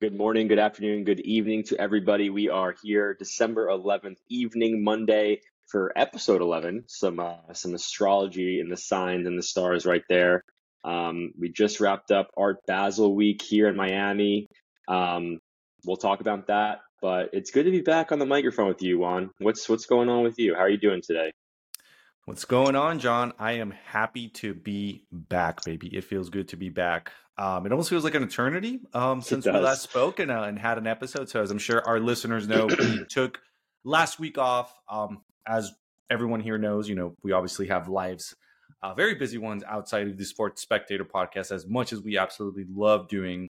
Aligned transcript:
Good 0.00 0.16
morning, 0.16 0.48
good 0.48 0.58
afternoon, 0.58 1.04
good 1.04 1.20
evening 1.20 1.64
to 1.64 1.78
everybody. 1.78 2.30
We 2.30 2.48
are 2.48 2.74
here 2.82 3.12
December 3.12 3.66
11th 3.66 4.16
evening, 4.30 4.82
Monday 4.82 5.42
for 5.66 5.92
episode 5.94 6.40
11. 6.40 6.84
Some 6.86 7.20
uh, 7.20 7.52
some 7.52 7.74
astrology 7.74 8.60
and 8.60 8.72
the 8.72 8.78
signs 8.78 9.26
and 9.26 9.38
the 9.38 9.42
stars 9.42 9.84
right 9.84 10.02
there. 10.08 10.42
Um, 10.84 11.34
we 11.38 11.52
just 11.52 11.80
wrapped 11.80 12.12
up 12.12 12.30
Art 12.34 12.64
Basel 12.66 13.14
week 13.14 13.42
here 13.42 13.68
in 13.68 13.76
Miami. 13.76 14.46
Um, 14.88 15.38
we'll 15.84 15.98
talk 15.98 16.22
about 16.22 16.46
that, 16.46 16.78
but 17.02 17.28
it's 17.34 17.50
good 17.50 17.64
to 17.64 17.70
be 17.70 17.82
back 17.82 18.10
on 18.10 18.18
the 18.18 18.24
microphone 18.24 18.68
with 18.68 18.80
you, 18.80 18.98
Juan. 18.98 19.28
What's 19.38 19.68
what's 19.68 19.84
going 19.84 20.08
on 20.08 20.22
with 20.22 20.38
you? 20.38 20.54
How 20.54 20.62
are 20.62 20.70
you 20.70 20.78
doing 20.78 21.02
today? 21.06 21.30
What's 22.24 22.46
going 22.46 22.74
on, 22.74 23.00
John? 23.00 23.34
I 23.38 23.52
am 23.52 23.72
happy 23.72 24.28
to 24.28 24.54
be 24.54 25.04
back, 25.12 25.62
baby. 25.64 25.94
It 25.94 26.04
feels 26.04 26.30
good 26.30 26.48
to 26.48 26.56
be 26.56 26.70
back. 26.70 27.12
Um, 27.40 27.64
it 27.64 27.72
almost 27.72 27.88
feels 27.88 28.04
like 28.04 28.14
an 28.14 28.22
eternity 28.22 28.80
um, 28.92 29.22
since 29.22 29.46
we 29.46 29.52
last 29.52 29.80
spoke 29.80 30.18
and, 30.18 30.30
uh, 30.30 30.42
and, 30.42 30.58
had 30.58 30.76
an 30.76 30.86
episode. 30.86 31.30
So, 31.30 31.40
as 31.40 31.50
I'm 31.50 31.56
sure 31.56 31.82
our 31.88 31.98
listeners 31.98 32.46
know, 32.46 32.66
we 32.66 33.04
took 33.08 33.40
last 33.82 34.18
week 34.18 34.36
off. 34.36 34.78
Um, 34.90 35.22
as 35.46 35.72
everyone 36.10 36.40
here 36.40 36.58
knows, 36.58 36.86
you 36.86 36.94
know, 36.94 37.16
we 37.22 37.32
obviously 37.32 37.68
have 37.68 37.88
lives, 37.88 38.36
uh, 38.82 38.92
very 38.92 39.14
busy 39.14 39.38
ones 39.38 39.64
outside 39.66 40.06
of 40.06 40.18
the 40.18 40.24
Sports 40.26 40.60
Spectator 40.60 41.06
podcast. 41.06 41.50
As 41.50 41.66
much 41.66 41.94
as 41.94 42.02
we 42.02 42.18
absolutely 42.18 42.66
love 42.68 43.08
doing 43.08 43.48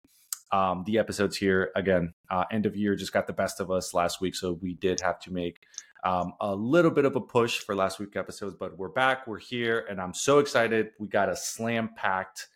um, 0.53 0.85
the 0.87 0.97
episodes 0.99 1.37
here, 1.37 1.73
again, 1.75 2.15
uh, 2.31 2.45
end 2.53 2.67
of 2.67 2.77
year 2.77 2.95
just 2.95 3.13
got 3.13 3.27
the 3.27 3.33
best 3.33 3.59
of 3.59 3.73
us 3.73 3.93
last 3.93 4.21
week, 4.21 4.37
so 4.37 4.53
we 4.63 4.75
did 4.75 5.01
have 5.01 5.19
to 5.23 5.33
make 5.33 5.65
um, 6.05 6.35
a 6.41 6.55
little 6.55 6.93
bit 6.93 7.07
of 7.07 7.17
a 7.17 7.21
push 7.21 7.59
for 7.59 7.75
last 7.75 7.99
week 7.99 8.15
episodes. 8.15 8.55
But 8.55 8.79
we're 8.79 8.89
back, 8.89 9.27
we're 9.27 9.41
here, 9.41 9.85
and 9.91 10.01
I'm 10.01 10.15
so 10.15 10.39
excited. 10.39 10.91
We 11.01 11.09
got 11.09 11.29
a 11.29 11.35
slam 11.35 11.91
packed 11.97 12.47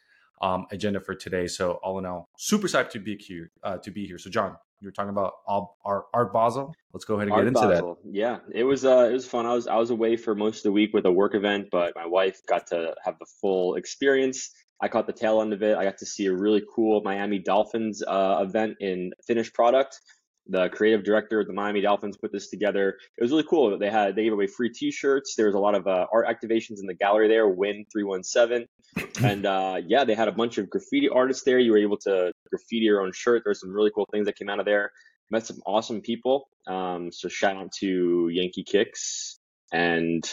um, 0.41 0.67
agenda 0.71 1.01
for 1.01 1.15
today. 1.15 1.47
So 1.47 1.73
all 1.83 1.99
in 1.99 2.07
all, 2.07 2.29
super 2.37 2.67
psyched 2.67 2.91
to 2.91 3.01
be 3.01 3.17
here. 3.17 3.51
Uh, 3.63 3.79
to 3.79 3.91
be 3.91 4.07
here. 4.07 4.19
So 4.19 4.31
John, 4.31 4.57
you 4.81 4.89
were 4.89 4.93
talking 4.93 5.11
about 5.11 5.35
Art, 5.47 6.05
Art 6.13 6.33
Basel. 6.33 6.75
Let's 6.93 7.05
go 7.05 7.15
ahead 7.15 7.29
and 7.29 7.33
Art 7.33 7.43
get 7.43 7.49
into 7.49 7.61
Basel. 7.61 7.99
that. 8.05 8.11
Yeah, 8.13 8.39
it 8.53 8.65
was 8.65 8.85
uh, 8.85 9.09
it 9.11 9.13
was 9.13 9.27
fun. 9.27 9.47
I 9.47 9.55
was 9.55 9.67
I 9.67 9.77
was 9.77 9.91
away 9.91 10.17
for 10.17 10.35
most 10.35 10.59
of 10.59 10.63
the 10.65 10.73
week 10.73 10.93
with 10.93 11.07
a 11.07 11.13
work 11.13 11.35
event, 11.35 11.69
but 11.71 11.95
my 11.95 12.07
wife 12.07 12.41
got 12.47 12.67
to 12.69 12.95
have 13.05 13.19
the 13.19 13.27
full 13.41 13.77
experience. 13.77 14.51
I 14.83 14.89
caught 14.89 15.07
the 15.07 15.13
tail 15.13 15.41
end 15.41 15.53
of 15.53 15.63
it. 15.63 15.77
I 15.77 15.85
got 15.85 15.99
to 15.99 16.07
see 16.07 16.27
a 16.27 16.35
really 16.35 16.63
cool 16.75 17.01
Miami 17.03 17.39
Dolphins 17.39 18.03
uh, 18.07 18.39
event 18.43 18.77
in 18.81 19.13
finished 19.27 19.55
product 19.55 19.99
the 20.47 20.69
creative 20.69 21.05
director 21.05 21.41
of 21.41 21.47
the 21.47 21.53
Miami 21.53 21.81
Dolphins 21.81 22.17
put 22.17 22.33
this 22.33 22.49
together. 22.49 22.99
It 23.17 23.23
was 23.23 23.31
really 23.31 23.45
cool. 23.49 23.79
They 23.79 23.91
had 23.91 24.15
they 24.15 24.25
gave 24.25 24.33
away 24.33 24.47
free 24.47 24.71
T-shirts. 24.71 25.35
There 25.37 25.47
was 25.47 25.55
a 25.55 25.59
lot 25.59 25.75
of 25.75 25.87
uh, 25.87 26.07
art 26.13 26.27
activations 26.27 26.81
in 26.81 26.87
the 26.87 26.95
gallery 26.95 27.29
there. 27.29 27.49
Win 27.49 27.85
three 27.91 28.05
one 28.05 28.23
seven, 28.23 28.67
and 29.23 29.47
uh, 29.47 29.77
yeah, 29.87 30.05
they 30.05 30.15
had 30.15 30.29
a 30.29 30.33
bunch 30.33 30.59
of 30.59 30.69
graffiti 30.69 31.09
artists 31.09 31.45
there. 31.45 31.59
You 31.59 31.73
were 31.73 31.79
able 31.79 31.99
to 31.99 32.33
graffiti 32.51 32.85
your 32.85 33.03
own 33.03 33.13
shirt. 33.13 33.43
There's 33.45 33.61
some 33.61 33.73
really 33.73 33.91
cool 33.95 34.09
things 34.13 34.27
that 34.27 34.37
came 34.37 34.49
out 34.49 34.61
of 34.61 34.67
there. 34.67 34.93
Met 35.31 35.47
some 35.47 35.61
awesome 35.65 36.03
people. 36.03 36.49
Um, 36.67 37.11
so 37.11 37.29
shout 37.29 37.57
out 37.57 37.73
to 37.81 38.29
Yankee 38.31 38.63
Kicks 38.63 39.39
and 39.73 40.31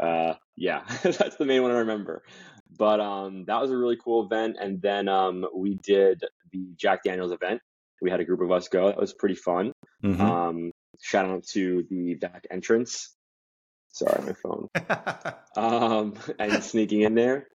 uh, 0.00 0.34
yeah, 0.56 0.82
that's 1.02 1.36
the 1.36 1.44
main 1.44 1.62
one 1.62 1.70
I 1.70 1.78
remember. 1.78 2.22
But 2.76 3.00
um, 3.00 3.44
that 3.46 3.60
was 3.60 3.70
a 3.70 3.76
really 3.76 3.96
cool 4.02 4.24
event. 4.24 4.56
And 4.60 4.80
then 4.80 5.08
um, 5.08 5.46
we 5.54 5.74
did 5.82 6.24
the 6.52 6.72
Jack 6.76 7.02
Daniels 7.04 7.32
event 7.32 7.60
we 8.00 8.10
had 8.10 8.20
a 8.20 8.24
group 8.24 8.40
of 8.40 8.50
us 8.50 8.68
go. 8.68 8.88
That 8.88 8.98
was 8.98 9.12
pretty 9.12 9.34
fun. 9.34 9.72
Mm-hmm. 10.02 10.20
Um, 10.20 10.72
shout 11.00 11.26
out 11.26 11.44
to 11.48 11.84
the 11.90 12.14
back 12.14 12.46
entrance. 12.50 13.14
Sorry, 13.92 14.22
my 14.24 14.32
phone. 14.32 14.68
um, 15.56 16.14
and 16.38 16.62
sneaking 16.62 17.02
in 17.02 17.14
there. 17.14 17.48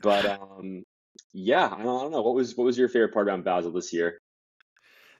But 0.00 0.26
um, 0.26 0.84
yeah, 1.32 1.66
I 1.66 1.82
don't, 1.82 1.98
I 1.98 2.02
don't, 2.02 2.12
know. 2.12 2.22
What 2.22 2.34
was 2.34 2.56
what 2.56 2.64
was 2.64 2.78
your 2.78 2.88
favorite 2.88 3.12
part 3.12 3.28
about 3.28 3.44
Basel 3.44 3.72
this 3.72 3.92
year? 3.92 4.18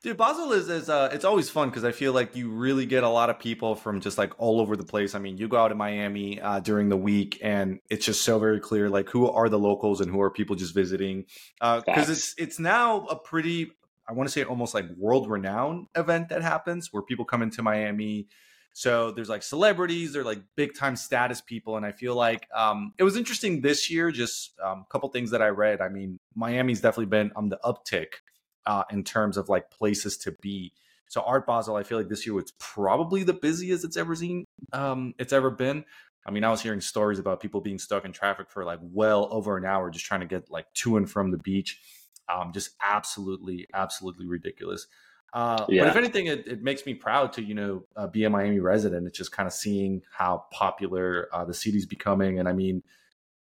Dude, 0.03 0.19
Basel 0.19 0.53
is 0.53 0.69
is 0.69 0.91
uh, 0.91 1.09
it's 1.12 1.25
always 1.25 1.49
fun 1.49 1.71
because 1.71 1.83
I 1.83 1.93
feel 1.93 2.12
like 2.12 2.37
you 2.37 2.51
really 2.51 2.84
get 2.84 3.05
a 3.05 3.09
lot 3.09 3.31
of 3.31 3.39
people 3.39 3.75
from 3.75 4.01
just 4.01 4.19
like 4.19 4.33
all 4.39 4.61
over 4.61 4.77
the 4.77 4.84
place. 4.84 5.15
I 5.15 5.19
mean, 5.19 5.39
you 5.39 5.49
go 5.49 5.56
out 5.56 5.73
in 5.73 5.78
Miami 5.78 6.41
uh, 6.41 6.61
during 6.61 6.91
the 6.91 6.97
week, 6.97 7.38
and 7.43 7.81
it's 7.88 8.05
just 8.05 8.22
so 8.22 8.38
very 8.38 8.61
clear 8.61 8.91
like 8.91 9.09
who 9.09 9.31
are 9.31 9.49
the 9.49 9.59
locals 9.59 10.03
and 10.03 10.11
who 10.11 10.21
are 10.21 10.31
people 10.31 10.56
just 10.56 10.75
visiting. 10.75 11.25
Because 11.59 12.09
uh, 12.09 12.12
it's 12.12 12.34
it's 12.37 12.59
now 12.59 13.06
a 13.06 13.17
pretty 13.17 13.72
I 14.09 14.12
want 14.12 14.28
to 14.28 14.32
say 14.32 14.44
almost 14.44 14.75
like 14.75 14.87
world 14.97 15.28
renowned 15.28 15.87
event 15.97 16.28
that 16.28 16.42
happens 16.42 16.92
where 16.92 17.03
people 17.03 17.25
come 17.25 17.42
into 17.42 17.62
Miami. 17.62 18.28
So 18.72 19.12
there's 19.12 19.28
like 19.28 19.42
celebrities, 19.42 20.12
they're 20.12 20.25
like 20.25 20.42
big 20.56 20.75
time 20.75 20.97
status 20.97 21.41
people, 21.41 21.76
and 21.76 21.87
I 21.87 21.92
feel 21.92 22.14
like 22.14 22.48
um, 22.54 22.93
it 22.98 23.04
was 23.04 23.16
interesting 23.16 23.60
this 23.60 23.88
year. 23.88 24.10
Just 24.10 24.59
um, 24.60 24.81
a 24.81 24.93
couple 24.93 25.09
things 25.10 25.31
that 25.31 25.41
I 25.41 25.48
read. 25.48 25.81
I 25.81 25.88
mean, 25.88 26.19
Miami's 26.34 26.81
definitely 26.81 27.06
been 27.06 27.31
on 27.37 27.48
the 27.48 27.59
uptick 27.64 28.09
uh, 28.66 28.84
in 28.91 29.04
terms 29.04 29.37
of 29.37 29.48
like 29.48 29.70
places 29.70 30.16
to 30.19 30.32
be. 30.43 30.72
So 31.09 31.20
Art 31.22 31.47
Basel, 31.47 31.76
I 31.76 31.84
feel 31.84 31.98
like 31.98 32.09
this 32.09 32.26
year 32.26 32.34
was 32.34 32.53
probably 32.59 33.22
the 33.22 33.34
busiest 33.34 33.84
it's 33.84 33.97
ever 33.97 34.16
seen. 34.16 34.44
Um, 34.72 35.14
it's 35.19 35.32
ever 35.32 35.50
been. 35.50 35.84
I 36.26 36.31
mean, 36.31 36.43
I 36.43 36.50
was 36.50 36.62
hearing 36.62 36.81
stories 36.81 37.19
about 37.19 37.41
people 37.41 37.60
being 37.60 37.78
stuck 37.78 38.04
in 38.04 38.12
traffic 38.12 38.50
for 38.50 38.64
like 38.64 38.81
well 38.82 39.28
over 39.31 39.56
an 39.56 39.64
hour 39.64 39.91
just 39.91 40.06
trying 40.06 40.20
to 40.20 40.26
get 40.26 40.50
like 40.50 40.66
to 40.75 40.97
and 40.97 41.09
from 41.09 41.31
the 41.31 41.38
beach 41.38 41.78
um, 42.29 42.53
just 42.53 42.71
absolutely, 42.83 43.67
absolutely 43.75 44.27
ridiculous. 44.27 44.87
Uh, 45.33 45.67
yeah. 45.69 45.83
But 45.83 45.89
if 45.91 45.97
anything, 45.97 46.27
it, 46.27 46.47
it, 46.47 46.62
makes 46.62 46.87
me 46.87 46.95
proud 46.95 47.33
to 47.33 47.43
you 47.43 47.55
know 47.55 47.85
uh, 47.97 48.07
be 48.07 48.25
a 48.25 48.31
Miami 48.31 48.61
resident. 48.61 49.07
It's 49.07 49.19
just 49.19 49.33
kind 49.33 49.49
of 49.49 49.53
seeing 49.53 50.03
how 50.12 50.45
popular 50.53 51.29
uh, 51.33 51.45
the 51.45 51.55
city's 51.55 51.87
becoming, 51.87 52.39
and 52.39 52.49
I 52.49 52.53
mean, 52.53 52.85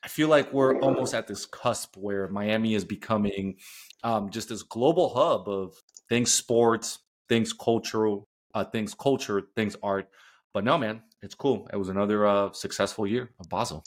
I 0.03 0.09
feel 0.09 0.29
like 0.29 0.53
we're 0.53 0.81
almost 0.81 1.15
at 1.15 1.27
this 1.27 1.45
cusp 1.45 1.97
where 1.97 2.29
Miami 2.29 2.75
is 2.75 2.85
becoming 2.85 3.57
um, 4.03 4.31
just 4.31 4.49
this 4.49 4.63
global 4.63 5.11
hub 5.15 5.49
of 5.49 5.75
things 6.09 6.33
sports, 6.33 6.99
things 7.29 7.53
cultural, 7.53 8.27
uh, 8.55 8.65
things 8.65 8.95
culture, 8.95 9.43
things 9.55 9.77
art. 9.83 10.09
But 10.55 10.65
no, 10.65 10.79
man, 10.79 11.03
it's 11.23 11.35
cool. 11.35 11.69
It 11.73 11.77
was 11.77 11.89
another 11.89 12.27
uh, 12.27 12.53
successful 12.53 13.07
year 13.07 13.31
of 13.39 13.49
Basel. 13.49 13.85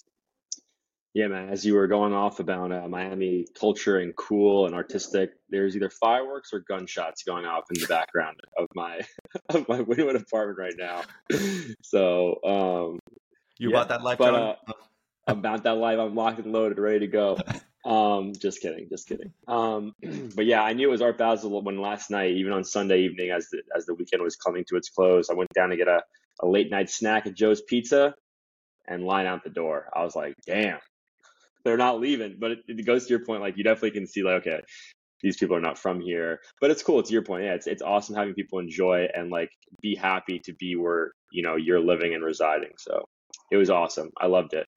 Yeah, 1.15 1.27
man. 1.27 1.47
As 1.47 1.65
you 1.65 1.75
were 1.75 1.87
going 1.87 2.11
off 2.11 2.41
about 2.41 2.73
uh, 2.73 2.89
Miami 2.89 3.47
culture 3.57 3.99
and 3.99 4.13
cool 4.17 4.65
and 4.65 4.75
artistic, 4.75 5.31
there's 5.49 5.73
either 5.73 5.89
fireworks 5.89 6.51
or 6.51 6.59
gunshots 6.59 7.23
going 7.23 7.45
off 7.45 7.63
in 7.73 7.79
the 7.79 7.87
background 7.87 8.35
of 8.57 8.67
my 8.75 8.99
of 9.49 9.65
my 9.69 9.79
Wynwood 9.79 10.21
apartment 10.21 10.59
right 10.59 10.75
now. 10.77 11.03
So, 11.81 12.39
um, 12.43 12.99
you 13.57 13.69
yeah, 13.69 13.75
bought 13.77 13.89
that 13.89 14.03
life, 14.03 14.17
but 14.17 14.33
uh, 14.33 14.55
about 15.25 15.63
that 15.63 15.77
life, 15.77 15.99
I'm 15.99 16.15
locked 16.15 16.39
and 16.39 16.51
loaded, 16.51 16.79
ready 16.79 16.99
to 16.99 17.07
go. 17.07 17.37
Um, 17.85 18.33
just 18.33 18.61
kidding, 18.61 18.87
just 18.89 19.07
kidding. 19.07 19.31
Um, 19.47 19.93
but 20.35 20.47
yeah, 20.47 20.63
I 20.63 20.73
knew 20.73 20.87
it 20.87 20.91
was 20.91 21.03
Art 21.03 21.19
Basel 21.19 21.61
when 21.61 21.79
last 21.79 22.09
night, 22.09 22.31
even 22.31 22.51
on 22.51 22.63
Sunday 22.63 23.01
evening, 23.01 23.29
as 23.29 23.47
the 23.51 23.61
as 23.75 23.85
the 23.85 23.93
weekend 23.93 24.23
was 24.23 24.35
coming 24.35 24.65
to 24.69 24.75
its 24.75 24.89
close, 24.89 25.29
I 25.29 25.35
went 25.35 25.53
down 25.53 25.69
to 25.69 25.77
get 25.77 25.87
a, 25.87 26.01
a 26.41 26.47
late 26.47 26.71
night 26.71 26.89
snack 26.89 27.27
at 27.27 27.35
Joe's 27.35 27.61
Pizza 27.61 28.15
and 28.87 29.05
line 29.05 29.27
out 29.27 29.43
the 29.43 29.51
door. 29.51 29.87
I 29.95 30.03
was 30.03 30.15
like, 30.15 30.33
damn, 30.47 30.79
they're 31.65 31.77
not 31.77 31.99
leaving. 31.99 32.37
But 32.39 32.51
it, 32.51 32.59
it, 32.67 32.85
goes 32.85 33.05
to 33.05 33.09
your 33.09 33.25
point, 33.25 33.41
like 33.41 33.57
you 33.57 33.63
definitely 33.63 33.91
can 33.91 34.07
see, 34.07 34.23
like, 34.23 34.47
okay, 34.47 34.61
these 35.21 35.35
people 35.35 35.55
are 35.55 35.61
not 35.61 35.77
from 35.77 35.99
here. 35.99 36.39
But 36.61 36.71
it's 36.71 36.83
cool. 36.83 36.99
It's 36.99 37.11
your 37.11 37.23
point. 37.23 37.43
Yeah, 37.43 37.55
it's 37.55 37.67
it's 37.67 37.81
awesome 37.81 38.15
having 38.15 38.35
people 38.35 38.59
enjoy 38.59 39.07
and 39.13 39.29
like 39.29 39.49
be 39.81 39.95
happy 39.95 40.39
to 40.45 40.53
be 40.53 40.75
where 40.75 41.11
you 41.31 41.43
know 41.43 41.55
you're 41.55 41.79
living 41.79 42.13
and 42.13 42.23
residing. 42.23 42.71
So 42.77 43.03
it 43.51 43.57
was 43.57 43.69
awesome. 43.69 44.11
I 44.21 44.27
loved 44.27 44.53
it. 44.53 44.67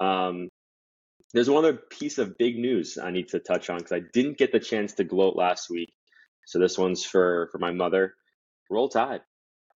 Um, 0.00 0.48
there's 1.32 1.50
one 1.50 1.64
other 1.64 1.80
piece 1.90 2.18
of 2.18 2.38
big 2.38 2.58
news 2.58 2.96
I 3.02 3.10
need 3.10 3.28
to 3.28 3.40
touch 3.40 3.68
on 3.70 3.78
because 3.78 3.92
I 3.92 4.02
didn't 4.12 4.38
get 4.38 4.52
the 4.52 4.60
chance 4.60 4.92
to 4.94 5.04
gloat 5.04 5.36
last 5.36 5.68
week. 5.68 5.92
So 6.46 6.58
this 6.58 6.78
one's 6.78 7.04
for 7.04 7.48
for 7.50 7.58
my 7.58 7.72
mother. 7.72 8.14
Roll 8.70 8.88
Tide. 8.88 9.22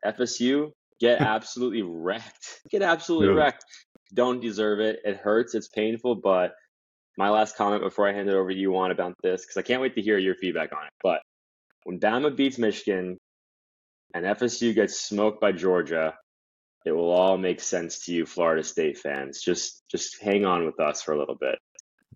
FSU 0.04 0.70
get 1.00 1.20
absolutely 1.20 1.82
wrecked. 1.82 2.60
Get 2.70 2.82
absolutely 2.82 3.28
yeah. 3.28 3.44
wrecked 3.44 3.64
don't 4.12 4.40
deserve 4.40 4.80
it. 4.80 5.00
It 5.04 5.16
hurts. 5.16 5.54
It's 5.54 5.68
painful. 5.68 6.16
But 6.16 6.54
my 7.16 7.30
last 7.30 7.56
comment 7.56 7.82
before 7.82 8.08
I 8.08 8.12
hand 8.12 8.28
it 8.28 8.34
over 8.34 8.50
to 8.50 8.56
you 8.56 8.76
on 8.76 8.90
about 8.90 9.14
this, 9.22 9.42
because 9.42 9.56
I 9.56 9.62
can't 9.62 9.82
wait 9.82 9.94
to 9.96 10.02
hear 10.02 10.18
your 10.18 10.34
feedback 10.34 10.72
on 10.72 10.84
it. 10.84 10.92
But 11.02 11.20
when 11.84 11.98
Bama 11.98 12.36
beats 12.36 12.58
Michigan 12.58 13.18
and 14.14 14.24
FSU 14.24 14.74
gets 14.74 15.00
smoked 15.00 15.40
by 15.40 15.52
Georgia, 15.52 16.14
it 16.84 16.92
will 16.92 17.10
all 17.10 17.36
make 17.36 17.60
sense 17.60 18.04
to 18.06 18.12
you, 18.12 18.24
Florida 18.24 18.62
State 18.62 18.98
fans. 18.98 19.42
Just 19.42 19.82
just 19.90 20.22
hang 20.22 20.44
on 20.44 20.64
with 20.64 20.80
us 20.80 21.02
for 21.02 21.12
a 21.12 21.18
little 21.18 21.34
bit. 21.34 21.58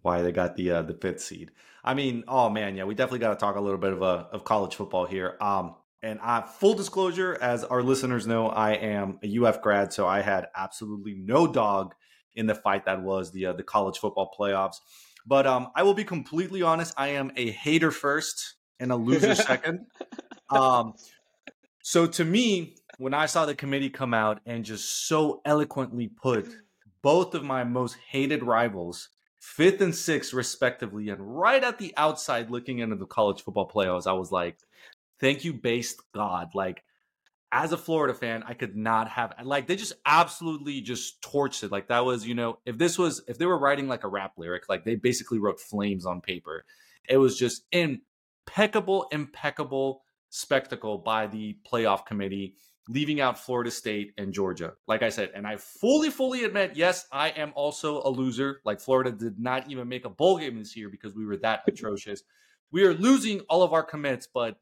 Why 0.03 0.23
they 0.23 0.33
got 0.33 0.57
the 0.57 0.71
uh, 0.71 0.83
the 0.83 0.95
fifth 0.95 1.21
seed? 1.21 1.51
I 1.85 1.95
mean, 1.95 2.25
oh 2.29 2.49
man, 2.49 2.77
yeah, 2.77 2.85
we 2.85 2.95
definitely 2.95 3.21
got 3.21 3.31
to 3.31 3.37
talk 3.37 3.57
a 3.57 3.61
little 3.61 3.79
bit 3.79 3.93
of 3.93 4.03
uh, 4.03 4.27
of 4.33 4.45
college 4.45 4.75
football 4.75 5.05
here. 5.05 5.37
Um, 5.41 5.75
and 6.03 6.19
I, 6.21 6.43
full 6.43 6.75
disclosure, 6.75 7.39
as 7.41 7.63
our 7.65 7.83
listeners 7.83 8.27
know, 8.27 8.49
I 8.49 8.73
am 8.73 9.21
a 9.23 9.39
UF 9.39 9.63
grad, 9.63 9.93
so 9.93 10.07
I 10.07 10.21
had 10.21 10.49
absolutely 10.57 11.15
no 11.15 11.47
dog 11.47 11.95
in 12.35 12.47
the 12.47 12.55
fight 12.55 12.87
that 12.87 13.03
was 13.03 13.31
the 13.31 13.47
uh, 13.47 13.53
the 13.53 13.63
college 13.63 13.99
football 13.99 14.35
playoffs. 14.39 14.77
But 15.25 15.47
um, 15.47 15.69
I 15.77 15.85
will 15.85 15.95
be 15.95 16.05
completely 16.05 16.63
honest. 16.63 16.95
I 16.97 17.09
am 17.09 17.31
a 17.37 17.51
hater 17.51 17.93
first 17.93 18.55
and 18.81 18.91
a 18.91 18.97
loser 18.97 19.35
second. 19.37 19.87
Um, 20.51 20.95
so 21.83 22.07
to 22.07 22.25
me, 22.25 22.77
when 22.99 23.15
I 23.15 23.27
saw 23.27 23.47
the 23.47 23.55
committee 23.55 23.91
come 23.91 24.15
out 24.15 24.41
and 24.45 24.65
just 24.65 25.07
so 25.07 25.41
eloquently 25.45 26.09
put 26.09 26.49
both 27.03 27.35
of 27.35 27.45
my 27.45 27.65
most 27.65 27.97
hated 28.09 28.43
rivals, 28.43 29.09
fifth 29.39 29.81
and 29.81 29.95
sixth 29.95 30.33
respectively, 30.33 31.09
and 31.11 31.21
right 31.21 31.63
at 31.63 31.79
the 31.79 31.95
outside 31.97 32.51
looking 32.51 32.81
into 32.81 32.97
the 32.97 33.07
college 33.07 33.43
football 33.43 33.71
playoffs, 33.71 34.07
I 34.07 34.13
was 34.13 34.33
like, 34.33 34.59
thank 35.23 35.45
you, 35.45 35.55
based 35.55 36.03
God. 36.13 36.51
Like 36.55 36.83
as 37.51 37.73
a 37.73 37.79
Florida 37.79 38.13
fan, 38.13 38.43
I 38.47 38.53
could 38.55 38.77
not 38.77 39.09
have 39.09 39.35
like 39.45 39.67
they 39.67 39.77
just 39.77 39.95
absolutely 40.05 40.83
just 40.83 41.23
torched 41.23 41.63
it. 41.63 41.73
Like 41.73 41.89
that 41.89 42.05
was, 42.05 42.27
you 42.27 42.35
know, 42.35 42.59
if 42.67 42.77
this 42.77 42.99
was 42.99 43.23
if 43.29 43.39
they 43.39 43.47
were 43.47 43.59
writing 43.59 43.89
like 43.89 44.05
a 44.05 44.09
rap 44.09 44.33
lyric, 44.37 44.69
like 44.69 44.85
they 44.85 44.97
basically 44.97 45.39
wrote 45.39 45.61
flames 45.61 46.05
on 46.05 46.21
paper. 46.21 46.65
It 47.09 47.17
was 47.17 47.39
just 47.39 47.65
impeccable, 47.73 49.07
impeccable 49.13 50.03
spectacle 50.31 50.99
by 50.99 51.27
the 51.27 51.59
playoff 51.71 52.07
committee, 52.07 52.55
leaving 52.89 53.21
out 53.21 53.39
Florida 53.39 53.71
State 53.71 54.15
and 54.17 54.33
Georgia. 54.33 54.73
Like 54.87 55.03
I 55.03 55.11
said, 55.11 55.31
and 55.35 55.47
I 55.47 55.57
fully, 55.57 56.11
fully 56.11 56.45
admit, 56.45 56.73
yes, 56.75 57.07
I 57.13 57.31
am 57.31 57.53
also 57.55 58.03
a 58.03 58.09
loser. 58.09 58.61
Like 58.65 58.81
Florida 58.81 59.13
did 59.13 59.39
not 59.39 59.71
even 59.71 59.89
make 59.89 60.05
a 60.05 60.11
bowl 60.11 60.39
game 60.39 60.59
this 60.59 60.77
year 60.77 60.89
because 60.89 61.15
we 61.15 61.27
were 61.27 61.37
that 61.39 61.63
atrocious. 61.69 62.23
We 62.71 62.85
are 62.85 62.95
losing 62.95 63.41
all 63.51 63.63
of 63.63 63.75
our 63.75 63.83
commits, 63.83 64.27
but 64.33 64.57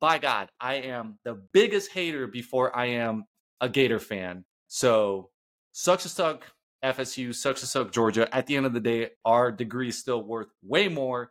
by 0.00 0.18
God, 0.18 0.50
I 0.60 0.74
am 0.74 1.18
the 1.24 1.34
biggest 1.52 1.92
hater 1.92 2.26
before 2.26 2.76
I 2.76 2.86
am 2.86 3.24
a 3.60 3.68
Gator 3.68 3.98
fan. 3.98 4.44
So 4.68 5.30
sucks 5.72 6.04
to 6.04 6.08
suck 6.08 6.44
FSU, 6.84 7.34
sucks 7.34 7.60
to 7.60 7.66
suck 7.66 7.92
Georgia. 7.92 8.34
At 8.34 8.46
the 8.46 8.56
end 8.56 8.66
of 8.66 8.72
the 8.72 8.80
day, 8.80 9.10
our 9.24 9.50
degree 9.50 9.88
is 9.88 9.98
still 9.98 10.22
worth 10.22 10.48
way 10.62 10.88
more. 10.88 11.30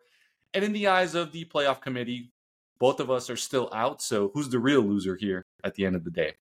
And 0.54 0.64
in 0.64 0.74
the 0.74 0.88
eyes 0.88 1.16
of 1.16 1.32
the 1.32 1.46
playoff 1.46 1.82
committee, 1.82 2.32
both 2.80 3.00
of 3.00 3.12
us 3.12 3.30
are 3.30 3.38
still 3.38 3.70
out. 3.74 4.02
So 4.02 4.32
who's 4.34 4.50
the 4.50 4.60
real 4.60 4.82
loser 4.82 5.16
here 5.16 5.46
at 5.64 5.76
the 5.76 5.86
end 5.86 5.96
of 5.96 6.04
the 6.04 6.12
day? 6.12 6.34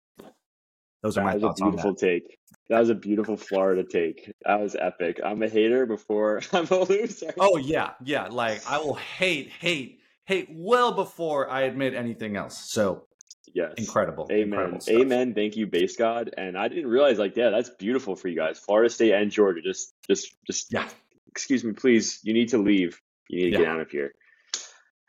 Those 1.03 1.19
are 1.19 1.25
that 1.25 1.35
my 1.35 1.41
thoughts 1.41 1.61
a 1.61 1.65
beautiful 1.65 1.95
take. 1.95 2.39
That 2.71 2.81
was 2.81 2.89
a 2.89 2.95
beautiful 2.95 3.37
Florida 3.37 3.85
take. 3.85 4.33
That 4.47 4.59
was 4.59 4.75
epic. 4.75 5.21
I'm 5.23 5.43
a 5.43 5.49
hater 5.49 5.85
before 5.85 6.41
I'm 6.53 6.67
a 6.71 6.85
loser. 6.85 7.35
Oh 7.39 7.59
yeah, 7.59 7.91
yeah. 8.03 8.29
Like 8.29 8.63
I 8.67 8.79
will 8.79 8.95
hate, 8.95 9.51
hate 9.51 10.01
hey, 10.25 10.47
well 10.51 10.93
before 10.93 11.51
I 11.51 11.63
admit 11.63 11.95
anything 11.95 12.37
else. 12.37 12.59
So 12.71 13.07
yes, 13.53 13.75
incredible. 13.77 14.29
Amen. 14.31 14.75
Incredible 14.75 15.03
Amen. 15.03 15.35
Thank 15.35 15.57
you, 15.57 15.67
base 15.67 15.97
God. 15.97 16.35
And 16.37 16.57
I 16.57 16.69
didn't 16.69 16.89
realize, 16.89 17.19
like, 17.19 17.37
yeah, 17.37 17.51
that's 17.51 17.71
beautiful 17.71 18.17
for 18.17 18.29
you 18.29 18.37
guys. 18.37 18.59
Florida 18.59 18.91
State 18.91 19.13
and 19.13 19.31
Georgia. 19.31 19.61
Just, 19.63 19.95
just, 20.09 20.35
just. 20.47 20.73
Yeah. 20.73 20.89
Excuse 21.29 21.65
me, 21.65 21.73
please. 21.73 22.21
You 22.23 22.33
need 22.33 22.51
to 22.51 22.59
leave. 22.59 23.01
You 23.29 23.45
need 23.45 23.51
to 23.51 23.59
yeah. 23.59 23.59
get 23.59 23.69
out 23.69 23.81
of 23.81 23.91
here. 23.91 24.15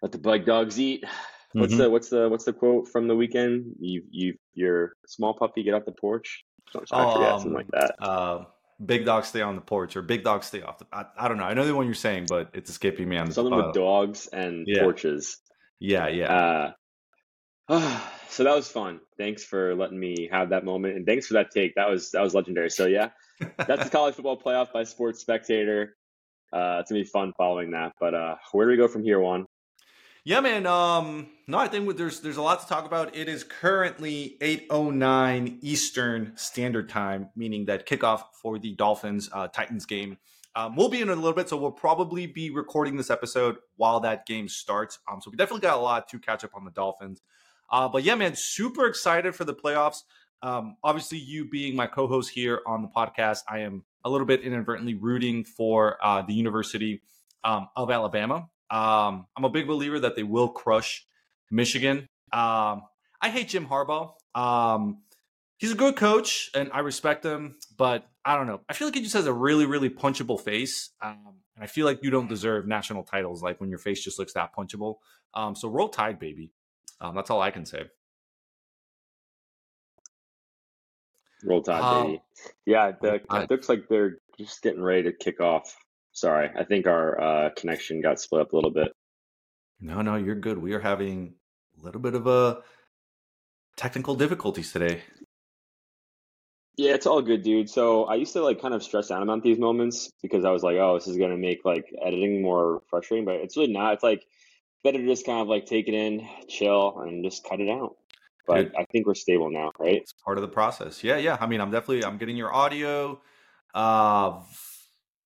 Let 0.01 0.11
the 0.11 0.17
bug 0.17 0.45
dogs 0.45 0.79
eat. 0.79 1.05
What's 1.53 1.71
mm-hmm. 1.71 1.83
the 1.83 1.89
what's 1.89 2.09
the 2.09 2.27
what's 2.27 2.43
the 2.43 2.51
quote 2.51 2.89
from 2.89 3.07
the 3.07 3.15
weekend? 3.15 3.75
You 3.79 4.03
you 4.11 4.37
your 4.53 4.93
small 5.05 5.33
puppy 5.33 5.63
get 5.63 5.73
off 5.73 5.85
the 5.85 5.93
porch. 5.93 6.43
Forget 6.71 6.91
um, 6.91 7.39
something 7.39 7.53
like 7.53 7.71
that. 7.71 7.95
Uh, 7.99 8.43
big 8.83 9.05
dogs 9.05 9.27
stay 9.29 9.41
on 9.41 9.55
the 9.55 9.61
porch 9.61 9.95
or 9.95 10.01
big 10.01 10.23
dogs 10.23 10.47
stay 10.47 10.61
off 10.61 10.79
the 10.79 10.85
I, 10.91 11.05
I 11.17 11.27
don't 11.27 11.37
know. 11.37 11.43
I 11.43 11.53
know 11.53 11.65
the 11.65 11.75
one 11.75 11.85
you're 11.85 11.95
saying, 11.95 12.27
but 12.29 12.49
it's 12.53 12.69
escaping 12.69 13.07
me 13.07 13.17
on 13.17 13.31
something 13.31 13.53
uh, 13.53 13.67
with 13.67 13.75
dogs 13.75 14.27
and 14.27 14.65
yeah. 14.67 14.81
porches. 14.81 15.37
Yeah, 15.79 16.07
yeah. 16.07 16.73
Uh, 17.69 17.99
so 18.29 18.43
that 18.43 18.55
was 18.55 18.67
fun. 18.67 18.99
Thanks 19.17 19.43
for 19.43 19.75
letting 19.75 19.99
me 19.99 20.29
have 20.31 20.49
that 20.49 20.65
moment, 20.65 20.95
and 20.95 21.05
thanks 21.05 21.27
for 21.27 21.35
that 21.35 21.51
take. 21.51 21.75
That 21.75 21.89
was 21.89 22.11
that 22.11 22.21
was 22.21 22.33
legendary. 22.33 22.69
So 22.69 22.85
yeah, 22.85 23.09
that's 23.57 23.85
the 23.85 23.89
college 23.91 24.15
football 24.15 24.39
playoff 24.39 24.71
by 24.73 24.83
Sports 24.83 25.21
Spectator. 25.21 25.95
Uh, 26.53 26.77
it's 26.79 26.91
gonna 26.91 27.01
be 27.01 27.07
fun 27.07 27.33
following 27.37 27.71
that. 27.71 27.93
But 27.99 28.13
uh, 28.13 28.35
where 28.51 28.65
do 28.65 28.71
we 28.71 28.77
go 28.77 28.87
from 28.87 29.03
here, 29.03 29.19
Juan? 29.19 29.45
Yeah, 30.25 30.41
man. 30.41 30.65
Um, 30.65 31.27
no, 31.47 31.57
I 31.59 31.67
think 31.67 31.95
there's 31.95 32.19
there's 32.19 32.37
a 32.37 32.41
lot 32.41 32.59
to 32.59 32.67
talk 32.67 32.85
about. 32.85 33.15
It 33.15 33.29
is 33.29 33.43
currently 33.43 34.37
8:09 34.41 35.59
Eastern 35.61 36.33
Standard 36.35 36.89
Time, 36.89 37.29
meaning 37.35 37.65
that 37.65 37.87
kickoff 37.87 38.23
for 38.41 38.59
the 38.59 38.73
Dolphins 38.73 39.29
uh, 39.31 39.47
Titans 39.47 39.85
game 39.85 40.17
um, 40.55 40.75
we'll 40.75 40.89
be 40.89 41.01
in 41.01 41.09
a 41.09 41.15
little 41.15 41.33
bit, 41.33 41.49
so 41.49 41.57
we'll 41.57 41.71
probably 41.71 42.27
be 42.27 42.49
recording 42.49 42.95
this 42.95 43.09
episode 43.09 43.57
while 43.75 43.99
that 43.99 44.25
game 44.25 44.47
starts. 44.47 44.99
Um, 45.11 45.19
so 45.19 45.29
we 45.29 45.35
definitely 45.35 45.61
got 45.61 45.77
a 45.77 45.81
lot 45.81 46.07
to 46.09 46.19
catch 46.19 46.45
up 46.45 46.51
on 46.55 46.63
the 46.63 46.71
Dolphins. 46.71 47.21
Uh, 47.69 47.89
but 47.89 48.03
yeah, 48.03 48.15
man, 48.15 48.35
super 48.35 48.87
excited 48.87 49.35
for 49.35 49.43
the 49.43 49.53
playoffs. 49.53 50.03
Um, 50.41 50.77
obviously, 50.81 51.17
you 51.17 51.49
being 51.49 51.75
my 51.75 51.87
co-host 51.87 52.29
here 52.29 52.61
on 52.65 52.81
the 52.81 52.87
podcast, 52.87 53.39
I 53.49 53.59
am 53.59 53.83
a 54.05 54.09
little 54.09 54.27
bit 54.27 54.41
inadvertently 54.41 54.93
rooting 54.93 55.43
for 55.43 55.97
uh, 56.01 56.21
the 56.21 56.33
University 56.33 57.01
um, 57.43 57.67
of 57.75 57.91
Alabama. 57.91 58.47
Um, 58.69 59.27
I'm 59.37 59.45
a 59.45 59.49
big 59.49 59.67
believer 59.67 59.99
that 59.99 60.15
they 60.15 60.23
will 60.23 60.49
crush 60.49 61.05
Michigan. 61.51 62.07
Um, 62.33 62.83
I 63.21 63.29
hate 63.29 63.49
Jim 63.49 63.67
Harbaugh. 63.67 64.13
Um, 64.33 65.03
he's 65.57 65.71
a 65.71 65.75
good 65.75 65.95
coach, 65.95 66.49
and 66.53 66.69
I 66.73 66.79
respect 66.79 67.25
him, 67.25 67.55
but 67.77 68.07
I 68.23 68.35
don't 68.35 68.47
know. 68.47 68.61
I 68.67 68.73
feel 68.73 68.87
like 68.87 68.95
he 68.95 69.01
just 69.01 69.13
has 69.13 69.27
a 69.27 69.33
really, 69.33 69.65
really 69.65 69.89
punchable 69.89 70.39
face, 70.39 70.89
um, 71.01 71.35
and 71.55 71.63
I 71.63 71.67
feel 71.67 71.85
like 71.85 72.03
you 72.03 72.09
don't 72.09 72.27
deserve 72.27 72.67
national 72.67 73.03
titles 73.03 73.41
like 73.41 73.61
when 73.61 73.69
your 73.69 73.79
face 73.79 74.03
just 74.03 74.19
looks 74.19 74.33
that 74.33 74.55
punchable. 74.55 74.95
Um, 75.33 75.55
so 75.55 75.69
roll 75.69 75.89
tide, 75.89 76.19
baby. 76.19 76.51
Um, 76.99 77.15
that's 77.15 77.29
all 77.29 77.41
I 77.41 77.51
can 77.51 77.65
say. 77.65 77.83
Roll 81.43 81.61
tide, 81.61 81.81
um, 81.81 82.07
baby. 82.07 82.21
Yeah, 82.65 82.91
the, 82.99 83.21
it 83.31 83.49
looks 83.49 83.69
like 83.69 83.87
they're 83.87 84.17
just 84.37 84.61
getting 84.61 84.81
ready 84.81 85.03
to 85.03 85.13
kick 85.13 85.39
off 85.39 85.75
Sorry, 86.15 86.49
I 86.57 86.63
think 86.63 86.87
our 86.87 87.21
uh, 87.21 87.49
connection 87.57 87.99
got 87.99 88.21
split 88.21 88.41
up 88.41 88.53
a 88.53 88.55
little 88.55 88.71
bit. 88.71 88.93
No, 89.81 90.01
no, 90.01 90.15
you're 90.15 90.35
good. 90.35 90.57
We 90.57 90.71
are 90.71 90.79
having 90.79 91.33
a 91.77 91.83
little 91.83 91.99
bit 91.99 92.15
of 92.15 92.25
a 92.25 92.59
technical 93.75 94.15
difficulties 94.15 94.71
today. 94.71 95.01
Yeah, 96.77 96.93
it's 96.93 97.05
all 97.05 97.21
good, 97.21 97.43
dude. 97.43 97.69
So 97.69 98.05
I 98.05 98.15
used 98.15 98.31
to 98.31 98.41
like 98.41 98.61
kind 98.61 98.73
of 98.73 98.81
stress 98.81 99.11
out 99.11 99.23
about 99.23 99.43
these 99.43 99.59
moments 99.59 100.09
because 100.21 100.45
I 100.45 100.51
was 100.51 100.63
like, 100.63 100.77
oh, 100.77 100.95
this 100.97 101.07
is 101.07 101.17
gonna 101.17 101.35
make 101.35 101.65
like 101.65 101.93
editing 102.01 102.41
more 102.41 102.81
frustrating, 102.89 103.25
but 103.25 103.35
it's 103.35 103.57
really 103.57 103.73
not. 103.73 103.95
It's 103.95 104.03
like 104.03 104.23
better 104.85 104.99
to 104.99 105.05
just 105.05 105.25
kind 105.25 105.41
of 105.41 105.49
like 105.49 105.65
take 105.65 105.89
it 105.89 105.93
in, 105.93 106.25
chill, 106.47 106.97
and 106.99 107.25
just 107.25 107.43
cut 107.43 107.59
it 107.59 107.69
out. 107.69 107.97
But 108.47 108.63
Dude, 108.63 108.75
I 108.77 108.85
think 108.85 109.05
we're 109.05 109.15
stable 109.15 109.51
now, 109.51 109.73
right? 109.79 109.95
It's 109.95 110.13
part 110.13 110.37
of 110.37 110.43
the 110.43 110.47
process. 110.47 111.03
Yeah, 111.03 111.17
yeah. 111.17 111.35
I 111.41 111.45
mean, 111.45 111.59
I'm 111.59 111.71
definitely 111.71 112.05
I'm 112.05 112.17
getting 112.17 112.37
your 112.37 112.53
audio. 112.53 113.19
Uh 113.73 114.39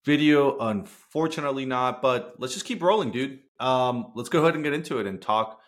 Video, 0.06 0.58
unfortunately 0.60 1.66
not, 1.66 2.02
but 2.02 2.36
let's 2.38 2.54
just 2.54 2.66
keep 2.66 2.82
rolling, 2.82 3.12
dude. 3.12 3.40
Um, 3.60 4.12
let's 4.16 4.30
go 4.30 4.42
ahead 4.42 4.56
and 4.56 4.64
get 4.64 4.74
into 4.74 5.00
it 5.00 5.08
and 5.08 5.22
talk 5.22 5.60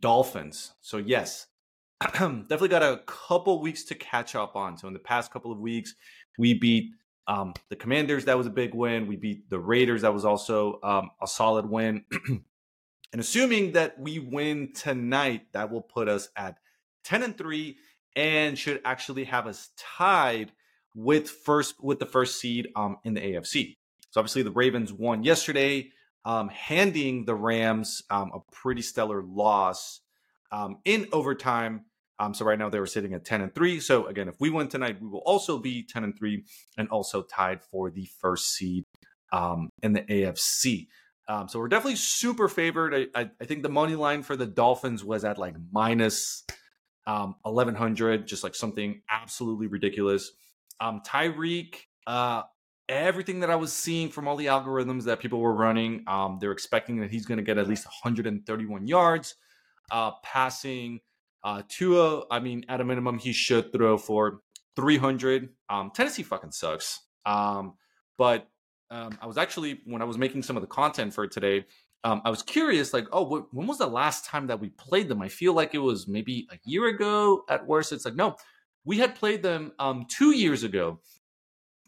Dolphins. 0.00 0.72
So 0.80 0.96
yes, 0.96 1.46
definitely 2.00 2.68
got 2.68 2.82
a 2.82 3.00
couple 3.06 3.60
weeks 3.60 3.84
to 3.84 3.94
catch 3.94 4.34
up 4.34 4.56
on. 4.56 4.76
So 4.76 4.88
in 4.88 4.92
the 4.92 4.98
past 4.98 5.32
couple 5.32 5.52
of 5.52 5.58
weeks, 5.58 5.94
we 6.38 6.54
beat 6.54 6.92
um, 7.28 7.54
the 7.70 7.76
Commanders. 7.76 8.24
That 8.24 8.36
was 8.36 8.46
a 8.46 8.50
big 8.50 8.74
win. 8.74 9.06
We 9.06 9.16
beat 9.16 9.48
the 9.50 9.58
Raiders. 9.58 10.02
That 10.02 10.12
was 10.12 10.24
also 10.24 10.78
um, 10.82 11.10
a 11.22 11.26
solid 11.26 11.68
win. 11.68 12.04
and 12.28 12.42
assuming 13.14 13.72
that 13.72 13.98
we 13.98 14.18
win 14.18 14.72
tonight, 14.74 15.46
that 15.52 15.70
will 15.70 15.82
put 15.82 16.08
us 16.08 16.28
at 16.36 16.58
ten 17.04 17.22
and 17.22 17.36
three, 17.36 17.76
and 18.14 18.58
should 18.58 18.80
actually 18.84 19.24
have 19.24 19.46
us 19.46 19.70
tied 19.76 20.52
with 20.96 21.28
first 21.28 21.74
with 21.80 22.00
the 22.00 22.06
first 22.06 22.40
seed 22.40 22.68
um, 22.74 22.96
in 23.04 23.14
the 23.14 23.20
AFC. 23.20 23.76
So 24.10 24.20
obviously 24.20 24.42
the 24.42 24.50
Ravens 24.50 24.92
won 24.92 25.22
yesterday, 25.22 25.90
um, 26.24 26.48
handing 26.48 27.26
the 27.26 27.34
Rams 27.34 28.02
um, 28.10 28.32
a 28.34 28.38
pretty 28.50 28.82
stellar 28.82 29.22
loss 29.22 30.00
um, 30.50 30.78
in 30.86 31.06
overtime. 31.12 31.84
Um, 32.18 32.32
so 32.32 32.46
right 32.46 32.58
now 32.58 32.70
they 32.70 32.80
were 32.80 32.86
sitting 32.86 33.12
at 33.12 33.26
10 33.26 33.42
and 33.42 33.54
3. 33.54 33.78
So 33.78 34.06
again, 34.06 34.26
if 34.26 34.36
we 34.40 34.48
win 34.48 34.68
tonight, 34.68 34.96
we 35.02 35.06
will 35.06 35.22
also 35.26 35.58
be 35.58 35.82
10 35.86 36.02
and 36.02 36.18
3 36.18 36.42
and 36.78 36.88
also 36.88 37.22
tied 37.22 37.62
for 37.62 37.90
the 37.90 38.08
first 38.18 38.54
seed 38.54 38.84
um, 39.32 39.68
in 39.82 39.92
the 39.92 40.00
AFC. 40.00 40.86
So 41.48 41.58
we're 41.58 41.68
definitely 41.68 41.96
super 41.96 42.48
favored. 42.48 42.94
I, 42.94 43.20
I, 43.20 43.30
I, 43.38 43.44
think 43.44 43.64
the 43.64 43.68
money 43.68 43.96
line 43.96 44.22
for 44.22 44.36
the 44.36 44.46
Dolphins 44.46 45.04
was 45.04 45.24
at 45.24 45.36
like 45.36 45.56
minus 45.72 46.44
um, 47.06 47.34
1100, 47.42 48.26
just 48.26 48.44
like 48.44 48.54
something 48.54 49.02
absolutely 49.10 49.66
ridiculous. 49.66 50.32
Um, 50.80 51.00
Tyreek, 51.06 51.76
uh, 52.06 52.42
everything 52.88 53.40
that 53.40 53.50
I 53.50 53.56
was 53.56 53.72
seeing 53.72 54.08
from 54.10 54.28
all 54.28 54.36
the 54.36 54.46
algorithms 54.46 55.04
that 55.04 55.18
people 55.20 55.40
were 55.40 55.54
running, 55.54 56.04
um, 56.06 56.38
they're 56.40 56.52
expecting 56.52 57.00
that 57.00 57.10
he's 57.10 57.26
going 57.26 57.38
to 57.38 57.44
get 57.44 57.58
at 57.58 57.68
least 57.68 57.86
131 57.86 58.86
yards 58.86 59.34
uh, 59.90 60.12
passing. 60.22 61.00
Uh, 61.42 61.62
Tua, 61.68 62.24
I 62.30 62.40
mean, 62.40 62.64
at 62.68 62.80
a 62.80 62.84
minimum, 62.84 63.18
he 63.18 63.32
should 63.32 63.72
throw 63.72 63.96
for 63.98 64.40
300. 64.76 65.48
Um, 65.68 65.90
Tennessee 65.94 66.22
fucking 66.22 66.52
sucks. 66.52 67.00
Um, 67.24 67.74
but 68.18 68.48
um, 68.90 69.18
I 69.20 69.26
was 69.26 69.38
actually, 69.38 69.80
when 69.84 70.02
I 70.02 70.04
was 70.04 70.18
making 70.18 70.42
some 70.42 70.56
of 70.56 70.60
the 70.60 70.68
content 70.68 71.14
for 71.14 71.26
today, 71.26 71.64
um, 72.04 72.22
I 72.24 72.30
was 72.30 72.42
curious, 72.42 72.92
like, 72.92 73.06
oh, 73.10 73.24
wh- 73.24 73.54
when 73.54 73.66
was 73.66 73.78
the 73.78 73.86
last 73.86 74.24
time 74.24 74.46
that 74.46 74.60
we 74.60 74.68
played 74.70 75.08
them? 75.08 75.22
I 75.22 75.28
feel 75.28 75.54
like 75.54 75.74
it 75.74 75.78
was 75.78 76.06
maybe 76.06 76.46
a 76.52 76.58
year 76.64 76.86
ago 76.86 77.42
at 77.48 77.66
worst. 77.66 77.90
It's 77.92 78.04
like, 78.04 78.14
no, 78.14 78.36
we 78.86 78.98
had 78.98 79.14
played 79.16 79.42
them 79.42 79.72
um, 79.78 80.06
two 80.08 80.30
years 80.30 80.62
ago. 80.62 81.00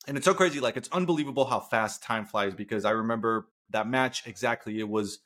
And 0.07 0.17
it's 0.17 0.25
so 0.25 0.35
crazy. 0.35 0.61
Like, 0.61 0.77
it's 0.77 0.89
unbelievable 0.91 1.47
how 1.47 1.61
fast 1.61 2.03
time 2.03 2.27
flies 2.27 2.55
because 2.55 2.85
I 2.85 2.91
remember 2.91 3.49
that 3.71 3.89
match 3.89 4.27
exactly. 4.27 4.79
It 4.79 4.89
was 4.89 5.21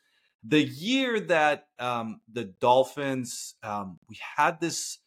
the 0.45 0.63
year 0.63 1.19
that 1.21 1.67
um, 1.79 2.21
the 2.31 2.45
Dolphins, 2.45 3.55
um, 3.63 3.99
we 4.09 4.19
had 4.37 4.61
this. 4.61 4.99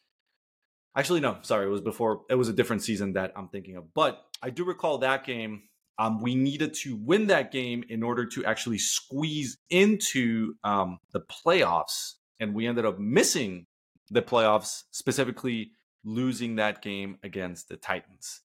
Actually, 0.97 1.19
no, 1.19 1.37
sorry, 1.41 1.67
it 1.67 1.69
was 1.69 1.81
before. 1.81 2.21
It 2.29 2.35
was 2.35 2.49
a 2.49 2.53
different 2.53 2.81
season 2.83 3.13
that 3.13 3.33
I'm 3.35 3.49
thinking 3.49 3.75
of. 3.75 3.93
But 3.93 4.21
I 4.41 4.49
do 4.49 4.63
recall 4.63 4.99
that 4.99 5.25
game. 5.25 5.63
Um, 5.99 6.21
we 6.21 6.35
needed 6.35 6.73
to 6.83 6.95
win 6.95 7.27
that 7.27 7.51
game 7.51 7.83
in 7.87 8.01
order 8.01 8.25
to 8.25 8.45
actually 8.45 8.79
squeeze 8.79 9.57
into 9.69 10.55
um, 10.63 10.99
the 11.11 11.21
playoffs 11.21 12.13
and 12.39 12.53
we 12.53 12.67
ended 12.67 12.85
up 12.85 12.99
missing 12.99 13.65
the 14.09 14.21
playoffs, 14.21 14.83
specifically 14.91 15.71
losing 16.05 16.55
that 16.55 16.81
game 16.81 17.17
against 17.23 17.67
the 17.67 17.75
Titans 17.75 18.41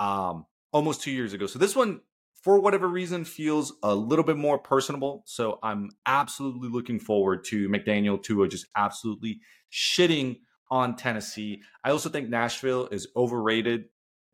um, 0.00 0.46
almost 0.72 1.02
two 1.02 1.12
years 1.12 1.32
ago. 1.32 1.46
So 1.46 1.58
this 1.58 1.76
one, 1.76 2.00
for 2.42 2.58
whatever 2.58 2.88
reason, 2.88 3.24
feels 3.24 3.74
a 3.82 3.94
little 3.94 4.24
bit 4.24 4.36
more 4.36 4.58
personable. 4.58 5.22
So 5.26 5.58
I'm 5.62 5.90
absolutely 6.06 6.68
looking 6.68 6.98
forward 6.98 7.44
to 7.46 7.68
McDaniel 7.68 8.20
Tua 8.20 8.48
just 8.48 8.66
absolutely 8.76 9.40
shitting 9.70 10.40
on 10.70 10.96
Tennessee. 10.96 11.62
I 11.84 11.90
also 11.90 12.08
think 12.08 12.28
Nashville 12.28 12.88
is 12.90 13.06
overrated 13.14 13.84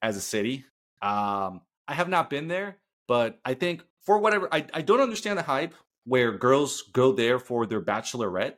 as 0.01 0.17
a 0.17 0.21
city. 0.21 0.65
Um, 1.03 1.63
I 1.87 1.95
have 1.95 2.09
not 2.09 2.31
been 2.31 2.49
there, 2.49 2.79
but 3.07 3.41
I 3.45 3.55
think 3.55 3.83
for 4.03 4.19
whatever 4.19 4.49
I, 4.53 4.65
I 4.73 4.83
don't 4.83 5.01
understand 5.01 5.39
the 5.39 5.43
hype 5.43 5.75
where 6.05 6.33
girls 6.33 6.85
go 6.93 7.13
there 7.13 7.39
for 7.39 7.67
their 7.67 7.83
bachelorette. 7.83 8.55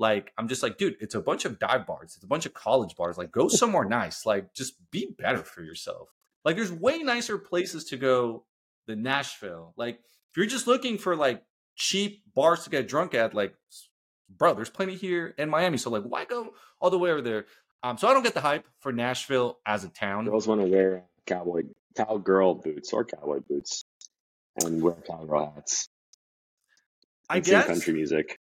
Like 0.00 0.32
I'm 0.38 0.48
just 0.48 0.62
like, 0.62 0.78
dude, 0.78 0.96
it's 0.98 1.14
a 1.14 1.20
bunch 1.20 1.44
of 1.44 1.58
dive 1.58 1.86
bars, 1.86 2.14
it's 2.16 2.24
a 2.24 2.26
bunch 2.26 2.46
of 2.46 2.54
college 2.54 2.96
bars. 2.96 3.18
Like 3.18 3.30
go 3.30 3.48
somewhere 3.48 3.84
nice. 3.84 4.24
Like 4.24 4.54
just 4.54 4.74
be 4.90 5.14
better 5.16 5.44
for 5.44 5.62
yourself. 5.62 6.08
Like 6.42 6.56
there's 6.56 6.72
way 6.72 7.00
nicer 7.00 7.36
places 7.36 7.84
to 7.84 7.98
go 7.98 8.46
than 8.86 9.02
Nashville. 9.02 9.74
Like 9.76 9.96
if 9.96 10.38
you're 10.38 10.46
just 10.46 10.66
looking 10.66 10.96
for 10.96 11.14
like 11.14 11.42
cheap 11.76 12.22
bars 12.34 12.64
to 12.64 12.70
get 12.70 12.88
drunk 12.88 13.12
at, 13.14 13.34
like 13.34 13.54
bro, 14.30 14.54
there's 14.54 14.70
plenty 14.70 14.94
here 14.94 15.34
in 15.36 15.50
Miami. 15.50 15.76
So 15.76 15.90
like 15.90 16.04
why 16.04 16.24
go 16.24 16.54
all 16.80 16.88
the 16.88 16.98
way 16.98 17.10
over 17.10 17.20
there? 17.20 17.44
Um, 17.82 17.98
so 17.98 18.08
I 18.08 18.14
don't 18.14 18.22
get 18.22 18.32
the 18.32 18.40
hype 18.40 18.66
for 18.78 18.92
Nashville 18.92 19.58
as 19.66 19.84
a 19.84 19.90
town. 19.90 20.24
Girls 20.24 20.48
want 20.48 20.62
to 20.62 20.66
wear 20.66 21.04
cowboy 21.26 21.64
cowgirl 21.94 22.54
boots 22.54 22.94
or 22.94 23.04
cowboy 23.04 23.40
boots 23.46 23.84
and 24.64 24.80
wear 24.80 24.96
cowgirl 25.06 25.52
hats. 25.54 25.90
I 27.28 27.40
guess 27.40 27.66
country 27.66 27.92
music. 27.92 28.38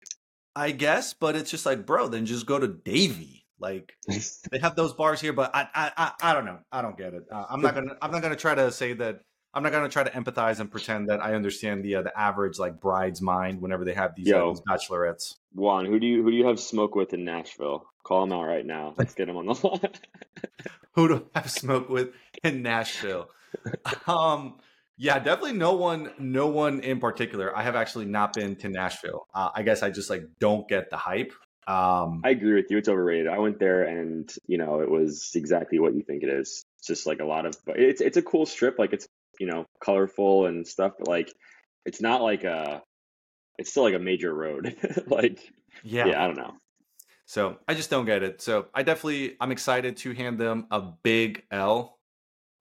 I 0.59 0.73
guess, 0.73 1.15
but 1.15 1.37
it's 1.37 1.51
just 1.51 1.65
like, 1.65 1.87
bro, 1.87 2.09
then 2.09 2.27
just 2.27 2.47
go 2.47 2.59
to 2.59 2.67
Davie. 2.67 3.47
Like 3.61 3.97
they 4.51 4.59
have 4.59 4.75
those 4.75 4.93
bars 4.93 5.21
here, 5.21 5.33
but 5.33 5.55
I, 5.55 5.69
I, 5.75 5.93
I, 5.97 6.13
I 6.31 6.33
don't 6.35 6.45
know. 6.45 6.59
I 6.73 6.83
don't 6.83 6.97
get 6.99 7.15
it. 7.15 7.25
Uh, 7.31 7.45
I'm 7.49 7.61
not 7.61 7.75
gonna, 7.75 7.97
I'm 8.03 8.11
not 8.11 8.23
gonna 8.23 8.37
try 8.37 8.55
to 8.55 8.71
say 8.73 8.93
that. 8.95 9.21
I'm 9.55 9.63
not 9.63 9.73
gonna 9.73 9.89
try 9.89 10.05
to 10.05 10.11
empathize 10.11 10.61
and 10.61 10.71
pretend 10.71 11.09
that 11.09 11.21
I 11.21 11.35
understand 11.35 11.85
the 11.85 11.97
uh, 11.97 12.03
the 12.03 12.19
average 12.19 12.59
like 12.59 12.81
bride's 12.81 13.23
mind 13.23 13.61
whenever 13.61 13.85
they 13.85 13.95
have 13.95 14.15
these, 14.15 14.31
uh, 14.33 14.37
Yo. 14.37 14.51
these 14.53 14.63
bachelorettes. 14.69 15.37
Juan, 15.55 15.87
who 15.87 15.99
do 15.99 16.07
you 16.07 16.23
who 16.23 16.31
do 16.31 16.37
you 16.37 16.47
have 16.47 16.61
smoke 16.61 16.95
with 16.95 17.15
in 17.15 17.25
Nashville? 17.25 17.87
Call 18.03 18.25
him 18.25 18.33
out 18.33 18.45
right 18.45 18.67
now. 18.67 18.95
Let's 18.97 19.15
get 19.15 19.29
him 19.29 19.37
on 19.37 19.47
the 19.47 19.55
line. 19.55 19.81
Who 20.93 21.09
do 21.09 21.27
I 21.35 21.41
have 21.41 21.51
smoke 21.51 21.89
with 21.89 22.09
in 22.43 22.63
Nashville? 22.63 23.29
um, 24.07 24.59
yeah, 24.99 25.19
definitely 25.21 25.53
no 25.53 25.75
one, 25.75 26.11
no 26.19 26.49
one 26.49 26.81
in 26.81 26.99
particular. 26.99 27.57
I 27.57 27.63
have 27.63 27.77
actually 27.77 28.07
not 28.07 28.33
been 28.33 28.57
to 28.57 28.69
Nashville. 28.69 29.27
Uh, 29.33 29.51
I 29.55 29.63
guess 29.63 29.83
I 29.83 29.91
just 29.91 30.11
like 30.11 30.25
don't 30.41 30.69
get 30.69 30.91
the 30.91 30.97
hype. 30.97 31.33
Um, 31.69 32.23
I 32.25 32.31
agree 32.31 32.55
with 32.55 32.67
you. 32.71 32.79
It's 32.79 32.89
overrated. 32.89 33.29
I 33.29 33.39
went 33.39 33.61
there, 33.61 33.85
and 33.85 34.29
you 34.47 34.59
know, 34.59 34.81
it 34.81 34.91
was 34.91 35.31
exactly 35.35 35.79
what 35.79 35.95
you 35.95 36.03
think 36.03 36.25
it 36.25 36.29
is. 36.29 36.65
It's 36.79 36.87
just 36.87 37.07
like 37.07 37.21
a 37.21 37.25
lot 37.25 37.47
of. 37.47 37.55
But 37.65 37.79
it's 37.79 38.01
it's 38.01 38.17
a 38.17 38.23
cool 38.23 38.45
strip. 38.45 38.79
Like 38.79 38.93
it's 38.93 39.07
you 39.39 39.47
know 39.47 39.67
colorful 39.81 40.47
and 40.47 40.67
stuff, 40.67 40.95
but 40.99 41.07
like 41.07 41.33
it's 41.87 42.01
not 42.01 42.21
like 42.21 42.43
a. 42.45 42.83
It's 43.59 43.71
still 43.71 43.85
like 43.85 43.95
a 43.95 43.99
major 44.01 44.35
road. 44.35 44.77
like 45.07 45.41
yeah. 45.85 46.07
yeah, 46.07 46.25
I 46.25 46.27
don't 46.27 46.37
know. 46.37 46.55
So 47.27 47.59
I 47.69 47.75
just 47.75 47.91
don't 47.91 48.07
get 48.07 48.23
it. 48.23 48.41
So 48.41 48.67
I 48.75 48.83
definitely 48.83 49.37
I'm 49.41 49.53
excited 49.53 49.99
to 49.99 50.15
hand 50.15 50.39
them 50.39 50.67
a 50.71 50.81
big 50.81 51.45
L. 51.51 51.98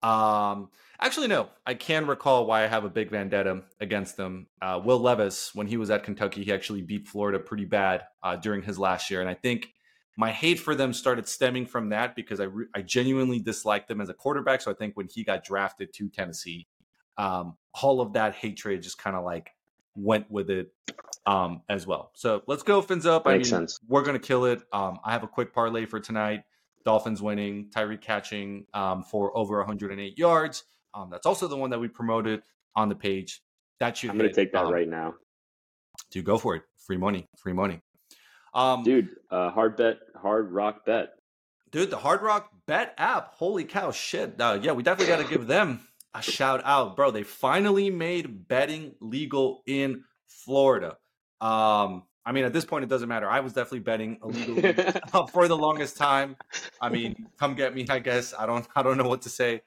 Um 0.04 0.70
actually 1.00 1.28
no, 1.28 1.50
I 1.66 1.74
can 1.74 2.08
recall 2.08 2.46
why 2.46 2.64
I 2.64 2.68
have 2.68 2.86
a 2.86 2.90
big 2.90 3.10
vendetta 3.10 3.64
against 3.80 4.18
them. 4.18 4.48
Uh, 4.62 4.82
Will 4.84 5.00
Levis, 5.00 5.54
when 5.54 5.68
he 5.68 5.78
was 5.78 5.90
at 5.90 6.04
Kentucky, 6.04 6.44
he 6.44 6.54
actually 6.54 6.82
beat 6.82 7.08
Florida 7.08 7.40
pretty 7.40 7.66
bad 7.66 8.04
uh, 8.24 8.36
during 8.36 8.62
his 8.62 8.80
last 8.80 9.10
year, 9.10 9.22
and 9.22 9.30
I 9.30 9.34
think 9.34 9.70
my 10.18 10.32
hate 10.32 10.60
for 10.60 10.74
them 10.74 10.94
started 10.94 11.28
stemming 11.28 11.68
from 11.68 11.90
that 11.90 12.16
because 12.16 12.40
I 12.40 12.46
re- 12.46 12.66
I 12.74 12.82
genuinely 12.82 13.40
disliked 13.40 13.88
them 13.88 14.02
as 14.02 14.10
a 14.10 14.14
quarterback. 14.14 14.62
So 14.62 14.72
I 14.72 14.74
think 14.74 14.98
when 14.98 15.08
he 15.08 15.24
got 15.24 15.44
drafted 15.44 15.94
to 15.94 16.10
Tennessee, 16.10 16.68
um, 17.18 17.56
all 17.82 18.02
of 18.02 18.14
that 18.14 18.34
hatred 18.34 18.82
just 18.82 18.98
kind 18.98 19.16
of 19.16 19.24
like 19.24 19.52
went 19.96 20.30
with 20.30 20.50
it 20.50 20.74
um, 21.28 21.62
as 21.70 21.86
well. 21.86 22.12
So 22.16 22.42
let's 22.48 22.64
go 22.64 22.82
fins 22.82 23.06
up. 23.06 23.28
I 23.28 23.36
mean, 23.36 23.44
sense. 23.44 23.80
we're 23.88 24.04
gonna 24.04 24.18
kill 24.18 24.46
it. 24.46 24.62
Um, 24.74 25.00
I 25.06 25.12
have 25.12 25.24
a 25.24 25.28
quick 25.28 25.54
parlay 25.54 25.86
for 25.86 26.00
tonight. 26.00 26.44
Dolphins 26.86 27.22
winning, 27.22 27.70
Tyreek 27.76 28.02
catching 28.02 28.66
um, 28.74 29.04
for 29.04 29.36
over 29.38 29.58
108 29.58 30.18
yards. 30.18 30.64
Um, 30.94 31.10
that's 31.10 31.26
also 31.26 31.48
the 31.48 31.58
one 31.58 31.70
that 31.72 31.80
we 31.80 31.88
promoted 31.88 32.42
on 32.76 32.90
the 32.90 32.96
page. 32.96 33.42
That 33.80 33.98
should 33.98 34.10
I'm 34.10 34.18
gonna 34.18 34.34
take 34.34 34.52
that 34.54 34.66
Um, 34.66 34.74
right 34.74 34.88
now, 34.88 35.16
Dude, 36.12 36.26
go 36.26 36.38
for 36.38 36.56
it. 36.56 36.64
Free 36.86 36.98
money. 36.98 37.28
Free 37.38 37.54
money. 37.54 37.82
Um, 38.54 38.84
dude. 38.84 39.10
Uh, 39.30 39.50
hard 39.52 39.78
bet, 39.78 39.98
hard 40.16 40.52
rock 40.52 40.86
bet. 40.86 41.10
Dude, 41.70 41.90
the 41.90 41.98
Hard 41.98 42.22
Rock 42.22 42.50
Bet 42.66 42.94
app. 42.98 43.34
Holy 43.36 43.66
cow, 43.66 43.92
shit. 43.92 44.40
Uh, 44.40 44.58
yeah, 44.62 44.72
we 44.72 44.84
definitely 44.84 45.14
got 45.14 45.22
to 45.22 45.30
give 45.30 45.48
them 45.48 45.82
a 46.14 46.22
shout 46.22 46.62
out, 46.64 46.96
bro. 46.96 47.12
They 47.12 47.24
finally 47.24 47.90
made 47.90 48.48
betting 48.48 48.96
legal 49.02 49.64
in 49.68 50.06
Florida. 50.28 50.96
Um, 51.42 52.04
I 52.28 52.34
mean, 52.34 52.44
at 52.44 52.52
this 52.52 52.66
point, 52.66 52.84
it 52.84 52.90
doesn't 52.90 53.08
matter. 53.08 53.30
I 53.30 53.40
was 53.40 53.54
definitely 53.54 53.80
betting 53.80 54.20
illegally 54.24 54.76
uh, 55.14 55.26
for 55.28 55.48
the 55.48 55.56
longest 55.56 55.96
time. 55.96 56.36
I 56.82 56.90
mean, 56.90 57.28
come 57.40 57.56
get 57.56 57.74
me, 57.74 57.88
I 57.90 58.00
guess. 58.00 58.34
I 58.38 58.46
don't, 58.46 58.68
I 58.76 58.84
don't 58.84 58.98
know 58.98 59.08
what 59.08 59.22
to 59.22 59.30
say. 59.30 59.62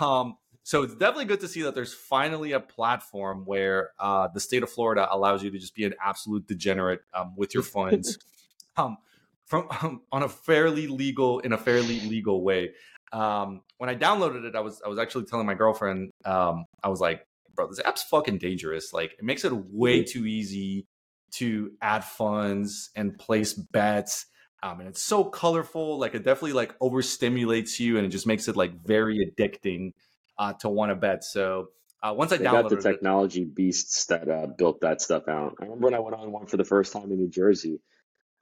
Um, 0.00 0.38
so 0.62 0.84
it's 0.84 0.94
definitely 0.94 1.26
good 1.26 1.40
to 1.40 1.48
see 1.48 1.60
that 1.62 1.74
there's 1.74 1.92
finally 1.92 2.52
a 2.52 2.60
platform 2.60 3.42
where 3.44 3.90
uh, 4.00 4.28
the 4.32 4.40
state 4.40 4.62
of 4.62 4.70
Florida 4.70 5.06
allows 5.10 5.42
you 5.42 5.50
to 5.50 5.58
just 5.58 5.74
be 5.74 5.84
an 5.84 5.92
absolute 6.02 6.46
degenerate 6.46 7.02
um, 7.12 7.34
with 7.36 7.52
your 7.52 7.62
funds, 7.62 8.16
um, 8.78 8.96
from 9.44 9.68
um, 9.82 10.00
on 10.10 10.22
a 10.22 10.30
fairly 10.30 10.86
legal 10.86 11.40
in 11.40 11.52
a 11.52 11.58
fairly 11.58 12.00
legal 12.00 12.42
way. 12.42 12.70
Um, 13.12 13.60
when 13.76 13.90
I 13.90 13.96
downloaded 13.96 14.44
it, 14.44 14.54
I 14.54 14.60
was 14.60 14.80
I 14.86 14.88
was 14.88 14.98
actually 14.98 15.24
telling 15.24 15.46
my 15.46 15.54
girlfriend, 15.54 16.12
um, 16.24 16.64
I 16.82 16.88
was 16.88 17.00
like, 17.00 17.26
"Bro, 17.54 17.68
this 17.68 17.80
app's 17.84 18.04
fucking 18.04 18.38
dangerous. 18.38 18.92
Like, 18.92 19.12
it 19.18 19.24
makes 19.24 19.44
it 19.44 19.52
way 19.52 20.04
too 20.04 20.26
easy 20.26 20.86
to 21.32 21.72
add 21.80 22.04
funds 22.04 22.90
and 22.96 23.18
place 23.18 23.52
bets." 23.54 24.26
Um, 24.62 24.80
and 24.80 24.88
it's 24.88 25.02
so 25.02 25.24
colorful. 25.24 25.98
Like, 25.98 26.14
it 26.14 26.24
definitely 26.24 26.52
like 26.52 26.78
overstimulates 26.78 27.80
you, 27.80 27.96
and 27.96 28.06
it 28.06 28.10
just 28.10 28.26
makes 28.26 28.48
it 28.48 28.56
like 28.56 28.84
very 28.84 29.18
addicting 29.18 29.92
uh, 30.38 30.52
to 30.54 30.68
want 30.68 30.90
to 30.90 30.96
bet. 30.96 31.24
So 31.24 31.68
uh, 32.02 32.14
once 32.16 32.32
I 32.32 32.38
They 32.38 32.44
got 32.44 32.68
the 32.68 32.76
downloaded 32.76 32.78
it, 32.78 32.82
technology 32.82 33.44
beasts 33.44 34.06
that 34.06 34.28
uh, 34.28 34.46
built 34.46 34.80
that 34.80 35.00
stuff 35.00 35.28
out. 35.28 35.56
I 35.60 35.64
remember 35.64 35.84
when 35.84 35.94
I 35.94 36.00
went 36.00 36.16
on 36.16 36.32
one 36.32 36.46
for 36.46 36.56
the 36.56 36.64
first 36.64 36.92
time 36.92 37.10
in 37.12 37.18
New 37.18 37.28
Jersey. 37.28 37.80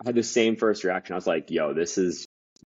I 0.02 0.08
had 0.08 0.14
the 0.14 0.22
same 0.22 0.56
first 0.56 0.84
reaction. 0.84 1.12
I 1.14 1.16
was 1.16 1.26
like, 1.26 1.50
"Yo, 1.50 1.74
this 1.74 1.98
is 1.98 2.26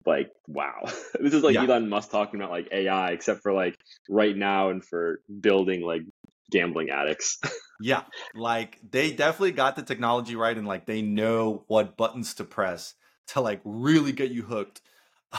like 0.06 0.30
wow. 0.46 0.82
this 1.20 1.34
is 1.34 1.42
like 1.42 1.54
Yeah. 1.54 1.64
Elon 1.64 1.88
Musk 1.88 2.10
talking 2.10 2.40
about 2.40 2.50
like 2.50 2.68
AI, 2.72 3.10
except 3.10 3.42
for 3.42 3.52
like 3.52 3.76
right 4.08 4.36
now 4.36 4.70
and 4.70 4.84
for 4.84 5.20
building 5.40 5.82
like 5.82 6.02
gambling 6.50 6.90
addicts." 6.90 7.38
Yeah, 7.80 8.02
like 8.34 8.78
they 8.90 9.12
definitely 9.12 9.52
got 9.52 9.76
the 9.76 9.82
technology 9.82 10.34
right 10.34 10.56
and 10.56 10.66
like 10.66 10.86
they 10.86 11.00
know 11.00 11.64
what 11.68 11.96
buttons 11.96 12.34
to 12.34 12.44
press 12.44 12.94
to 13.28 13.40
like 13.40 13.60
really 13.64 14.12
get 14.12 14.30
you 14.30 14.42
hooked 14.42 14.80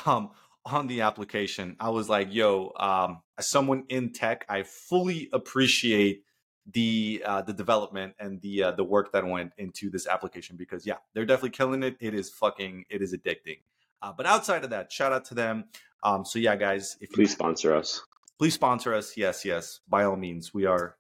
um 0.06 0.32
on 0.66 0.88
the 0.88 1.02
application. 1.02 1.76
I 1.80 1.90
was 1.90 2.08
like, 2.10 2.34
yo, 2.34 2.72
um 2.80 3.22
as 3.38 3.50
someone 3.50 3.84
in 3.90 4.14
tech, 4.14 4.46
I 4.48 4.64
fully 4.64 5.30
appreciate 5.34 6.24
the 6.72 7.24
uh 7.26 7.42
the 7.42 7.54
development 7.54 8.14
and 8.20 8.40
the 8.42 8.64
uh, 8.64 8.72
the 8.72 8.84
work 8.84 9.12
that 9.12 9.26
went 9.26 9.52
into 9.58 9.90
this 9.90 10.08
application 10.08 10.56
because 10.56 10.86
yeah, 10.86 10.98
they're 11.14 11.26
definitely 11.26 11.50
killing 11.50 11.84
it. 11.84 11.98
It 12.00 12.14
is 12.14 12.30
fucking 12.30 12.86
it 12.90 13.02
is 13.02 13.14
addicting. 13.14 13.60
Uh, 14.02 14.14
but 14.16 14.26
outside 14.26 14.64
of 14.64 14.70
that, 14.70 14.94
shout 14.94 15.12
out 15.12 15.26
to 15.26 15.34
them. 15.34 15.66
Um 16.04 16.24
so 16.24 16.40
yeah, 16.40 16.56
guys, 16.56 16.96
if 17.02 17.10
you 17.10 17.16
Please 17.16 17.32
sponsor 17.34 17.76
us. 17.76 18.02
Please 18.40 18.54
sponsor 18.54 18.96
us. 18.96 19.16
Yes, 19.18 19.46
yes, 19.46 19.82
by 19.88 20.06
all 20.06 20.16
means, 20.16 20.54
we 20.54 20.66
are 20.66 20.96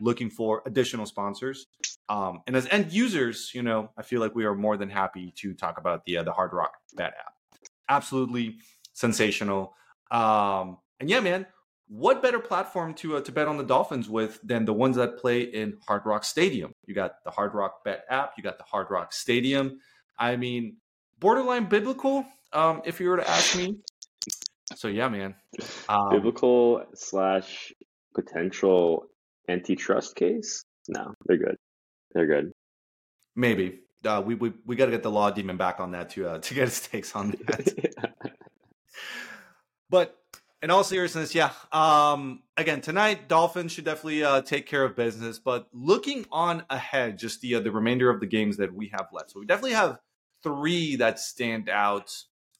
looking 0.00 0.30
for 0.30 0.62
additional 0.66 1.06
sponsors. 1.06 1.66
Um, 2.08 2.40
and 2.46 2.56
as 2.56 2.66
end 2.70 2.92
users, 2.92 3.50
you 3.54 3.62
know, 3.62 3.90
I 3.96 4.02
feel 4.02 4.20
like 4.20 4.34
we 4.34 4.46
are 4.46 4.54
more 4.54 4.76
than 4.76 4.88
happy 4.88 5.32
to 5.36 5.54
talk 5.54 5.78
about 5.78 6.04
the 6.06 6.16
uh, 6.16 6.22
the 6.22 6.32
Hard 6.32 6.52
Rock 6.52 6.72
Bet 6.96 7.12
app. 7.18 7.34
Absolutely 7.88 8.56
sensational. 8.94 9.74
Um, 10.10 10.78
and 10.98 11.10
yeah, 11.10 11.20
man, 11.20 11.46
what 11.88 12.22
better 12.22 12.38
platform 12.38 12.94
to 12.94 13.16
uh, 13.16 13.20
to 13.20 13.32
bet 13.32 13.48
on 13.48 13.58
the 13.58 13.64
Dolphins 13.64 14.08
with 14.08 14.40
than 14.42 14.64
the 14.64 14.72
ones 14.72 14.96
that 14.96 15.18
play 15.18 15.42
in 15.42 15.76
Hard 15.86 16.06
Rock 16.06 16.24
Stadium? 16.24 16.72
You 16.86 16.94
got 16.94 17.22
the 17.24 17.30
Hard 17.30 17.54
Rock 17.54 17.84
Bet 17.84 18.04
app, 18.08 18.32
you 18.36 18.42
got 18.42 18.58
the 18.58 18.64
Hard 18.64 18.86
Rock 18.90 19.12
Stadium. 19.12 19.80
I 20.18 20.36
mean, 20.36 20.78
borderline 21.20 21.66
biblical, 21.66 22.24
um, 22.52 22.82
if 22.84 23.00
you 23.00 23.08
were 23.08 23.18
to 23.18 23.28
ask 23.28 23.56
me. 23.56 23.78
So 24.76 24.88
yeah, 24.88 25.08
man. 25.08 25.34
Um, 25.88 26.10
Biblical 26.10 26.84
slash 26.94 27.72
potential 28.14 29.06
antitrust 29.48 30.16
case? 30.16 30.64
No, 30.88 31.14
they're 31.26 31.38
good. 31.38 31.56
They're 32.12 32.26
good. 32.26 32.52
Maybe. 33.36 33.80
Uh, 34.04 34.22
we 34.24 34.34
we, 34.34 34.52
we 34.64 34.76
got 34.76 34.86
to 34.86 34.90
get 34.90 35.02
the 35.02 35.10
law 35.10 35.30
demon 35.30 35.56
back 35.56 35.80
on 35.80 35.92
that 35.92 36.10
to 36.10 36.28
uh, 36.28 36.38
to 36.42 36.54
get 36.54 36.68
his 36.68 36.80
takes 36.80 37.14
on 37.14 37.30
that. 37.30 38.12
but 39.90 40.16
in 40.62 40.70
all 40.70 40.84
seriousness, 40.84 41.34
yeah. 41.34 41.52
Um, 41.72 42.42
again, 42.56 42.80
tonight 42.80 43.28
Dolphins 43.28 43.72
should 43.72 43.84
definitely 43.84 44.24
uh, 44.24 44.42
take 44.42 44.66
care 44.66 44.84
of 44.84 44.96
business. 44.96 45.38
But 45.38 45.68
looking 45.72 46.26
on 46.30 46.64
ahead, 46.70 47.18
just 47.18 47.40
the 47.40 47.56
uh, 47.56 47.60
the 47.60 47.72
remainder 47.72 48.10
of 48.10 48.20
the 48.20 48.26
games 48.26 48.56
that 48.58 48.74
we 48.74 48.88
have 48.88 49.08
left, 49.12 49.30
so 49.32 49.40
we 49.40 49.46
definitely 49.46 49.72
have 49.72 49.98
three 50.42 50.96
that 50.96 51.18
stand 51.18 51.68
out 51.68 52.12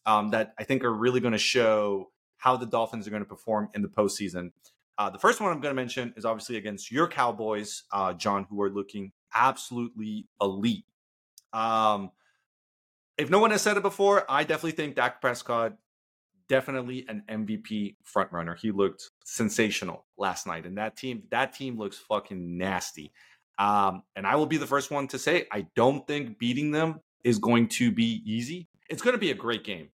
um, 0.09 0.31
that 0.31 0.55
I 0.59 0.65
think 0.65 0.85
are 0.85 0.93
really 0.93 1.21
going 1.21 1.33
to 1.33 1.39
show 1.39 2.11
how 2.39 2.57
the 2.57 2.65
Dolphins 2.65 3.07
are 3.07 3.11
going 3.11 3.23
to 3.23 3.29
perform 3.29 3.69
in 3.75 3.83
the 3.83 3.89
postseason. 3.89 4.53
Uh, 4.97 5.11
the 5.11 5.19
first 5.19 5.39
one 5.39 5.53
I'm 5.53 5.61
going 5.61 5.71
to 5.71 5.81
mention 5.81 6.15
is 6.17 6.25
obviously 6.25 6.57
against 6.57 6.91
your 6.91 7.07
Cowboys, 7.07 7.83
uh, 7.93 8.15
John, 8.15 8.47
who 8.49 8.63
are 8.63 8.71
looking 8.71 9.13
absolutely 9.35 10.27
elite. 10.41 10.87
Um, 11.53 12.11
if 13.19 13.29
no 13.29 13.39
one 13.39 13.51
has 13.51 13.61
said 13.61 13.77
it 13.77 13.83
before, 13.83 14.25
I 14.31 14.45
definitely 14.45 14.73
think 14.73 14.97
Dak 14.97 15.21
Prescott 15.21 15.77
definitely 16.49 17.05
an 17.09 17.23
MVP 17.29 17.97
frontrunner. 18.03 18.59
He 18.59 18.71
looked 18.71 19.11
sensational 19.25 20.07
last 20.17 20.47
night, 20.47 20.65
and 20.65 20.79
that 20.79 20.97
team 20.97 21.25
that 21.31 21.53
team 21.53 21.77
looks 21.77 21.99
fucking 21.99 22.57
nasty. 22.57 23.13
Um, 23.59 24.05
and 24.17 24.27
I 24.27 24.37
will 24.37 24.47
be 24.47 24.57
the 24.57 24.67
first 24.67 24.91
one 24.91 25.07
to 25.09 25.19
say 25.19 25.47
I 25.53 25.67
don't 25.77 26.07
think 26.07 26.39
beating 26.39 26.71
them 26.71 27.01
is 27.25 27.39
going 27.39 27.69
to 27.69 27.93
be 27.93 28.23
easy. 28.25 28.69
It's 28.89 29.03
going 29.03 29.15
to 29.15 29.21
be 29.21 29.33
a 29.33 29.35
great 29.35 29.65
game. 29.65 29.91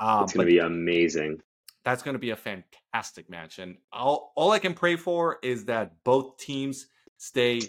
Um, 0.00 0.24
it's 0.24 0.32
going 0.32 0.46
to 0.46 0.52
be 0.52 0.58
amazing. 0.58 1.40
That's 1.84 2.02
going 2.02 2.14
to 2.14 2.18
be 2.18 2.30
a 2.30 2.36
fantastic 2.36 3.28
match, 3.28 3.58
and 3.58 3.76
all 3.92 4.32
all 4.36 4.52
I 4.52 4.58
can 4.58 4.74
pray 4.74 4.96
for 4.96 5.38
is 5.42 5.66
that 5.66 6.02
both 6.04 6.38
teams 6.38 6.86
stay 7.18 7.60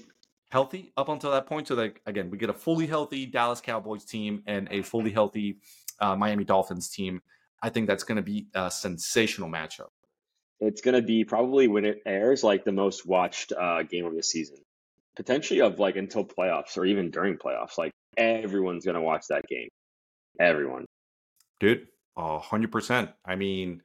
healthy 0.49 0.93
up 0.95 1.09
until 1.09 1.31
that 1.31 1.47
point. 1.47 1.67
So 1.67 1.75
that 1.75 1.99
again, 2.05 2.29
we 2.29 2.37
get 2.37 2.49
a 2.49 2.53
fully 2.53 2.87
healthy 2.87 3.25
Dallas 3.25 3.61
Cowboys 3.61 4.05
team 4.05 4.43
and 4.47 4.67
a 4.71 4.81
fully 4.81 5.11
healthy 5.11 5.59
uh, 5.99 6.15
Miami 6.15 6.43
Dolphins 6.43 6.89
team. 6.89 7.21
I 7.61 7.69
think 7.69 7.87
that's 7.87 8.03
going 8.03 8.17
to 8.17 8.21
be 8.21 8.47
a 8.53 8.69
sensational 8.69 9.49
matchup. 9.49 9.89
It's 10.59 10.81
going 10.81 10.95
to 10.95 11.01
be 11.01 11.25
probably 11.25 11.67
when 11.67 11.83
it 11.83 12.01
airs, 12.05 12.43
like 12.43 12.63
the 12.63 12.71
most 12.71 13.05
watched 13.05 13.51
uh, 13.51 13.83
game 13.83 14.05
of 14.05 14.15
the 14.15 14.23
season, 14.23 14.57
potentially 15.15 15.61
of 15.61 15.79
like 15.79 15.97
until 15.97 16.23
playoffs 16.23 16.77
or 16.77 16.85
even 16.85 17.11
during 17.11 17.37
playoffs. 17.37 17.77
Like 17.77 17.91
everyone's 18.17 18.85
going 18.85 18.95
to 18.95 19.01
watch 19.01 19.25
that 19.29 19.45
game. 19.47 19.67
Everyone, 20.39 20.85
dude, 21.59 21.87
hundred 22.17 22.71
percent. 22.71 23.11
I 23.25 23.35
mean, 23.35 23.81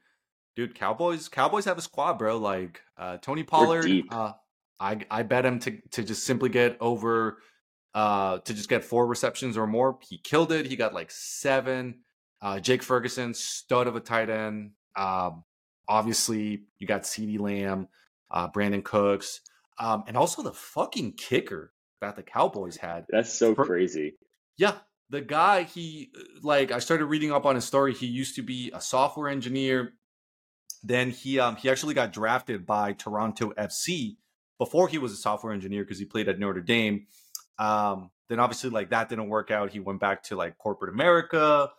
dude, 0.57 0.75
Cowboys, 0.75 1.29
Cowboys 1.29 1.65
have 1.65 1.79
a 1.79 1.83
squad, 1.83 2.15
bro. 2.15 2.39
Like 2.39 2.81
uh, 2.97 3.19
Tony 3.19 3.43
Pollard, 3.43 3.91
uh, 4.11 4.33
I 4.81 4.99
I 5.11 5.23
bet 5.23 5.45
him 5.45 5.59
to 5.61 5.79
to 5.93 6.03
just 6.03 6.25
simply 6.25 6.49
get 6.49 6.77
over 6.81 7.39
uh 7.95 8.39
to 8.39 8.55
just 8.55 8.69
get 8.69 8.85
four 8.85 9.07
receptions 9.07 9.57
or 9.57 9.67
more. 9.67 9.99
He 10.09 10.19
killed 10.19 10.53
it. 10.53 10.67
He 10.67 10.77
got 10.77 10.95
like 10.95 11.11
seven. 11.11 12.01
Uh 12.41 12.59
Jake 12.61 12.83
Ferguson, 12.83 13.35
stud 13.35 13.87
of 13.87 13.97
a 13.97 14.01
tight 14.01 14.31
end. 14.31 14.73
Um 14.97 15.45
obviously 15.89 16.63
you 16.79 16.87
got 16.87 17.03
CeeDee 17.03 17.41
Lamb, 17.41 17.89
uh 18.31 18.49
Brandin 18.49 18.85
Cooks, 18.85 19.41
um, 19.79 20.05
and 20.07 20.17
also 20.17 20.43
the 20.43 20.53
fucking 20.53 21.15
kicker 21.15 21.73
that 22.01 22.17
the 22.17 22.23
Cowboys 22.23 22.77
had. 22.77 23.07
That's 23.11 23.33
so 23.33 23.55
For, 23.55 23.67
crazy. 23.67 24.15
Yeah. 24.57 24.75
The 25.11 25.21
guy, 25.21 25.65
he 25.65 26.13
like 26.43 26.71
I 26.71 26.79
started 26.79 27.07
reading 27.07 27.33
up 27.33 27.45
on 27.45 27.57
his 27.57 27.65
story. 27.65 27.93
He 27.93 28.07
used 28.07 28.37
to 28.37 28.43
be 28.43 28.71
a 28.73 28.81
software 28.81 29.29
engineer. 29.29 29.95
Then 30.83 31.11
he 31.11 31.39
um 31.39 31.57
he 31.57 31.69
actually 31.69 31.95
got 31.95 32.13
drafted 32.13 32.65
by 32.65 32.93
Toronto 32.93 33.53
FC 33.59 34.17
before 34.59 34.89
he 34.89 34.99
was 34.99 35.13
a 35.13 35.17
software 35.17 35.53
engineer 35.53 35.83
because 35.83 35.99
he 35.99 36.05
played 36.05 36.29
at 36.29 36.39
Notre 36.39 36.61
Dame. 36.61 37.07
Um, 37.59 38.11
then 38.29 38.39
obviously 38.39 38.71
like 38.71 38.91
that 38.91 39.09
didn't 39.09 39.29
work 39.29 39.51
out. 39.51 39.71
He 39.71 39.81
went 39.81 40.01
back 40.01 40.23
to 40.25 40.37
like 40.37 40.57
corporate 40.59 40.95
America. 40.95 41.71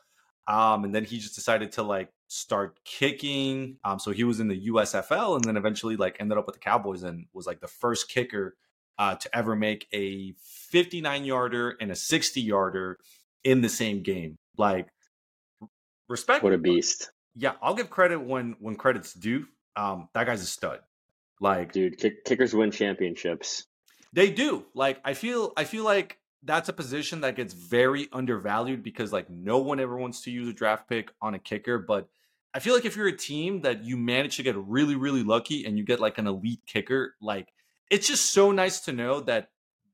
Um, 0.47 0.83
and 0.83 0.93
then 0.93 1.05
he 1.05 1.17
just 1.19 1.35
decided 1.35 1.71
to 1.73 1.83
like 1.83 2.09
start 2.27 2.79
kicking. 2.83 3.77
Um, 3.83 3.99
so 3.99 4.11
he 4.11 4.23
was 4.23 4.39
in 4.39 4.47
the 4.47 4.67
USFL 4.67 5.35
and 5.35 5.43
then 5.43 5.55
eventually 5.55 5.95
like 5.95 6.17
ended 6.19 6.37
up 6.37 6.45
with 6.45 6.55
the 6.55 6.59
Cowboys 6.59 7.03
and 7.03 7.27
was 7.33 7.47
like 7.47 7.61
the 7.61 7.67
first 7.67 8.09
kicker 8.09 8.57
uh, 8.97 9.15
to 9.15 9.35
ever 9.35 9.55
make 9.55 9.87
a 9.93 10.33
59 10.41 11.23
yarder 11.23 11.75
and 11.79 11.91
a 11.91 11.95
60 11.95 12.41
yarder 12.41 12.99
in 13.43 13.61
the 13.61 13.69
same 13.69 14.03
game. 14.03 14.37
Like 14.57 14.87
respect. 16.07 16.43
What 16.43 16.53
a 16.53 16.57
beast. 16.57 17.11
Yeah, 17.35 17.53
I'll 17.61 17.75
give 17.75 17.89
credit 17.89 18.19
when 18.19 18.55
when 18.59 18.75
credit's 18.75 19.13
due. 19.13 19.47
Um, 19.75 20.09
that 20.13 20.25
guy's 20.25 20.41
a 20.41 20.45
stud. 20.45 20.79
Like, 21.39 21.71
dude, 21.71 21.97
kick, 21.97 22.23
kickers 22.23 22.53
win 22.53 22.69
championships. 22.71 23.65
They 24.13 24.29
do. 24.29 24.65
Like, 24.75 25.01
I 25.03 25.15
feel, 25.15 25.53
I 25.57 25.63
feel 25.63 25.83
like 25.83 26.19
that's 26.43 26.69
a 26.69 26.73
position 26.73 27.21
that 27.21 27.35
gets 27.35 27.53
very 27.53 28.07
undervalued 28.13 28.83
because 28.83 29.11
like 29.11 29.29
no 29.29 29.57
one 29.59 29.79
ever 29.79 29.97
wants 29.97 30.21
to 30.21 30.31
use 30.31 30.47
a 30.47 30.53
draft 30.53 30.87
pick 30.87 31.11
on 31.21 31.33
a 31.33 31.39
kicker. 31.39 31.79
But 31.79 32.07
I 32.53 32.59
feel 32.59 32.75
like 32.75 32.85
if 32.85 32.95
you're 32.95 33.07
a 33.07 33.17
team 33.17 33.61
that 33.61 33.83
you 33.83 33.97
manage 33.97 34.37
to 34.37 34.43
get 34.43 34.55
really, 34.55 34.95
really 34.95 35.23
lucky 35.23 35.65
and 35.65 35.77
you 35.77 35.83
get 35.83 35.99
like 35.99 36.17
an 36.17 36.27
elite 36.27 36.61
kicker, 36.67 37.15
like 37.21 37.47
it's 37.89 38.07
just 38.07 38.33
so 38.33 38.51
nice 38.51 38.81
to 38.81 38.91
know 38.91 39.21
that 39.21 39.49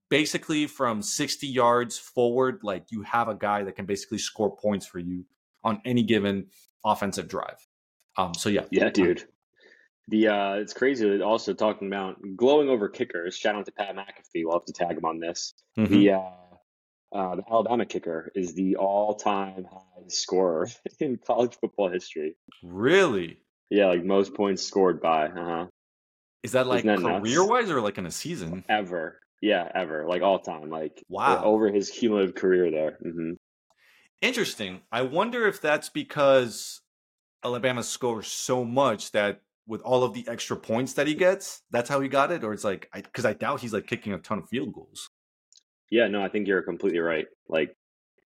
basically 0.10 0.67
from 0.67 1.02
60 1.02 1.48
yards 1.48 1.98
forward, 1.98 2.60
like 2.63 2.86
you 2.89 3.04
have 3.04 3.28
a 3.28 3.36
guy 3.36 3.63
that 3.63 3.76
can 3.76 3.86
basically 3.86 4.17
score 4.17 4.56
points 4.56 4.86
for 4.86 5.00
you 5.00 5.26
on 5.63 5.82
any 5.86 6.04
given 6.04 6.48
offensive 6.86 7.28
drive. 7.28 7.67
Um, 8.17 8.34
so 8.34 8.50
yeah, 8.50 8.65
yeah, 8.72 8.89
dude. 8.89 9.26
The 10.08 10.28
uh, 10.30 10.54
it's 10.54 10.74
crazy. 10.74 11.22
Also 11.22 11.54
talking 11.54 11.88
about 11.88 12.17
glowing 12.36 12.70
over 12.70 12.88
kickers. 12.88 13.36
Shout 13.36 13.56
out 13.56 13.65
to 13.65 13.72
Pat 13.72 13.96
McAfee. 13.96 14.43
We'll 14.46 14.54
have 14.54 14.65
to 14.65 14.74
tag 14.74 14.98
him 14.98 15.06
on 15.06 15.20
this. 15.20 15.54
Mm-hmm. 15.78 15.93
The 15.93 16.12
uh, 16.12 16.22
uh, 17.13 17.36
the 17.36 17.43
Alabama 17.50 17.86
kicker 17.86 18.32
is 18.36 18.54
the 18.54 18.78
all-time 18.78 19.65
high 19.72 20.08
scorer 20.08 20.70
in 21.00 21.20
college 21.26 21.58
football 21.60 21.89
history. 21.89 22.36
Really? 22.63 23.38
Yeah, 23.70 23.88
like 23.88 24.04
most 24.04 24.34
points 24.34 24.63
scored 24.63 25.02
by. 25.02 25.28
Uh 25.28 25.46
huh. 25.46 25.65
Is 26.43 26.54
that 26.54 26.67
like 26.67 26.86
career-wise 26.86 27.70
or 27.70 27.82
like 27.82 27.98
in 27.98 28.06
a 28.06 28.12
season? 28.12 28.63
Ever. 28.70 29.20
Yeah, 29.41 29.69
ever. 29.73 30.06
Like 30.08 30.21
all 30.21 30.39
time. 30.39 30.69
Like 30.69 31.04
wow. 31.10 31.43
Over 31.43 31.71
his 31.71 31.89
cumulative 31.89 32.36
career 32.36 32.71
there. 32.71 32.97
Mm-hmm. 33.06 33.34
Interesting. 34.21 34.82
I 34.91 35.04
wonder 35.04 35.47
if 35.47 35.62
that's 35.62 35.89
because 35.89 36.82
Alabama 37.43 37.84
scores 37.84 38.28
so 38.28 38.65
much 38.65 39.12
that 39.12 39.41
with 39.67 39.82
all 39.82 40.04
of 40.04 40.13
the 40.13 40.28
extra 40.28 40.58
points 40.58 40.93
that 40.93 41.08
he 41.08 41.13
gets, 41.13 41.62
that's 41.69 41.89
how 41.89 42.00
he 42.00 42.08
got 42.08 42.32
it, 42.32 42.43
or 42.43 42.54
it's 42.54 42.63
like 42.63 42.89
because 42.93 43.26
I, 43.26 43.32
I, 43.32 43.34
doubt 43.34 43.62
he's 43.62 43.73
like 43.73 43.86
kicking 43.86 44.13
a 44.13 44.17
ton 44.17 44.39
of 44.39 44.50
field 44.50 44.73
goals. 44.73 45.10
Yeah, 45.91 46.08
no, 46.08 46.23
I 46.23 46.30
think 46.30 46.47
you're 46.47 46.62
completely 46.62 47.00
right. 47.00 47.28
Like 47.47 47.76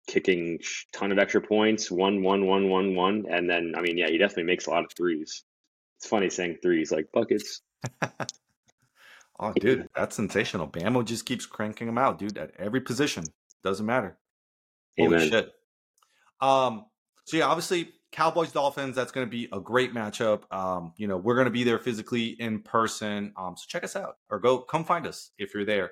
kicking 0.06 0.58
ton 0.92 1.12
of 1.12 1.18
extra 1.18 1.40
points, 1.40 1.90
one, 1.90 2.22
one, 2.22 2.46
one, 2.46 2.68
one, 2.68 2.94
one, 2.94 3.24
and 3.28 3.50
then 3.50 3.74
I 3.76 3.82
mean, 3.82 3.98
yeah, 3.98 4.08
he 4.08 4.16
definitely 4.16 4.44
makes 4.44 4.66
a 4.66 4.70
lot 4.70 4.84
of 4.84 4.92
threes. 4.96 5.44
It's 5.98 6.08
funny 6.08 6.30
saying 6.30 6.58
threes 6.62 6.90
like 6.90 7.06
buckets. 7.12 7.60
oh, 9.40 9.52
dude, 9.52 9.88
that's 9.94 10.16
sensational. 10.16 10.68
Bamo 10.68 11.04
just 11.04 11.26
keeps 11.26 11.46
cranking 11.46 11.86
them 11.86 11.98
out, 11.98 12.18
dude, 12.18 12.38
at 12.38 12.52
every 12.58 12.80
position. 12.80 13.24
Doesn't 13.62 13.86
matter. 13.86 14.18
Amen. 15.00 15.18
Holy 15.18 15.30
shit. 15.30 15.52
Um. 16.40 16.86
So 17.26 17.38
yeah, 17.38 17.46
obviously 17.46 17.90
Cowboys 18.14 18.52
Dolphins, 18.52 18.94
that's 18.94 19.10
going 19.10 19.26
to 19.26 19.30
be 19.30 19.48
a 19.52 19.58
great 19.58 19.92
matchup. 19.92 20.42
Um, 20.54 20.92
you 20.96 21.08
know, 21.08 21.16
we're 21.16 21.34
going 21.34 21.46
to 21.46 21.50
be 21.50 21.64
there 21.64 21.80
physically 21.80 22.28
in 22.28 22.60
person. 22.60 23.32
Um, 23.36 23.56
so 23.56 23.64
check 23.66 23.82
us 23.82 23.96
out 23.96 24.18
or 24.30 24.38
go 24.38 24.58
come 24.58 24.84
find 24.84 25.04
us 25.04 25.32
if 25.36 25.52
you're 25.52 25.64
there. 25.64 25.90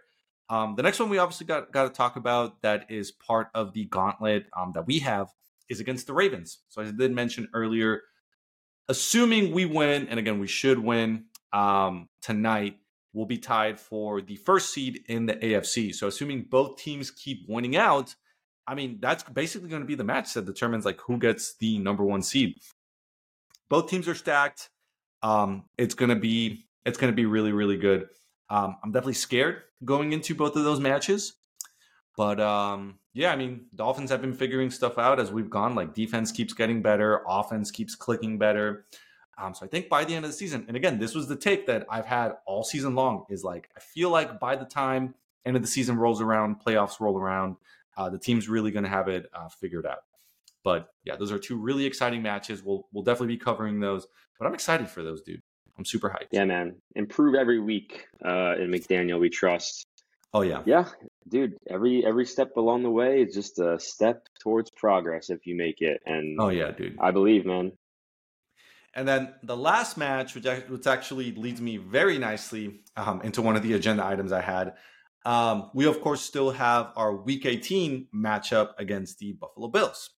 Um, 0.48 0.76
the 0.76 0.84
next 0.84 1.00
one 1.00 1.08
we 1.08 1.18
obviously 1.18 1.46
got 1.46 1.72
got 1.72 1.84
to 1.84 1.88
talk 1.88 2.14
about 2.14 2.62
that 2.62 2.88
is 2.90 3.10
part 3.10 3.48
of 3.54 3.72
the 3.72 3.86
gauntlet 3.86 4.46
um, 4.56 4.70
that 4.74 4.86
we 4.86 5.00
have 5.00 5.30
is 5.68 5.80
against 5.80 6.06
the 6.06 6.12
Ravens. 6.12 6.58
So 6.68 6.80
I 6.80 6.92
did 6.92 7.12
mention 7.12 7.48
earlier, 7.54 8.02
assuming 8.88 9.52
we 9.52 9.64
win, 9.64 10.06
and 10.06 10.20
again 10.20 10.38
we 10.38 10.46
should 10.46 10.78
win 10.78 11.24
um, 11.52 12.08
tonight, 12.20 12.76
we'll 13.12 13.26
be 13.26 13.38
tied 13.38 13.78
for 13.78 14.20
the 14.20 14.36
first 14.36 14.72
seed 14.72 15.04
in 15.08 15.26
the 15.26 15.34
AFC. 15.34 15.94
So 15.94 16.06
assuming 16.06 16.46
both 16.50 16.78
teams 16.78 17.10
keep 17.10 17.48
winning 17.48 17.76
out, 17.76 18.14
I 18.66 18.74
mean, 18.74 18.98
that's 19.00 19.22
basically 19.24 19.68
going 19.68 19.82
to 19.82 19.86
be 19.86 19.94
the 19.94 20.04
match 20.04 20.34
that 20.34 20.46
determines 20.46 20.84
like 20.84 21.00
who 21.00 21.18
gets 21.18 21.56
the 21.56 21.78
number 21.78 22.04
one 22.04 22.22
seed. 22.22 22.56
Both 23.68 23.88
teams 23.88 24.06
are 24.08 24.14
stacked. 24.14 24.70
Um, 25.22 25.64
it's 25.78 25.94
gonna 25.94 26.16
be 26.16 26.66
it's 26.84 26.98
gonna 26.98 27.12
be 27.12 27.26
really 27.26 27.52
really 27.52 27.76
good. 27.76 28.08
Um, 28.50 28.76
I'm 28.82 28.92
definitely 28.92 29.14
scared 29.14 29.62
going 29.84 30.12
into 30.12 30.34
both 30.34 30.56
of 30.56 30.64
those 30.64 30.80
matches, 30.80 31.34
but 32.16 32.40
um, 32.40 32.98
yeah, 33.14 33.32
I 33.32 33.36
mean, 33.36 33.66
Dolphins 33.74 34.10
have 34.10 34.20
been 34.20 34.34
figuring 34.34 34.70
stuff 34.70 34.98
out 34.98 35.20
as 35.20 35.30
we've 35.30 35.48
gone. 35.48 35.74
Like 35.74 35.94
defense 35.94 36.32
keeps 36.32 36.52
getting 36.52 36.82
better, 36.82 37.22
offense 37.26 37.70
keeps 37.70 37.94
clicking 37.94 38.38
better. 38.38 38.84
Um, 39.42 39.54
so 39.54 39.66
I 39.66 39.68
think 39.68 39.88
by 39.88 40.04
the 40.04 40.14
end 40.14 40.24
of 40.24 40.30
the 40.30 40.36
season, 40.36 40.64
and 40.68 40.76
again, 40.76 41.00
this 41.00 41.14
was 41.14 41.26
the 41.26 41.34
take 41.34 41.66
that 41.66 41.84
I've 41.90 42.06
had 42.06 42.34
all 42.46 42.62
season 42.62 42.94
long, 42.94 43.24
is 43.28 43.42
like 43.42 43.68
I 43.76 43.80
feel 43.80 44.10
like 44.10 44.38
by 44.38 44.54
the 44.54 44.64
time 44.64 45.14
end 45.44 45.56
of 45.56 45.62
the 45.62 45.68
season 45.68 45.96
rolls 45.96 46.20
around, 46.20 46.62
playoffs 46.64 47.00
roll 47.00 47.18
around, 47.18 47.56
uh, 47.96 48.08
the 48.08 48.18
team's 48.18 48.48
really 48.48 48.70
going 48.70 48.84
to 48.84 48.88
have 48.88 49.08
it 49.08 49.26
uh, 49.34 49.48
figured 49.48 49.84
out. 49.84 50.04
But 50.62 50.90
yeah, 51.04 51.16
those 51.16 51.32
are 51.32 51.38
two 51.38 51.56
really 51.56 51.86
exciting 51.86 52.22
matches. 52.22 52.62
We'll 52.62 52.86
we'll 52.92 53.02
definitely 53.02 53.34
be 53.34 53.38
covering 53.38 53.80
those. 53.80 54.06
But 54.38 54.46
I'm 54.46 54.54
excited 54.54 54.88
for 54.88 55.02
those, 55.02 55.22
dude. 55.22 55.42
I'm 55.76 55.84
super 55.84 56.08
hyped. 56.08 56.28
Yeah, 56.30 56.44
man. 56.44 56.76
Improve 56.94 57.34
every 57.34 57.58
week 57.58 58.06
uh, 58.24 58.54
in 58.58 58.70
McDaniel. 58.70 59.18
We 59.18 59.28
trust. 59.28 59.86
Oh 60.32 60.42
yeah, 60.42 60.62
yeah, 60.64 60.86
dude. 61.28 61.56
Every 61.68 62.06
every 62.06 62.26
step 62.26 62.56
along 62.56 62.84
the 62.84 62.90
way 62.90 63.22
is 63.22 63.34
just 63.34 63.58
a 63.58 63.80
step 63.80 64.28
towards 64.40 64.70
progress 64.70 65.30
if 65.30 65.46
you 65.46 65.56
make 65.56 65.80
it. 65.80 66.00
And 66.06 66.40
oh 66.40 66.48
yeah, 66.48 66.70
dude. 66.70 66.96
I 67.00 67.10
believe, 67.10 67.44
man. 67.44 67.72
And 68.94 69.08
then 69.08 69.34
the 69.42 69.56
last 69.56 69.96
match, 69.96 70.34
which, 70.34 70.46
which 70.68 70.86
actually 70.86 71.32
leads 71.32 71.60
me 71.60 71.78
very 71.78 72.18
nicely 72.18 72.80
um, 72.96 73.22
into 73.22 73.40
one 73.40 73.56
of 73.56 73.62
the 73.62 73.72
agenda 73.72 74.04
items 74.04 74.32
I 74.32 74.42
had, 74.42 74.74
Um, 75.24 75.70
we 75.72 75.86
of 75.86 76.00
course 76.00 76.20
still 76.20 76.50
have 76.50 76.92
our 76.96 77.14
Week 77.14 77.46
18 77.46 78.08
matchup 78.14 78.72
against 78.78 79.18
the 79.18 79.32
Buffalo 79.32 79.68
Bills. 79.68 80.10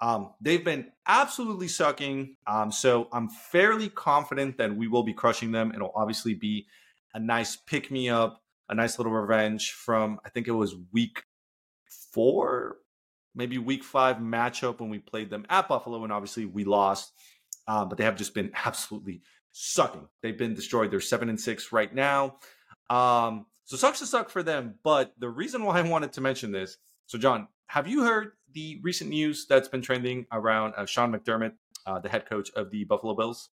Um, 0.00 0.34
they've 0.40 0.64
been 0.64 0.92
absolutely 1.06 1.68
sucking. 1.68 2.36
Um, 2.46 2.70
so 2.70 3.08
I'm 3.12 3.28
fairly 3.28 3.88
confident 3.88 4.58
that 4.58 4.76
we 4.76 4.88
will 4.88 5.02
be 5.02 5.14
crushing 5.14 5.52
them. 5.52 5.72
It'll 5.74 5.92
obviously 5.94 6.34
be 6.34 6.66
a 7.14 7.18
nice 7.18 7.56
pick 7.56 7.90
me 7.90 8.10
up, 8.10 8.42
a 8.68 8.74
nice 8.74 8.98
little 8.98 9.12
revenge 9.12 9.72
from 9.72 10.20
I 10.24 10.28
think 10.28 10.48
it 10.48 10.52
was 10.52 10.74
week 10.92 11.22
four, 12.12 12.76
maybe 13.34 13.58
week 13.58 13.84
five 13.84 14.16
matchup 14.16 14.80
when 14.80 14.90
we 14.90 14.98
played 14.98 15.30
them 15.30 15.46
at 15.48 15.68
Buffalo, 15.68 16.04
and 16.04 16.12
obviously 16.12 16.44
we 16.44 16.64
lost. 16.64 17.12
Um, 17.68 17.88
but 17.88 17.98
they 17.98 18.04
have 18.04 18.16
just 18.16 18.34
been 18.34 18.50
absolutely 18.64 19.22
sucking. 19.52 20.08
They've 20.22 20.36
been 20.36 20.54
destroyed. 20.54 20.90
They're 20.90 21.00
seven 21.00 21.28
and 21.28 21.40
six 21.40 21.72
right 21.72 21.92
now. 21.94 22.36
Um, 22.90 23.46
so 23.64 23.76
sucks 23.76 23.98
to 23.98 24.06
suck 24.06 24.30
for 24.30 24.42
them. 24.42 24.74
But 24.84 25.12
the 25.18 25.28
reason 25.28 25.64
why 25.64 25.78
I 25.78 25.82
wanted 25.82 26.12
to 26.14 26.20
mention 26.20 26.52
this, 26.52 26.76
so 27.06 27.18
John, 27.18 27.48
have 27.68 27.88
you 27.88 28.02
heard 28.02 28.32
the 28.52 28.80
recent 28.82 29.10
news 29.10 29.46
that's 29.48 29.68
been 29.68 29.82
trending 29.82 30.26
around 30.32 30.74
uh, 30.76 30.86
Sean 30.86 31.12
McDermott, 31.12 31.52
uh, 31.86 31.98
the 31.98 32.08
head 32.08 32.28
coach 32.28 32.50
of 32.54 32.70
the 32.70 32.84
Buffalo 32.84 33.14
Bills? 33.14 33.50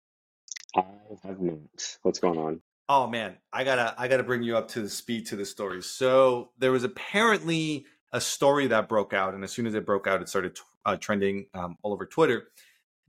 I 0.75 0.83
have 1.23 1.39
not. 1.39 1.97
What's 2.01 2.19
going 2.19 2.39
on? 2.39 2.61
Oh 2.89 3.07
man, 3.07 3.37
I 3.53 3.63
gotta 3.63 3.95
I 3.97 4.07
gotta 4.07 4.23
bring 4.23 4.43
you 4.43 4.57
up 4.57 4.67
to 4.69 4.81
the 4.81 4.89
speed 4.89 5.25
to 5.27 5.35
the 5.35 5.45
story. 5.45 5.81
So 5.81 6.49
there 6.57 6.71
was 6.71 6.83
apparently 6.83 7.85
a 8.11 8.19
story 8.19 8.67
that 8.67 8.89
broke 8.89 9.13
out, 9.13 9.33
and 9.33 9.43
as 9.43 9.51
soon 9.51 9.65
as 9.65 9.75
it 9.75 9.85
broke 9.85 10.07
out, 10.07 10.21
it 10.21 10.27
started 10.27 10.55
t- 10.55 10.61
uh, 10.85 10.97
trending 10.97 11.45
um, 11.53 11.77
all 11.83 11.93
over 11.93 12.05
Twitter. 12.05 12.47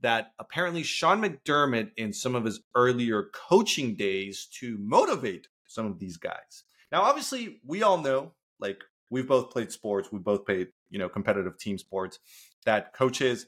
That 0.03 0.33
apparently 0.37 0.83
Sean 0.83 1.21
McDermott, 1.21 1.91
in 1.97 2.13
some 2.13 2.35
of 2.35 2.45
his 2.45 2.61
earlier 2.75 3.29
coaching 3.33 3.95
days, 3.95 4.47
to 4.59 4.77
motivate 4.79 5.47
some 5.65 5.87
of 5.87 5.97
these 5.97 6.17
guys. 6.17 6.63
Now, 6.91 7.01
obviously, 7.01 7.59
we 7.65 7.81
all 7.81 7.97
know, 7.97 8.33
like 8.59 8.83
we've 9.09 9.27
both 9.27 9.49
played 9.49 9.71
sports, 9.71 10.11
we 10.11 10.19
both 10.19 10.45
played, 10.45 10.67
you 10.91 10.99
know, 10.99 11.09
competitive 11.09 11.57
team 11.57 11.79
sports, 11.79 12.19
that 12.65 12.93
coaches 12.93 13.47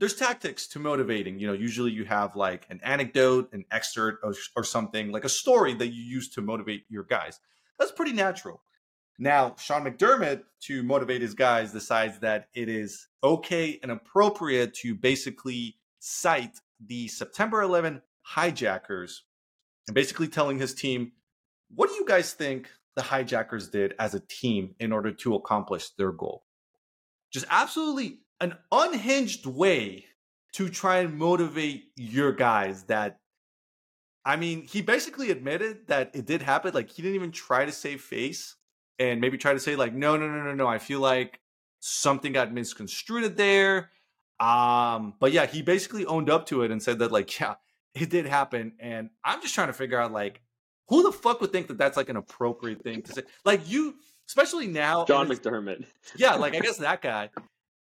there's 0.00 0.14
tactics 0.16 0.66
to 0.68 0.78
motivating. 0.78 1.38
You 1.38 1.46
know, 1.46 1.52
usually 1.52 1.92
you 1.92 2.04
have 2.04 2.36
like 2.36 2.66
an 2.68 2.80
anecdote, 2.82 3.52
an 3.52 3.64
excerpt, 3.70 4.24
or, 4.24 4.34
or, 4.56 4.64
something 4.64 5.12
like 5.12 5.24
a 5.24 5.28
story 5.28 5.72
that 5.74 5.88
you 5.88 6.02
use 6.02 6.28
to 6.30 6.40
motivate 6.40 6.84
your 6.88 7.04
guys. 7.04 7.38
That's 7.78 7.92
pretty 7.92 8.12
natural. 8.12 8.60
Now, 9.18 9.54
Sean 9.58 9.84
McDermott, 9.84 10.42
to 10.62 10.82
motivate 10.82 11.22
his 11.22 11.34
guys, 11.34 11.72
decides 11.72 12.18
that 12.18 12.48
it 12.54 12.68
is 12.68 13.06
okay 13.22 13.78
and 13.82 13.92
appropriate 13.92 14.74
to 14.74 14.94
basically 14.94 15.76
cite 16.04 16.60
the 16.86 17.08
September 17.08 17.62
11 17.62 18.02
hijackers 18.20 19.24
and 19.88 19.94
basically 19.94 20.28
telling 20.28 20.58
his 20.58 20.74
team, 20.74 21.12
what 21.74 21.88
do 21.88 21.94
you 21.94 22.04
guys 22.04 22.34
think 22.34 22.68
the 22.94 23.02
hijackers 23.02 23.70
did 23.70 23.94
as 23.98 24.14
a 24.14 24.20
team 24.20 24.74
in 24.78 24.92
order 24.92 25.10
to 25.10 25.34
accomplish 25.34 25.90
their 25.96 26.12
goal? 26.12 26.44
Just 27.32 27.46
absolutely 27.48 28.20
an 28.40 28.54
unhinged 28.70 29.46
way 29.46 30.04
to 30.52 30.68
try 30.68 30.98
and 30.98 31.18
motivate 31.18 31.84
your 31.96 32.32
guys 32.32 32.84
that 32.84 33.18
I 34.26 34.36
mean, 34.36 34.62
he 34.62 34.80
basically 34.80 35.30
admitted 35.30 35.86
that 35.88 36.10
it 36.14 36.24
did 36.24 36.40
happen. 36.40 36.72
Like 36.72 36.90
he 36.90 37.02
didn't 37.02 37.16
even 37.16 37.30
try 37.30 37.66
to 37.66 37.72
save 37.72 38.00
face 38.00 38.56
and 38.98 39.20
maybe 39.20 39.36
try 39.36 39.52
to 39.52 39.60
say 39.60 39.76
like, 39.76 39.92
no, 39.92 40.16
no, 40.16 40.26
no, 40.28 40.42
no, 40.42 40.54
no. 40.54 40.66
I 40.66 40.78
feel 40.78 41.00
like 41.00 41.40
something 41.80 42.32
got 42.32 42.52
misconstrued 42.52 43.36
there. 43.36 43.90
Um, 44.40 45.14
but 45.20 45.32
yeah, 45.32 45.46
he 45.46 45.62
basically 45.62 46.06
owned 46.06 46.30
up 46.30 46.46
to 46.46 46.62
it 46.62 46.70
and 46.70 46.82
said 46.82 46.98
that 46.98 47.12
like, 47.12 47.38
yeah, 47.40 47.54
it 47.94 48.10
did 48.10 48.26
happen. 48.26 48.72
And 48.80 49.10
I'm 49.24 49.40
just 49.40 49.54
trying 49.54 49.68
to 49.68 49.72
figure 49.72 50.00
out 50.00 50.12
like, 50.12 50.40
who 50.88 51.02
the 51.02 51.12
fuck 51.12 51.40
would 51.40 51.52
think 51.52 51.68
that 51.68 51.78
that's 51.78 51.96
like 51.96 52.08
an 52.08 52.16
appropriate 52.16 52.82
thing 52.82 53.02
to 53.02 53.12
say? 53.12 53.22
Like 53.44 53.68
you, 53.68 53.94
especially 54.28 54.66
now, 54.66 55.04
John 55.04 55.28
McDermott. 55.28 55.86
Yeah, 56.16 56.34
like 56.34 56.54
I 56.54 56.60
guess 56.60 56.78
that 56.78 57.00
guy. 57.00 57.30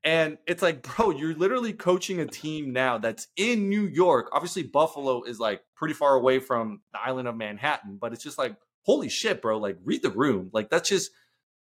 And 0.04 0.38
it's 0.48 0.62
like, 0.62 0.82
bro, 0.82 1.12
you're 1.12 1.36
literally 1.36 1.74
coaching 1.74 2.22
a 2.22 2.26
team 2.26 2.72
now 2.72 2.98
that's 2.98 3.28
in 3.36 3.68
New 3.68 3.86
York. 3.86 4.30
Obviously, 4.32 4.64
Buffalo 4.64 5.24
is 5.24 5.40
like 5.40 5.62
pretty 5.76 5.94
far 5.94 6.16
away 6.16 6.40
from 6.40 6.82
the 6.94 7.02
island 7.02 7.28
of 7.28 7.36
Manhattan, 7.36 7.98
but 8.00 8.14
it's 8.14 8.24
just 8.24 8.38
like, 8.38 8.56
holy 8.84 9.10
shit, 9.10 9.42
bro. 9.42 9.58
Like, 9.58 9.78
read 9.84 10.02
the 10.02 10.10
room. 10.10 10.50
Like, 10.54 10.70
that's 10.70 10.88
just 10.88 11.12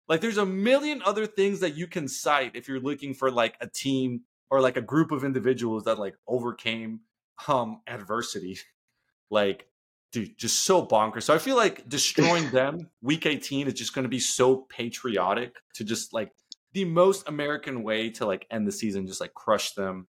like 0.08 0.21
there's 0.21 0.38
a 0.38 0.45
million 0.45 1.02
other 1.04 1.26
things 1.26 1.60
that 1.62 1.76
you 1.76 1.88
can 1.88 2.08
cite 2.08 2.56
if 2.56 2.67
you're 2.67 2.80
looking 2.80 3.13
for 3.13 3.32
like 3.32 3.56
a 3.60 3.67
team 3.67 4.21
or 4.49 4.62
like 4.62 4.77
a 4.77 4.81
group 4.81 5.12
of 5.12 5.23
individuals 5.23 5.83
that 5.83 5.99
like 5.99 6.15
overcame 6.27 7.01
um 7.47 7.81
adversity. 7.88 8.57
like, 9.29 9.67
dude, 10.12 10.38
just 10.38 10.63
so 10.63 10.86
bonkers. 10.86 11.23
So 11.23 11.33
I 11.33 11.38
feel 11.38 11.55
like 11.55 11.88
destroying 11.89 12.49
them 12.51 12.89
week 13.01 13.25
18 13.25 13.67
is 13.67 13.73
just 13.73 13.93
gonna 13.93 14.07
be 14.07 14.19
so 14.19 14.67
patriotic 14.69 15.55
to 15.75 15.83
just 15.83 16.13
like 16.13 16.31
the 16.73 16.86
most 16.86 17.27
American 17.27 17.83
way 17.83 18.10
to 18.12 18.25
like 18.25 18.45
end 18.51 18.67
the 18.67 18.71
season, 18.71 19.07
just 19.07 19.21
like 19.21 19.33
crush 19.33 19.73
them. 19.73 20.07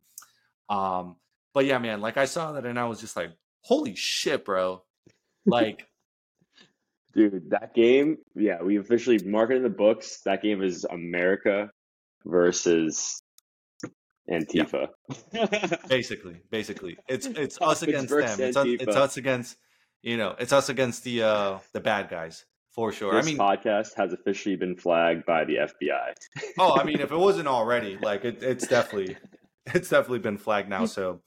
Um, 0.69 1.17
but 1.53 1.67
yeah, 1.67 1.79
man, 1.79 2.01
like 2.01 2.17
I 2.17 2.25
saw 2.25 2.53
that 2.53 2.67
and 2.67 2.79
I 2.79 2.87
was 2.87 3.01
just 3.01 3.17
like, 3.17 3.31
holy 3.61 3.95
shit, 3.95 4.45
bro. 4.45 4.83
Like, 5.47 5.87
dude, 7.15 7.51
that 7.51 7.75
game, 7.75 8.19
yeah, 8.35 8.63
we 8.63 8.79
officially 8.79 9.19
mark 9.19 9.51
it 9.51 9.57
in 9.57 9.63
the 9.63 9.69
books. 9.69 10.21
That 10.25 10.43
game 10.43 10.63
is 10.63 10.85
America 10.85 11.71
versus 12.25 13.23
Antifa. 14.31 14.89
Yeah. 15.33 15.77
basically, 15.89 16.41
basically, 16.51 16.97
it's 17.09 17.27
it's 17.27 17.61
us 17.61 17.83
against 17.83 18.11
them. 18.11 18.41
It's 18.41 18.57
us, 18.57 18.67
it's 18.67 18.97
us 18.97 19.17
against 19.17 19.57
you 20.03 20.17
know, 20.19 20.35
it's 20.39 20.53
us 20.53 20.69
against 20.69 21.05
the 21.05 21.23
uh 21.23 21.59
the 21.73 21.81
bad 21.81 22.09
guys 22.09 22.45
for 22.75 22.93
sure. 22.93 23.15
This 23.15 23.27
I 23.27 23.29
mean, 23.29 23.39
podcast 23.39 23.95
has 23.97 24.13
officially 24.13 24.57
been 24.57 24.77
flagged 24.77 25.25
by 25.25 25.45
the 25.45 25.57
FBI. 25.57 26.13
oh, 26.59 26.79
I 26.79 26.85
mean, 26.85 27.01
if 27.01 27.11
it 27.13 27.17
wasn't 27.17 27.49
already, 27.49 27.97
like 28.03 28.25
it, 28.25 28.43
it's 28.43 28.67
definitely, 28.67 29.17
it's 29.67 29.89
definitely 29.89 30.19
been 30.19 30.37
flagged 30.37 30.69
now. 30.69 30.85
So, 30.87 31.23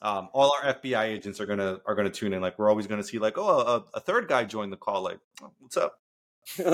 um, 0.00 0.28
all 0.32 0.54
our 0.54 0.74
FBI 0.74 1.04
agents 1.04 1.40
are 1.40 1.46
gonna 1.46 1.80
are 1.84 1.94
gonna 1.94 2.10
tune 2.10 2.32
in. 2.32 2.40
Like 2.40 2.58
we're 2.58 2.70
always 2.70 2.86
gonna 2.86 3.02
see 3.02 3.18
like, 3.18 3.36
oh, 3.36 3.58
a, 3.58 3.84
a 3.98 4.00
third 4.00 4.28
guy 4.28 4.44
joined 4.44 4.72
the 4.72 4.76
call. 4.76 5.02
Like, 5.02 5.18
oh, 5.42 5.50
what's 5.58 5.76
up? 5.76 5.98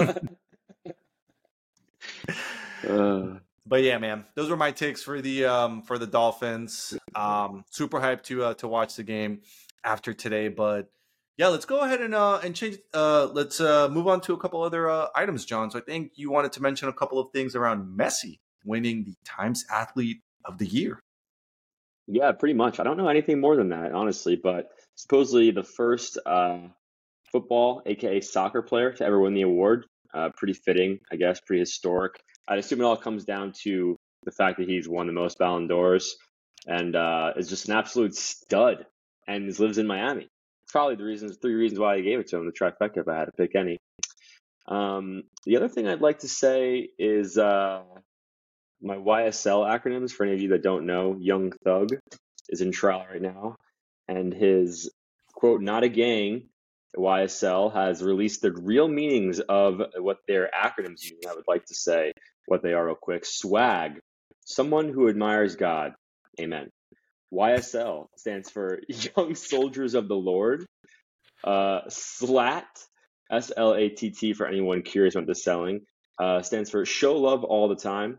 uh, 2.88 3.38
but 3.66 3.82
yeah, 3.82 3.98
man, 3.98 4.24
those 4.34 4.50
were 4.50 4.56
my 4.56 4.70
takes 4.70 5.02
for 5.02 5.20
the 5.20 5.44
um 5.46 5.82
for 5.82 5.98
the 5.98 6.06
Dolphins. 6.06 6.96
Um, 7.14 7.64
super 7.70 8.00
hyped 8.00 8.24
to 8.24 8.44
uh, 8.44 8.54
to 8.54 8.68
watch 8.68 8.96
the 8.96 9.02
game 9.02 9.42
after 9.84 10.12
today, 10.12 10.48
but 10.48 10.90
yeah, 11.36 11.48
let's 11.48 11.64
go 11.64 11.80
ahead 11.80 12.00
and 12.00 12.14
uh 12.14 12.40
and 12.44 12.54
change. 12.54 12.78
Uh, 12.92 13.26
let's 13.32 13.60
uh 13.60 13.88
move 13.88 14.08
on 14.08 14.20
to 14.22 14.34
a 14.34 14.38
couple 14.38 14.62
other 14.62 14.88
uh, 14.88 15.08
items, 15.14 15.44
John. 15.44 15.70
So 15.70 15.78
I 15.78 15.82
think 15.82 16.12
you 16.16 16.30
wanted 16.30 16.52
to 16.52 16.62
mention 16.62 16.88
a 16.88 16.92
couple 16.92 17.18
of 17.18 17.30
things 17.32 17.54
around 17.54 17.98
Messi 17.98 18.40
winning 18.64 19.04
the 19.04 19.14
Times 19.24 19.64
Athlete 19.70 20.18
of 20.44 20.58
the 20.58 20.66
Year. 20.66 21.00
Yeah, 22.06 22.32
pretty 22.32 22.54
much. 22.54 22.80
I 22.80 22.84
don't 22.84 22.96
know 22.96 23.08
anything 23.08 23.40
more 23.40 23.56
than 23.56 23.68
that, 23.70 23.92
honestly. 23.92 24.36
But 24.36 24.68
supposedly 24.96 25.50
the 25.50 25.62
first 25.62 26.18
uh, 26.26 26.58
football, 27.30 27.82
aka 27.86 28.20
soccer 28.20 28.62
player, 28.62 28.92
to 28.92 29.04
ever 29.04 29.20
win 29.20 29.34
the 29.34 29.42
award. 29.42 29.86
Uh, 30.12 30.30
pretty 30.36 30.54
fitting, 30.54 30.98
I 31.12 31.16
guess. 31.16 31.40
Pretty 31.40 31.60
historic. 31.60 32.20
I'd 32.48 32.58
assume 32.58 32.80
it 32.80 32.84
all 32.84 32.96
comes 32.96 33.24
down 33.24 33.52
to 33.62 33.96
the 34.24 34.32
fact 34.32 34.58
that 34.58 34.68
he's 34.68 34.88
won 34.88 35.06
the 35.06 35.12
most 35.12 35.38
Ballon 35.38 35.66
d'Ors 35.66 36.16
and 36.66 36.94
uh, 36.94 37.32
is 37.36 37.48
just 37.48 37.68
an 37.68 37.74
absolute 37.74 38.14
stud 38.14 38.86
and 39.26 39.58
lives 39.58 39.78
in 39.78 39.86
Miami 39.86 40.28
probably 40.70 40.96
the 40.96 41.04
reasons, 41.04 41.36
three 41.36 41.54
reasons 41.54 41.78
why 41.78 41.94
I 41.94 42.00
gave 42.00 42.18
it 42.20 42.28
to 42.28 42.36
him, 42.36 42.46
the 42.46 42.52
trifecta, 42.52 42.98
if 42.98 43.08
I 43.08 43.18
had 43.18 43.26
to 43.26 43.32
pick 43.32 43.54
any. 43.54 43.78
Um, 44.66 45.24
the 45.44 45.56
other 45.56 45.68
thing 45.68 45.88
I'd 45.88 46.00
like 46.00 46.20
to 46.20 46.28
say 46.28 46.88
is 46.98 47.36
uh, 47.36 47.82
my 48.80 48.96
YSL 48.96 49.68
acronyms. 49.68 50.12
For 50.12 50.24
any 50.24 50.34
of 50.34 50.40
you 50.40 50.50
that 50.50 50.62
don't 50.62 50.86
know, 50.86 51.16
Young 51.18 51.52
Thug 51.64 51.90
is 52.48 52.60
in 52.60 52.72
trial 52.72 53.04
right 53.10 53.22
now, 53.22 53.56
and 54.08 54.32
his 54.32 54.90
quote, 55.34 55.60
not 55.60 55.84
a 55.84 55.88
gang, 55.88 56.48
YSL 56.96 57.72
has 57.72 58.02
released 58.02 58.42
the 58.42 58.52
real 58.52 58.88
meanings 58.88 59.40
of 59.40 59.80
what 59.98 60.18
their 60.26 60.50
acronyms 60.54 61.10
mean. 61.10 61.20
I 61.28 61.34
would 61.34 61.48
like 61.48 61.64
to 61.66 61.74
say 61.74 62.12
what 62.46 62.62
they 62.62 62.72
are 62.72 62.86
real 62.86 62.94
quick. 62.94 63.24
Swag, 63.24 64.00
someone 64.44 64.88
who 64.92 65.08
admires 65.08 65.56
God. 65.56 65.92
Amen. 66.40 66.70
YSL 67.32 68.06
stands 68.16 68.50
for 68.50 68.80
Young 69.16 69.34
Soldiers 69.34 69.94
of 69.94 70.08
the 70.08 70.16
Lord. 70.16 70.66
Uh, 71.44 71.80
SLAT, 71.88 72.66
S 73.30 73.52
L 73.56 73.74
A 73.74 73.88
T 73.88 74.10
T, 74.10 74.32
for 74.32 74.46
anyone 74.46 74.82
curious 74.82 75.14
about 75.14 75.26
the 75.26 75.34
selling, 75.34 75.80
uh, 76.20 76.42
stands 76.42 76.70
for 76.70 76.84
Show 76.84 77.16
Love 77.16 77.44
All 77.44 77.68
the 77.68 77.76
Time. 77.76 78.18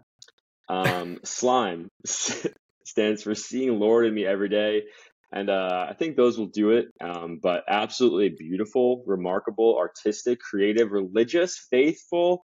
Um, 0.70 1.20
slime 1.24 1.90
stands 2.06 3.24
for 3.24 3.36
Seeing 3.36 3.80
Lord 3.80 4.06
in 4.06 4.14
Me 4.14 4.26
Every 4.26 4.50
Day. 4.50 4.84
And 5.34 5.50
uh, 5.50 5.88
I 5.90 5.94
think 5.94 6.18
those 6.18 6.38
will 6.38 6.48
do 6.48 6.72
it. 6.72 6.88
Um, 7.00 7.40
but 7.42 7.64
absolutely 7.68 8.30
beautiful, 8.30 9.04
remarkable, 9.06 9.78
artistic, 9.78 10.40
creative, 10.40 10.92
religious, 10.92 11.58
faithful. 11.70 12.46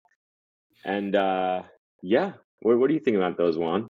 And 0.85 1.15
uh, 1.15 1.63
yeah, 2.03 2.33
what, 2.61 2.77
what 2.77 2.87
do 2.87 2.93
you 2.93 2.99
think 2.99 3.17
about 3.17 3.37
those, 3.37 3.57
Juan? 3.57 3.87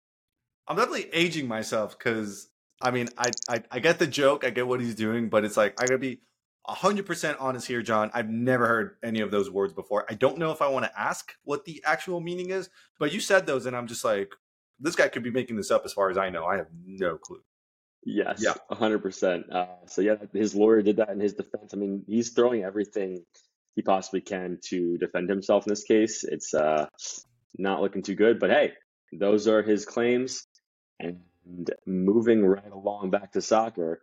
I'm 0.68 0.76
definitely 0.76 1.08
aging 1.12 1.48
myself 1.48 1.98
because 1.98 2.48
I 2.80 2.90
mean, 2.90 3.08
I, 3.16 3.30
I 3.48 3.62
I 3.70 3.78
get 3.78 3.98
the 3.98 4.06
joke, 4.06 4.44
I 4.44 4.50
get 4.50 4.66
what 4.66 4.80
he's 4.80 4.94
doing, 4.94 5.28
but 5.28 5.44
it's 5.44 5.56
like 5.56 5.80
I 5.80 5.86
gotta 5.86 5.98
be 5.98 6.20
100% 6.68 7.36
honest 7.38 7.66
here, 7.68 7.82
John. 7.82 8.10
I've 8.12 8.28
never 8.28 8.66
heard 8.66 8.96
any 9.02 9.20
of 9.20 9.30
those 9.30 9.50
words 9.50 9.72
before. 9.72 10.04
I 10.10 10.14
don't 10.14 10.38
know 10.38 10.50
if 10.50 10.60
I 10.60 10.68
want 10.68 10.84
to 10.84 11.00
ask 11.00 11.32
what 11.44 11.64
the 11.64 11.80
actual 11.84 12.20
meaning 12.20 12.50
is, 12.50 12.68
but 12.98 13.12
you 13.12 13.20
said 13.20 13.46
those, 13.46 13.66
and 13.66 13.76
I'm 13.76 13.86
just 13.86 14.04
like, 14.04 14.32
this 14.80 14.96
guy 14.96 15.08
could 15.08 15.22
be 15.22 15.30
making 15.30 15.56
this 15.56 15.70
up 15.70 15.82
as 15.84 15.92
far 15.92 16.10
as 16.10 16.18
I 16.18 16.28
know. 16.28 16.44
I 16.44 16.56
have 16.56 16.66
no 16.84 17.18
clue. 17.18 17.42
Yes, 18.08 18.40
yeah, 18.40 18.54
hundred 18.70 18.98
uh, 18.98 19.02
percent. 19.02 19.46
So 19.86 20.00
yeah, 20.00 20.14
his 20.32 20.54
lawyer 20.54 20.80
did 20.80 20.98
that 20.98 21.10
in 21.10 21.18
his 21.18 21.34
defense. 21.34 21.74
I 21.74 21.76
mean, 21.76 22.04
he's 22.06 22.30
throwing 22.30 22.62
everything 22.62 23.24
he 23.74 23.82
possibly 23.82 24.20
can 24.20 24.60
to 24.68 24.96
defend 24.96 25.28
himself 25.28 25.66
in 25.66 25.72
this 25.72 25.82
case. 25.82 26.22
It's 26.22 26.54
uh, 26.54 26.86
not 27.58 27.82
looking 27.82 28.02
too 28.02 28.14
good, 28.14 28.38
but 28.38 28.50
hey, 28.50 28.74
those 29.12 29.48
are 29.48 29.62
his 29.62 29.84
claims. 29.84 30.46
And 31.00 31.22
moving 31.84 32.44
right 32.44 32.70
along 32.72 33.10
back 33.10 33.32
to 33.32 33.42
soccer, 33.42 34.00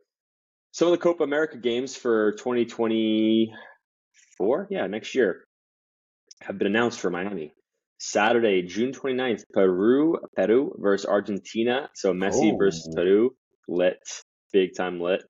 some 0.72 0.90
of 0.90 0.92
the 0.92 0.98
Copa 0.98 1.24
America 1.24 1.58
games 1.58 1.96
for 1.96 2.34
2024, 2.34 4.68
yeah, 4.70 4.86
next 4.88 5.16
year, 5.16 5.46
have 6.42 6.58
been 6.58 6.68
announced 6.68 7.00
for 7.00 7.10
Miami. 7.10 7.54
Saturday, 8.00 8.64
June 8.64 8.92
29th, 8.92 9.44
Peru, 9.54 10.18
Peru 10.36 10.76
versus 10.78 11.06
Argentina. 11.06 11.90
So 11.96 12.12
Messi 12.12 12.52
oh. 12.52 12.58
versus 12.58 12.94
Peru, 12.94 13.34
lit, 13.68 14.00
big 14.52 14.76
time 14.76 15.00
lit. 15.00 15.24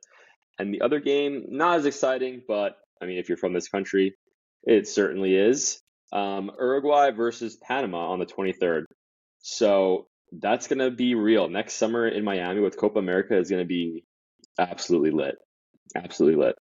And 0.59 0.73
the 0.73 0.81
other 0.81 0.99
game, 0.99 1.45
not 1.49 1.79
as 1.79 1.85
exciting, 1.85 2.41
but 2.47 2.77
I 3.01 3.05
mean, 3.05 3.17
if 3.17 3.27
you're 3.27 3.37
from 3.37 3.53
this 3.53 3.67
country, 3.67 4.15
it 4.63 4.87
certainly 4.87 5.35
is. 5.35 5.81
Um, 6.11 6.51
Uruguay 6.59 7.11
versus 7.11 7.57
Panama 7.57 8.11
on 8.11 8.19
the 8.19 8.25
23rd. 8.25 8.85
So 9.39 10.07
that's 10.31 10.67
going 10.67 10.79
to 10.79 10.91
be 10.91 11.15
real. 11.15 11.49
Next 11.49 11.73
summer 11.73 12.07
in 12.07 12.23
Miami 12.23 12.61
with 12.61 12.77
Copa 12.77 12.99
America 12.99 13.37
is 13.37 13.49
going 13.49 13.61
to 13.61 13.67
be 13.67 14.05
absolutely 14.57 15.11
lit. 15.11 15.35
Absolutely 15.95 16.43
lit. 16.43 16.55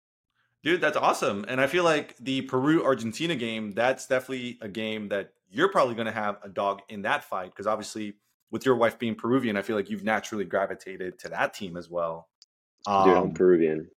Dude, 0.63 0.81
that's 0.81 0.97
awesome. 0.97 1.45
And 1.47 1.60
I 1.60 1.67
feel 1.67 1.84
like 1.84 2.15
the 2.17 2.41
Peru 2.43 2.84
Argentina 2.84 3.36
game, 3.36 3.71
that's 3.71 4.07
definitely 4.07 4.60
a 4.62 4.67
game 4.67 5.10
that 5.10 5.34
you're 5.49 5.69
probably 5.69 5.95
going 5.95 6.05
to 6.05 6.13
have 6.13 6.38
a 6.43 6.49
dog 6.49 6.81
in 6.88 7.01
that 7.01 7.23
fight 7.23 7.51
because 7.51 7.67
obviously 7.67 8.13
with 8.51 8.65
your 8.65 8.75
wife 8.75 8.99
being 8.99 9.15
Peruvian, 9.15 9.57
I 9.57 9.61
feel 9.61 9.75
like 9.75 9.89
you've 9.89 10.03
naturally 10.03 10.45
gravitated 10.45 11.17
to 11.19 11.29
that 11.29 11.53
team 11.53 11.77
as 11.77 11.89
well. 11.89 12.27
Um, 12.85 13.07
Dude, 13.07 13.17
I'm 13.17 13.23
um, 13.23 13.33
Peruvian. 13.33 13.89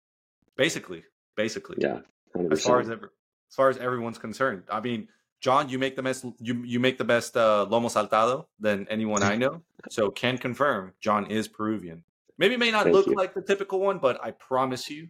Basically, 0.56 1.04
basically. 1.36 1.78
Yeah. 1.80 2.00
100%. 2.36 2.52
As 2.52 2.64
far 2.64 2.80
as 2.80 2.90
ever, 2.90 3.14
as 3.50 3.56
far 3.56 3.70
as 3.70 3.78
everyone's 3.78 4.18
concerned. 4.18 4.64
I 4.70 4.80
mean, 4.80 5.08
John, 5.42 5.70
you 5.70 5.78
make 5.78 5.96
the 5.96 6.04
best 6.04 6.26
you 6.40 6.64
you 6.64 6.80
make 6.80 6.98
the 6.98 7.04
best 7.04 7.36
uh, 7.36 7.68
lomo 7.70 7.88
saltado 7.88 8.46
than 8.60 8.88
anyone 8.90 9.24
I 9.24 9.36
know. 9.44 9.62
So 9.90 10.10
can 10.10 10.38
confirm 10.38 10.94
John 11.02 11.30
is 11.30 11.48
Peruvian. 11.48 12.04
Maybe 12.38 12.58
may 12.58 12.72
not 12.72 12.86
Thank 12.86 12.96
look 12.96 13.08
you. 13.08 13.16
like 13.16 13.34
the 13.34 13.42
typical 13.42 13.80
one, 13.80 14.00
but 14.00 14.24
I 14.24 14.32
promise 14.32 14.90
you, 14.90 15.10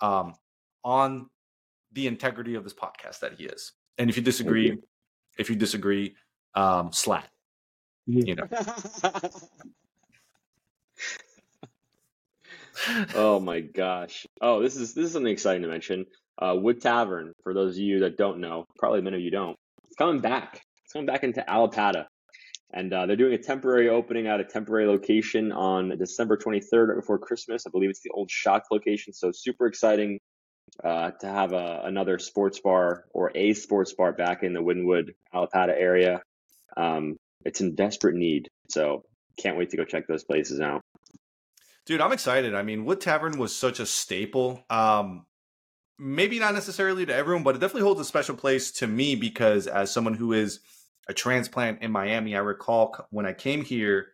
um, 0.00 0.34
on 0.84 1.28
the 1.92 2.06
integrity 2.06 2.54
of 2.54 2.64
this 2.64 2.74
podcast 2.74 3.20
that 3.20 3.32
he 3.32 3.44
is. 3.44 3.72
And 3.98 4.10
if 4.10 4.16
you 4.16 4.22
disagree, 4.22 4.66
you. 4.66 4.82
if 5.38 5.48
you 5.50 5.56
disagree, 5.56 6.14
um, 6.54 6.92
slat. 6.92 7.28
You 8.06 8.36
know. 8.36 8.48
oh 13.14 13.40
my 13.40 13.60
gosh. 13.60 14.26
Oh, 14.40 14.62
this 14.62 14.76
is 14.76 14.94
this 14.94 15.06
is 15.06 15.12
something 15.12 15.32
exciting 15.32 15.62
to 15.62 15.68
mention. 15.68 16.06
Uh, 16.38 16.54
Wood 16.56 16.80
Tavern, 16.80 17.32
for 17.42 17.54
those 17.54 17.76
of 17.76 17.80
you 17.80 18.00
that 18.00 18.16
don't 18.16 18.40
know, 18.40 18.66
probably 18.78 19.00
many 19.00 19.16
of 19.16 19.22
you 19.22 19.30
don't, 19.30 19.56
it's 19.86 19.96
coming 19.96 20.20
back. 20.20 20.62
It's 20.84 20.92
coming 20.92 21.06
back 21.06 21.24
into 21.24 21.42
Allapattah, 21.48 22.06
And 22.72 22.92
uh, 22.92 23.06
they're 23.06 23.16
doing 23.16 23.32
a 23.32 23.38
temporary 23.38 23.88
opening 23.88 24.26
at 24.26 24.38
a 24.40 24.44
temporary 24.44 24.86
location 24.86 25.50
on 25.50 25.96
December 25.98 26.36
23rd, 26.36 26.88
right 26.88 26.96
before 26.96 27.18
Christmas. 27.18 27.66
I 27.66 27.70
believe 27.70 27.90
it's 27.90 28.02
the 28.02 28.10
old 28.10 28.30
Shock 28.30 28.64
location. 28.70 29.14
So 29.14 29.32
super 29.32 29.66
exciting 29.66 30.20
uh, 30.84 31.12
to 31.20 31.26
have 31.26 31.52
a, 31.54 31.82
another 31.84 32.18
sports 32.18 32.60
bar 32.60 33.06
or 33.12 33.32
a 33.34 33.54
sports 33.54 33.94
bar 33.94 34.12
back 34.12 34.42
in 34.42 34.52
the 34.52 34.60
Wynwood, 34.60 35.14
Allapattah 35.34 35.74
area. 35.76 36.22
Um, 36.76 37.16
it's 37.46 37.60
in 37.60 37.74
desperate 37.74 38.16
need. 38.16 38.48
So 38.68 39.04
can't 39.38 39.56
wait 39.56 39.70
to 39.70 39.76
go 39.76 39.84
check 39.84 40.06
those 40.08 40.24
places 40.24 40.60
out. 40.60 40.82
Dude, 41.86 42.00
I'm 42.00 42.12
excited. 42.12 42.54
I 42.54 42.62
mean, 42.62 42.84
Wood 42.84 43.00
Tavern 43.00 43.38
was 43.38 43.54
such 43.54 43.78
a 43.78 43.86
staple. 43.86 44.64
Um, 44.68 45.24
maybe 45.98 46.40
not 46.40 46.54
necessarily 46.54 47.06
to 47.06 47.14
everyone, 47.14 47.44
but 47.44 47.54
it 47.54 47.60
definitely 47.60 47.82
holds 47.82 48.00
a 48.00 48.04
special 48.04 48.34
place 48.34 48.72
to 48.72 48.88
me 48.88 49.14
because 49.14 49.68
as 49.68 49.92
someone 49.92 50.14
who 50.14 50.32
is 50.32 50.58
a 51.08 51.14
transplant 51.14 51.82
in 51.82 51.92
Miami, 51.92 52.34
I 52.34 52.40
recall 52.40 53.06
when 53.10 53.24
I 53.24 53.32
came 53.32 53.64
here 53.64 54.08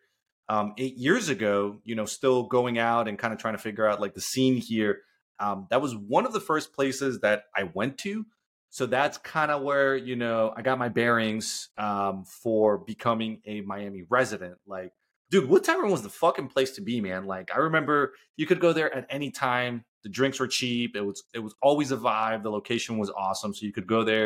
um, 0.49 0.73
eight 0.77 0.97
years 0.97 1.29
ago, 1.29 1.79
you 1.83 1.95
know, 1.95 2.05
still 2.05 2.43
going 2.43 2.77
out 2.77 3.07
and 3.07 3.17
kind 3.17 3.33
of 3.33 3.39
trying 3.39 3.55
to 3.55 3.61
figure 3.61 3.87
out 3.87 3.99
like 3.99 4.13
the 4.13 4.21
scene 4.21 4.57
here. 4.57 4.99
Um, 5.39 5.65
that 5.71 5.81
was 5.81 5.95
one 5.95 6.27
of 6.27 6.33
the 6.33 6.39
first 6.39 6.73
places 6.73 7.21
that 7.21 7.45
I 7.55 7.63
went 7.73 7.97
to. 7.99 8.25
So 8.73 8.87
that's 8.87 9.19
kind 9.19 9.51
of 9.51 9.61
where, 9.61 9.95
you 9.95 10.15
know, 10.15 10.51
I 10.57 10.63
got 10.63 10.79
my 10.79 10.89
bearings 10.89 11.69
um, 11.77 12.25
for 12.25 12.79
becoming 12.79 13.39
a 13.45 13.61
Miami 13.61 14.03
resident. 14.09 14.55
Like, 14.65 14.93
dude, 15.29 15.47
Wood 15.47 15.63
Tavern 15.63 15.91
was 15.91 16.01
the 16.01 16.09
fucking 16.09 16.47
place 16.47 16.71
to 16.71 16.81
be, 16.81 16.99
man. 16.99 17.27
Like, 17.27 17.51
I 17.53 17.59
remember 17.59 18.13
you 18.35 18.47
could 18.47 18.59
go 18.59 18.73
there 18.73 18.91
at 18.91 19.05
any 19.11 19.29
time. 19.29 19.85
The 20.01 20.09
drinks 20.09 20.39
were 20.39 20.47
cheap. 20.47 20.95
It 20.95 21.01
was 21.01 21.21
it 21.35 21.37
was 21.37 21.53
always 21.61 21.91
a 21.91 21.97
vibe. 21.97 22.41
The 22.41 22.49
location 22.49 22.97
was 22.97 23.11
awesome, 23.11 23.53
so 23.53 23.63
you 23.63 23.71
could 23.71 23.85
go 23.85 24.03
there 24.03 24.25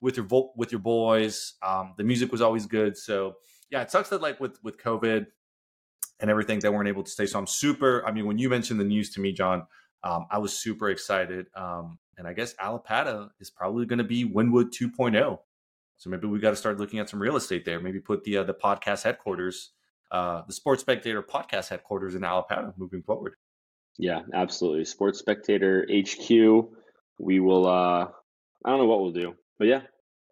with 0.00 0.16
your 0.16 0.26
vo- 0.26 0.52
with 0.56 0.70
your 0.70 0.80
boys. 0.80 1.54
Um, 1.60 1.94
the 1.96 2.04
music 2.04 2.30
was 2.30 2.40
always 2.40 2.66
good. 2.66 2.96
So 2.96 3.34
yeah, 3.68 3.82
it 3.82 3.90
sucks 3.90 4.10
that 4.10 4.22
like 4.22 4.38
with 4.38 4.62
with 4.62 4.78
COVID 4.78 5.26
and 6.20 6.30
everything 6.30 6.60
they 6.60 6.68
weren't 6.68 6.88
able 6.88 7.02
to 7.02 7.10
stay. 7.10 7.26
So 7.26 7.36
I'm 7.40 7.48
super. 7.48 8.06
I 8.06 8.12
mean, 8.12 8.26
when 8.26 8.38
you 8.38 8.48
mentioned 8.48 8.78
the 8.78 8.84
news 8.84 9.10
to 9.14 9.20
me, 9.20 9.32
John, 9.32 9.66
um, 10.04 10.26
I 10.30 10.38
was 10.38 10.56
super 10.56 10.88
excited. 10.88 11.46
Um, 11.56 11.98
and 12.18 12.26
I 12.26 12.32
guess 12.34 12.54
Allapattah 12.54 13.30
is 13.40 13.48
probably 13.48 13.86
going 13.86 13.98
to 13.98 14.04
be 14.04 14.28
Wynwood 14.28 14.70
2.0. 14.70 15.38
So 15.96 16.10
maybe 16.10 16.26
we 16.26 16.38
got 16.38 16.50
to 16.50 16.56
start 16.56 16.78
looking 16.78 16.98
at 16.98 17.08
some 17.08 17.20
real 17.20 17.36
estate 17.36 17.64
there. 17.64 17.80
Maybe 17.80 18.00
put 18.00 18.24
the 18.24 18.38
uh, 18.38 18.44
the 18.44 18.54
podcast 18.54 19.02
headquarters, 19.02 19.70
uh, 20.12 20.42
the 20.46 20.52
Sports 20.52 20.82
Spectator 20.82 21.22
podcast 21.22 21.68
headquarters 21.68 22.14
in 22.14 22.22
Allapattah 22.22 22.74
moving 22.76 23.02
forward. 23.02 23.34
Yeah, 23.98 24.20
absolutely. 24.32 24.84
Sports 24.84 25.18
Spectator 25.18 25.86
HQ. 25.90 26.68
We 27.18 27.40
will. 27.40 27.66
uh 27.66 28.08
I 28.64 28.70
don't 28.70 28.78
know 28.78 28.86
what 28.86 29.00
we'll 29.00 29.12
do, 29.12 29.34
but 29.58 29.68
yeah, 29.68 29.82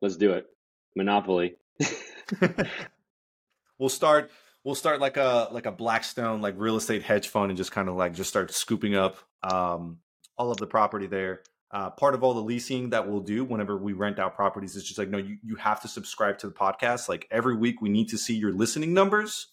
let's 0.02 0.16
do 0.16 0.32
it. 0.32 0.46
Monopoly. 0.94 1.56
we'll 3.78 3.88
start. 3.88 4.30
We'll 4.64 4.74
start 4.74 5.00
like 5.00 5.16
a 5.16 5.48
like 5.52 5.66
a 5.66 5.72
Blackstone 5.72 6.40
like 6.40 6.54
real 6.56 6.76
estate 6.76 7.02
hedge 7.02 7.28
fund 7.28 7.50
and 7.50 7.56
just 7.56 7.72
kind 7.72 7.88
of 7.88 7.96
like 7.96 8.14
just 8.14 8.30
start 8.30 8.52
scooping 8.52 8.94
up 8.94 9.16
um, 9.42 9.98
all 10.38 10.50
of 10.50 10.58
the 10.58 10.66
property 10.66 11.06
there. 11.06 11.42
Uh, 11.76 11.90
part 11.90 12.14
of 12.14 12.24
all 12.24 12.32
the 12.32 12.40
leasing 12.40 12.88
that 12.88 13.06
we'll 13.06 13.20
do 13.20 13.44
whenever 13.44 13.76
we 13.76 13.92
rent 13.92 14.18
out 14.18 14.34
properties 14.34 14.76
is 14.76 14.82
just 14.82 14.96
like 14.98 15.10
no, 15.10 15.18
you 15.18 15.36
you 15.42 15.56
have 15.56 15.78
to 15.78 15.86
subscribe 15.88 16.38
to 16.38 16.46
the 16.46 16.54
podcast. 16.54 17.06
Like 17.06 17.28
every 17.30 17.54
week, 17.54 17.82
we 17.82 17.90
need 17.90 18.08
to 18.08 18.16
see 18.16 18.34
your 18.34 18.50
listening 18.50 18.94
numbers. 18.94 19.48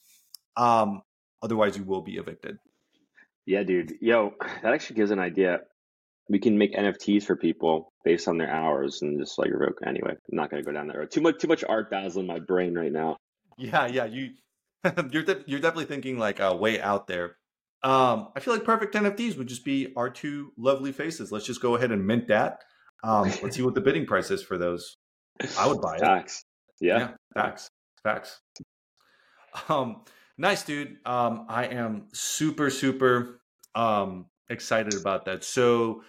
Um, 0.56 1.02
otherwise, 1.42 1.76
you 1.76 1.84
will 1.84 2.00
be 2.00 2.14
evicted. 2.14 2.60
Yeah, 3.46 3.64
dude. 3.64 3.96
Yo, 4.00 4.36
that 4.40 4.74
actually 4.74 4.96
gives 4.96 5.12
an 5.12 5.20
idea. 5.20 5.60
We 6.30 6.40
can 6.40 6.58
make 6.58 6.74
NFTs 6.74 7.26
for 7.26 7.36
people 7.36 7.92
based 8.06 8.30
on 8.30 8.38
their 8.38 8.50
hours 8.50 9.02
and 9.02 9.20
just 9.20 9.38
like 9.38 9.52
revoke. 9.52 9.80
Anyway, 9.86 10.12
I'm 10.12 10.38
not 10.38 10.50
gonna 10.50 10.64
go 10.64 10.72
down 10.72 10.88
that 10.88 10.98
road. 10.98 11.12
Too 11.12 11.20
much, 11.20 11.40
too 11.40 11.50
much 11.50 11.66
art 11.68 11.92
Basel 11.92 12.22
in 12.22 12.28
my 12.28 12.40
brain 12.40 12.74
right 12.74 12.94
now. 12.94 13.18
Yeah, 13.58 13.86
yeah. 13.88 14.06
You, 14.06 14.30
you're 15.12 15.24
de- 15.24 15.44
you're 15.46 15.60
definitely 15.60 15.88
thinking 15.94 16.18
like 16.18 16.40
uh, 16.40 16.56
way 16.58 16.80
out 16.80 17.08
there. 17.08 17.36
Um, 17.84 18.30
I 18.36 18.40
feel 18.40 18.54
like 18.54 18.64
perfect 18.64 18.96
NFTs 18.96 19.38
would 19.38 19.48
just 19.48 19.66
be 19.66 19.94
our 19.96 20.10
two 20.10 20.54
lovely 20.58 20.92
faces. 20.92 21.32
Let's 21.32 21.46
just 21.46 21.62
go 21.62 21.76
ahead 21.76 21.92
and 21.92 22.06
mint 22.08 22.28
that. 22.30 22.64
Um, 23.04 23.32
let's 23.42 23.56
see 23.56 23.62
what 23.62 23.76
the 23.76 23.82
bidding 23.88 24.06
price 24.06 24.32
is 24.32 24.42
for 24.42 24.58
those. 24.58 24.96
I 25.60 25.68
would 25.68 25.82
buy 25.82 25.96
it. 25.96 26.02
Facts. 26.02 26.46
Yeah. 26.80 26.98
yeah 26.98 27.10
facts. 27.34 27.70
Facts. 28.04 28.40
Um, 29.68 30.04
Nice, 30.38 30.64
dude. 30.64 30.98
Um, 31.06 31.46
I 31.48 31.66
am 31.66 32.08
super, 32.12 32.70
super 32.70 33.42
um, 33.76 34.26
excited 34.50 34.96
about 34.96 35.26
that. 35.26 35.44
So, 35.44 36.04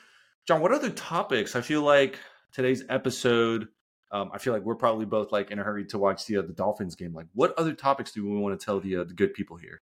John, 0.47 0.63
what 0.63 0.73
other 0.73 0.91
topics? 0.91 1.57
I 1.57 1.61
feel 1.61 1.83
like 1.83 2.19
today's 2.53 2.85
episode. 2.89 3.69
Um, 4.11 4.31
I 4.33 4.39
feel 4.39 4.53
like 4.53 4.63
we're 4.63 4.77
probably 4.77 5.05
both 5.05 5.31
like 5.31 5.51
in 5.51 5.59
a 5.59 5.63
hurry 5.63 5.85
to 5.87 5.99
watch 5.99 6.27
the 6.27 6.39
uh, 6.39 6.43
the 6.43 6.53
Dolphins 6.53 6.95
game. 6.95 7.13
Like, 7.13 7.27
what 7.35 7.53
other 7.59 7.75
topics 7.75 8.13
do 8.13 8.25
we 8.25 8.39
want 8.39 8.59
to 8.59 8.65
tell 8.65 8.81
the 8.81 8.97
uh, 8.97 9.05
the 9.05 9.15
good 9.15 9.35
people 9.35 9.57
here? 9.57 9.83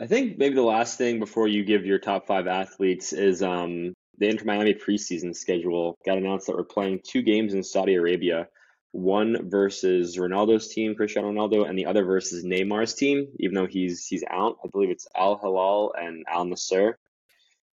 I 0.00 0.06
think 0.06 0.38
maybe 0.38 0.54
the 0.54 0.62
last 0.62 0.96
thing 0.96 1.18
before 1.18 1.48
you 1.48 1.64
give 1.64 1.84
your 1.84 1.98
top 1.98 2.26
five 2.26 2.46
athletes 2.46 3.12
is 3.12 3.42
um, 3.42 3.94
the 4.18 4.28
Inter 4.28 4.44
Miami 4.44 4.74
preseason 4.74 5.34
schedule 5.34 5.96
got 6.06 6.18
announced 6.18 6.46
that 6.46 6.56
we're 6.56 6.64
playing 6.64 7.00
two 7.04 7.22
games 7.22 7.52
in 7.54 7.64
Saudi 7.64 7.94
Arabia 7.94 8.46
one 8.92 9.48
versus 9.50 10.16
Ronaldo's 10.16 10.68
team, 10.68 10.94
Cristiano 10.94 11.30
Ronaldo, 11.30 11.68
and 11.68 11.78
the 11.78 11.86
other 11.86 12.04
versus 12.04 12.44
Neymar's 12.44 12.94
team, 12.94 13.28
even 13.38 13.54
though 13.54 13.66
he's 13.66 14.06
he's 14.06 14.24
out. 14.30 14.56
I 14.64 14.68
believe 14.68 14.90
it's 14.90 15.06
Al 15.16 15.38
Hilal 15.38 15.94
and 15.98 16.24
Al 16.28 16.46
Nassr. 16.46 16.94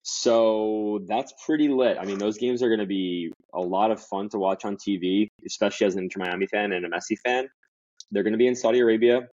So 0.03 1.01
that's 1.07 1.33
pretty 1.47 1.69
lit. 1.69 1.97
I 1.99 2.05
mean, 2.05 2.19
those 2.19 2.37
games 2.37 2.63
are 2.63 2.69
going 2.69 2.81
to 2.81 2.87
be 2.87 3.33
a 3.55 3.61
lot 3.61 3.91
of 3.91 4.03
fun 4.03 4.29
to 4.31 4.39
watch 4.39 4.65
on 4.65 4.77
TV, 4.77 5.29
especially 5.47 5.87
as 5.87 5.95
an 5.95 6.03
Inter 6.03 6.21
Miami 6.21 6.47
fan 6.47 6.73
and 6.73 6.85
a 6.85 6.91
Messi 6.91 7.17
fan. 7.25 7.49
They're 8.11 8.23
going 8.23 8.33
to 8.33 8.39
be 8.39 8.47
in 8.47 8.57
Saudi 8.57 8.81
Arabia. 8.81 9.29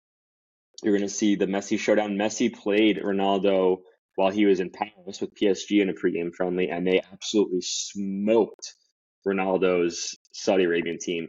You're 0.84 0.98
going 0.98 1.08
to 1.08 1.14
see 1.14 1.36
the 1.36 1.46
Messi 1.46 1.78
showdown. 1.78 2.16
Messi 2.16 2.54
played 2.54 2.98
Ronaldo 2.98 3.78
while 4.16 4.32
he 4.32 4.46
was 4.46 4.60
in 4.60 4.70
Paris 4.70 5.22
with 5.22 5.36
PSG 5.36 5.82
in 5.82 5.90
a 5.90 5.94
pregame 5.94 6.34
friendly, 6.36 6.70
and 6.70 6.86
they 6.86 7.02
absolutely 7.12 7.62
smoked 7.62 8.76
Ronaldo's 9.28 10.18
Saudi 10.32 10.64
Arabian 10.66 10.98
team. 11.00 11.28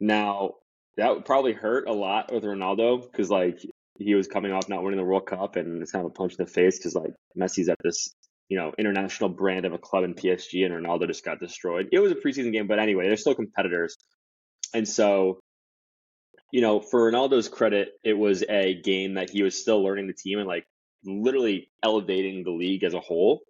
Now, 0.00 0.52
that 0.96 1.14
would 1.14 1.24
probably 1.24 1.52
hurt 1.52 1.88
a 1.88 1.92
lot 1.92 2.32
with 2.32 2.44
Ronaldo 2.44 3.02
because, 3.02 3.30
like, 3.30 3.58
he 3.98 4.14
was 4.14 4.26
coming 4.26 4.52
off 4.52 4.68
not 4.68 4.82
winning 4.82 4.98
the 4.98 5.04
World 5.04 5.26
Cup, 5.26 5.56
and 5.56 5.82
it's 5.82 5.92
kind 5.92 6.04
of 6.04 6.10
a 6.10 6.14
punch 6.14 6.32
in 6.38 6.44
the 6.44 6.50
face 6.50 6.78
because, 6.78 6.94
like, 6.94 7.12
Messi's 7.38 7.68
at 7.68 7.78
this, 7.82 8.14
you 8.48 8.58
know, 8.58 8.72
international 8.78 9.28
brand 9.28 9.66
of 9.66 9.72
a 9.72 9.78
club 9.78 10.04
in 10.04 10.14
PSG, 10.14 10.64
and 10.64 10.74
Ronaldo 10.74 11.06
just 11.06 11.24
got 11.24 11.38
destroyed. 11.38 11.88
It 11.92 12.00
was 12.00 12.12
a 12.12 12.16
preseason 12.16 12.52
game, 12.52 12.66
but 12.66 12.78
anyway, 12.78 13.06
they're 13.06 13.16
still 13.16 13.34
competitors. 13.34 13.96
And 14.74 14.88
so, 14.88 15.40
you 16.52 16.60
know, 16.60 16.80
for 16.80 17.10
Ronaldo's 17.10 17.48
credit, 17.48 17.92
it 18.04 18.14
was 18.14 18.42
a 18.48 18.74
game 18.74 19.14
that 19.14 19.30
he 19.30 19.42
was 19.42 19.60
still 19.60 19.82
learning 19.82 20.06
the 20.06 20.12
team 20.12 20.38
and, 20.38 20.48
like, 20.48 20.66
literally 21.04 21.70
elevating 21.82 22.44
the 22.44 22.50
league 22.50 22.84
as 22.84 22.94
a 22.94 23.00
whole. 23.00 23.42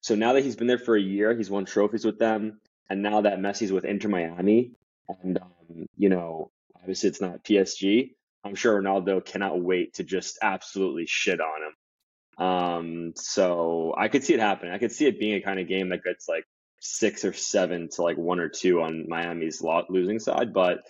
So 0.00 0.14
now 0.14 0.32
that 0.32 0.44
he's 0.44 0.56
been 0.56 0.66
there 0.66 0.78
for 0.78 0.96
a 0.96 1.00
year, 1.00 1.34
he's 1.34 1.50
won 1.50 1.64
trophies 1.64 2.04
with 2.04 2.18
them, 2.18 2.60
and 2.90 3.02
now 3.02 3.20
that 3.22 3.38
Messi's 3.38 3.72
with 3.72 3.84
Inter 3.84 4.08
Miami, 4.08 4.72
and 5.08 5.38
um, 5.38 5.86
you 5.96 6.08
know, 6.08 6.50
obviously 6.76 7.08
it's 7.08 7.20
not 7.20 7.44
PSG. 7.44 8.14
I'm 8.44 8.56
sure 8.56 8.82
Ronaldo 8.82 9.24
cannot 9.24 9.60
wait 9.60 9.94
to 9.94 10.04
just 10.04 10.38
absolutely 10.42 11.06
shit 11.06 11.40
on 11.40 11.62
him. 11.62 12.44
Um, 12.44 13.12
so 13.14 13.94
I 13.96 14.08
could 14.08 14.24
see 14.24 14.34
it 14.34 14.40
happening. 14.40 14.72
I 14.72 14.78
could 14.78 14.90
see 14.90 15.06
it 15.06 15.20
being 15.20 15.34
a 15.34 15.42
kind 15.42 15.60
of 15.60 15.68
game 15.68 15.90
that 15.90 16.02
gets 16.02 16.28
like 16.28 16.44
six 16.80 17.24
or 17.24 17.32
seven 17.32 17.88
to 17.90 18.02
like 18.02 18.16
one 18.16 18.40
or 18.40 18.48
two 18.48 18.82
on 18.82 19.08
Miami's 19.08 19.62
losing 19.88 20.18
side, 20.18 20.52
but 20.52 20.82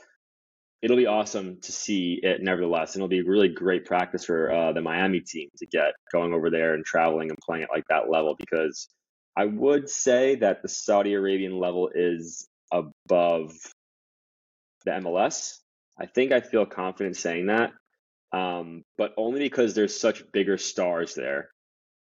it'll 0.82 0.96
be 0.96 1.06
awesome 1.06 1.58
to 1.62 1.72
see 1.72 2.18
it 2.22 2.42
nevertheless. 2.42 2.94
And 2.94 3.00
it'll 3.00 3.08
be 3.08 3.22
really 3.22 3.48
great 3.48 3.86
practice 3.86 4.24
for 4.24 4.52
uh, 4.52 4.72
the 4.72 4.82
Miami 4.82 5.20
team 5.20 5.48
to 5.58 5.66
get 5.66 5.92
going 6.12 6.32
over 6.32 6.50
there 6.50 6.74
and 6.74 6.84
traveling 6.84 7.30
and 7.30 7.38
playing 7.38 7.62
at 7.62 7.70
like 7.70 7.84
that 7.88 8.10
level 8.10 8.34
because 8.36 8.88
I 9.36 9.46
would 9.46 9.88
say 9.88 10.34
that 10.36 10.62
the 10.62 10.68
Saudi 10.68 11.14
Arabian 11.14 11.58
level 11.58 11.90
is 11.94 12.48
above 12.72 13.52
the 14.84 14.90
MLS. 14.90 15.58
I 15.98 16.06
think 16.06 16.32
I 16.32 16.40
feel 16.40 16.66
confident 16.66 17.16
saying 17.16 17.46
that, 17.46 17.72
um, 18.32 18.82
but 18.98 19.14
only 19.16 19.40
because 19.40 19.74
there's 19.74 19.98
such 19.98 20.30
bigger 20.32 20.58
stars 20.58 21.14
there. 21.14 21.50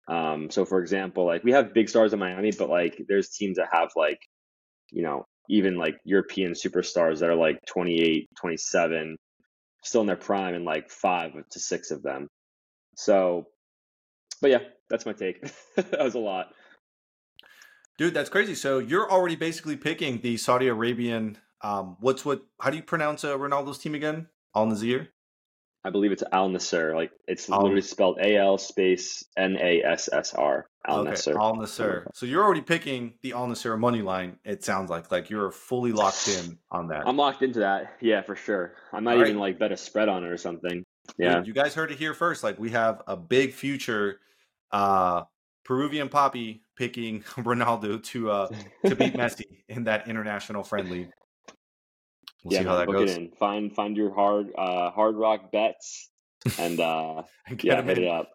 Um, 0.09 0.51
so, 0.51 0.65
for 0.65 0.81
example, 0.81 1.27
like 1.27 1.45
we 1.45 1.53
have 1.53 1.75
big 1.75 1.89
stars 1.89 2.13
in 2.13 2.19
Miami, 2.19 2.53
but 2.53 2.69
like 2.69 3.03
there's 3.09 3.31
teams 3.31 3.57
that 3.57 3.69
have 3.73 3.91
like, 3.97 4.21
you 4.91 5.03
know, 5.03 5.27
even 5.51 5.77
like 5.77 5.97
European 6.05 6.53
superstars 6.53 7.19
that 7.19 7.29
are 7.29 7.35
like 7.35 7.59
28, 7.67 8.29
27, 8.41 9.17
still 9.83 10.01
in 10.01 10.07
their 10.07 10.17
prime, 10.17 10.55
and 10.55 10.65
like 10.65 10.91
five 10.91 11.33
to 11.51 11.61
six 11.61 11.91
of 11.91 12.03
them. 12.03 12.29
So, 12.97 13.49
but 14.41 14.51
yeah, 14.51 14.61
that's 14.89 15.05
my 15.05 15.13
take. 15.13 15.43
that 15.77 16.01
was 16.01 16.15
a 16.15 16.19
lot. 16.21 16.47
Dude, 17.99 18.15
that's 18.15 18.31
crazy. 18.31 18.55
So 18.55 18.79
you're 18.79 19.11
already 19.11 19.37
basically 19.37 19.77
picking 19.77 20.21
the 20.21 20.37
Saudi 20.37 20.69
Arabian. 20.69 21.37
Um, 21.63 21.97
what's 22.01 22.25
what? 22.25 22.43
How 22.61 22.71
do 22.71 22.77
you 22.77 22.83
pronounce 22.83 23.25
uh, 23.25 23.37
Ronaldo's 23.37 23.79
team 23.79 23.95
again? 23.95 24.29
Al 24.55 24.67
Nassr. 24.67 25.09
I 25.85 25.91
believe 25.91 26.13
it's 26.13 26.23
Al 26.33 26.51
Nassr. 26.51 26.95
Like 26.95 27.11
it's 27.27 27.49
Al- 27.49 27.63
literally 27.63 27.83
spelled 27.83 28.19
A 28.21 28.37
L 28.37 28.59
space 28.59 29.25
N 29.37 29.57
A 29.61 29.83
S 29.83 30.09
S 30.13 30.35
R. 30.35 30.69
Al 30.87 31.01
okay, 31.01 31.13
Nassr. 31.13 31.37
Al 31.41 31.57
Nassr. 31.57 32.07
So 32.15 32.27
you're 32.27 32.45
already 32.45 32.61
picking 32.61 33.15
the 33.23 33.33
Al 33.33 33.49
Nassr 33.49 33.79
money 33.79 34.03
line. 34.03 34.37
It 34.45 34.63
sounds 34.63 34.91
like 34.91 35.11
like 35.11 35.31
you're 35.31 35.51
fully 35.51 35.93
locked 35.93 36.29
in 36.29 36.59
on 36.71 36.89
that. 36.89 37.07
I'm 37.07 37.17
locked 37.17 37.43
into 37.43 37.61
that. 37.61 37.97
Yeah, 38.01 38.23
for 38.23 38.37
sure. 38.37 38.75
I 38.93 39.01
might 39.01 39.15
All 39.15 39.23
even 39.23 39.37
right. 39.37 39.51
like 39.51 39.59
bet 39.59 39.73
a 39.73 39.77
spread 39.77 40.09
on 40.09 40.25
it 40.25 40.29
or 40.29 40.37
something. 40.37 40.85
Yeah. 41.19 41.37
Dude, 41.37 41.47
you 41.47 41.55
guys 41.55 41.75
heard 41.75 41.91
it 41.91 41.99
here 41.99 42.15
first. 42.15 42.45
Like 42.45 42.59
we 42.59 42.71
have 42.71 43.03
a 43.07 43.17
big 43.17 43.55
future 43.55 44.21
uh 44.73 45.23
Peruvian 45.65 46.09
Poppy 46.09 46.63
picking 46.77 47.23
Ronaldo 47.37 48.03
to 48.05 48.31
uh 48.31 48.49
to 48.85 48.97
beat 48.97 49.15
Messi 49.15 49.63
in 49.69 49.85
that 49.85 50.09
international 50.09 50.63
friendly. 50.63 51.09
We'll 52.45 52.55
yeah, 52.55 52.61
see 52.61 52.67
how 52.67 52.77
that 52.77 52.89
goes. 52.89 53.17
in. 53.17 53.31
Find 53.39 53.75
find 53.75 53.97
your 53.97 54.15
hard 54.15 54.51
uh 54.57 54.91
hard 54.91 55.17
rock 55.17 55.53
bets 55.53 56.11
and 56.59 56.81
uh 56.81 57.23
yeah, 57.63 57.83
hit 57.83 57.99
it 57.99 58.09
up. 58.09 58.31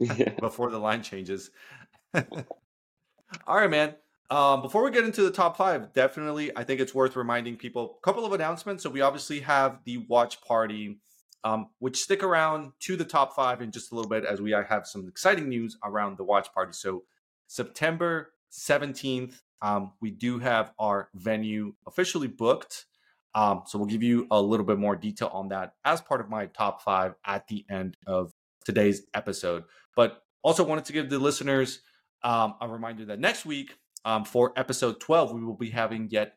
before 0.40 0.70
the 0.70 0.78
line 0.78 1.02
changes. 1.02 1.50
All 2.14 3.56
right, 3.56 3.70
man. 3.70 3.94
Um, 4.30 4.62
before 4.62 4.84
we 4.84 4.92
get 4.92 5.04
into 5.04 5.22
the 5.22 5.30
top 5.30 5.56
five, 5.56 5.92
definitely, 5.92 6.56
I 6.56 6.62
think 6.64 6.80
it's 6.80 6.94
worth 6.94 7.16
reminding 7.16 7.56
people 7.56 7.98
a 7.98 8.04
couple 8.04 8.24
of 8.24 8.32
announcements. 8.32 8.82
So 8.82 8.90
we 8.90 9.00
obviously 9.00 9.40
have 9.40 9.80
the 9.84 9.98
watch 10.08 10.40
party 10.42 11.00
um, 11.44 11.70
which 11.78 11.98
stick 11.98 12.22
around 12.22 12.72
to 12.80 12.96
the 12.96 13.04
top 13.04 13.34
five 13.34 13.62
in 13.62 13.70
just 13.70 13.92
a 13.92 13.94
little 13.94 14.08
bit 14.08 14.24
as 14.24 14.40
we 14.40 14.50
have 14.50 14.86
some 14.86 15.08
exciting 15.08 15.48
news 15.48 15.76
around 15.84 16.18
the 16.18 16.24
watch 16.24 16.52
party. 16.52 16.72
So, 16.72 17.04
September 17.46 18.32
17th, 18.52 19.40
um, 19.62 19.92
we 20.00 20.10
do 20.10 20.38
have 20.38 20.72
our 20.78 21.08
venue 21.14 21.74
officially 21.86 22.28
booked. 22.28 22.86
Um, 23.34 23.62
so, 23.66 23.78
we'll 23.78 23.88
give 23.88 24.02
you 24.02 24.26
a 24.30 24.40
little 24.40 24.66
bit 24.66 24.78
more 24.78 24.96
detail 24.96 25.30
on 25.32 25.48
that 25.48 25.74
as 25.84 26.00
part 26.00 26.20
of 26.20 26.28
my 26.28 26.46
top 26.46 26.82
five 26.82 27.14
at 27.24 27.46
the 27.48 27.64
end 27.70 27.96
of 28.06 28.32
today's 28.64 29.02
episode. 29.14 29.64
But 29.96 30.22
also 30.42 30.64
wanted 30.64 30.84
to 30.86 30.92
give 30.92 31.10
the 31.10 31.18
listeners 31.18 31.80
um, 32.22 32.54
a 32.60 32.68
reminder 32.68 33.04
that 33.06 33.20
next 33.20 33.44
week 33.46 33.76
um, 34.04 34.24
for 34.24 34.52
episode 34.56 35.00
12, 35.00 35.32
we 35.32 35.44
will 35.44 35.56
be 35.56 35.70
having 35.70 36.08
yet 36.10 36.36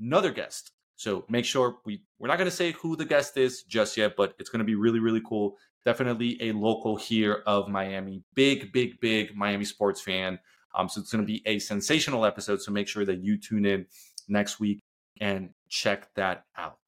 another 0.00 0.30
guest 0.30 0.72
so 1.02 1.24
make 1.28 1.44
sure 1.44 1.78
we 1.84 2.00
we're 2.20 2.28
not 2.28 2.38
going 2.38 2.48
to 2.48 2.54
say 2.54 2.70
who 2.72 2.94
the 2.94 3.04
guest 3.04 3.36
is 3.36 3.64
just 3.64 3.96
yet, 3.96 4.14
but 4.16 4.34
it's 4.38 4.50
going 4.50 4.60
to 4.60 4.64
be 4.64 4.76
really 4.76 5.00
really 5.00 5.20
cool. 5.26 5.56
Definitely 5.84 6.38
a 6.40 6.52
local 6.52 6.94
here 6.94 7.42
of 7.44 7.68
Miami, 7.68 8.22
big 8.34 8.72
big 8.72 9.00
big 9.00 9.34
Miami 9.34 9.64
sports 9.64 10.00
fan. 10.00 10.38
Um, 10.76 10.88
so 10.88 11.00
it's 11.00 11.10
going 11.10 11.24
to 11.24 11.26
be 11.26 11.42
a 11.44 11.58
sensational 11.58 12.24
episode. 12.24 12.62
So 12.62 12.70
make 12.70 12.86
sure 12.86 13.04
that 13.04 13.18
you 13.18 13.36
tune 13.36 13.66
in 13.66 13.86
next 14.28 14.60
week 14.60 14.80
and 15.20 15.50
check 15.68 16.12
that 16.14 16.44
out. 16.56 16.78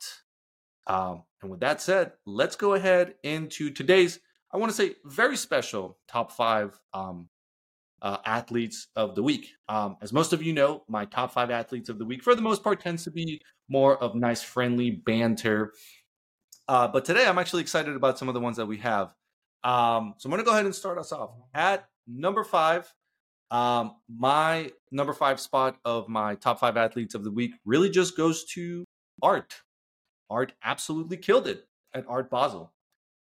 Um, 0.86 1.22
and 1.42 1.50
with 1.50 1.60
that 1.60 1.80
said, 1.80 2.12
let's 2.26 2.56
go 2.56 2.74
ahead 2.74 3.14
into 3.22 3.70
today's. 3.70 4.20
I 4.52 4.58
want 4.58 4.70
to 4.70 4.76
say 4.76 4.94
very 5.04 5.36
special 5.36 5.98
top 6.08 6.32
five 6.32 6.78
um, 6.92 7.28
uh, 8.02 8.18
athletes 8.24 8.88
of 8.96 9.14
the 9.14 9.22
week. 9.22 9.48
Um, 9.68 9.96
as 10.02 10.12
most 10.12 10.32
of 10.32 10.42
you 10.42 10.52
know, 10.52 10.84
my 10.88 11.06
top 11.06 11.32
five 11.32 11.50
athletes 11.50 11.88
of 11.88 11.98
the 11.98 12.04
week, 12.04 12.22
for 12.22 12.34
the 12.34 12.42
most 12.42 12.62
part, 12.62 12.80
tends 12.80 13.04
to 13.04 13.10
be 13.10 13.40
more 13.68 13.96
of 13.96 14.14
nice, 14.14 14.42
friendly 14.42 14.90
banter. 14.90 15.72
Uh, 16.68 16.88
but 16.88 17.04
today, 17.04 17.26
I'm 17.26 17.38
actually 17.38 17.62
excited 17.62 17.96
about 17.96 18.18
some 18.18 18.28
of 18.28 18.34
the 18.34 18.40
ones 18.40 18.56
that 18.58 18.66
we 18.66 18.78
have. 18.78 19.08
Um, 19.64 20.14
so 20.18 20.26
I'm 20.26 20.30
going 20.30 20.38
to 20.38 20.44
go 20.44 20.52
ahead 20.52 20.66
and 20.66 20.74
start 20.74 20.98
us 20.98 21.12
off 21.12 21.30
at 21.54 21.88
number 22.06 22.44
five. 22.44 22.92
Um, 23.54 23.96
my 24.08 24.72
number 24.90 25.12
five 25.12 25.38
spot 25.38 25.76
of 25.84 26.08
my 26.08 26.34
top 26.34 26.58
five 26.58 26.76
athletes 26.76 27.14
of 27.14 27.22
the 27.22 27.30
week 27.30 27.52
really 27.64 27.88
just 27.88 28.16
goes 28.16 28.44
to 28.46 28.84
Art. 29.22 29.54
Art 30.28 30.52
absolutely 30.64 31.18
killed 31.18 31.46
it 31.46 31.68
at 31.94 32.04
Art 32.08 32.30
Basel. 32.30 32.72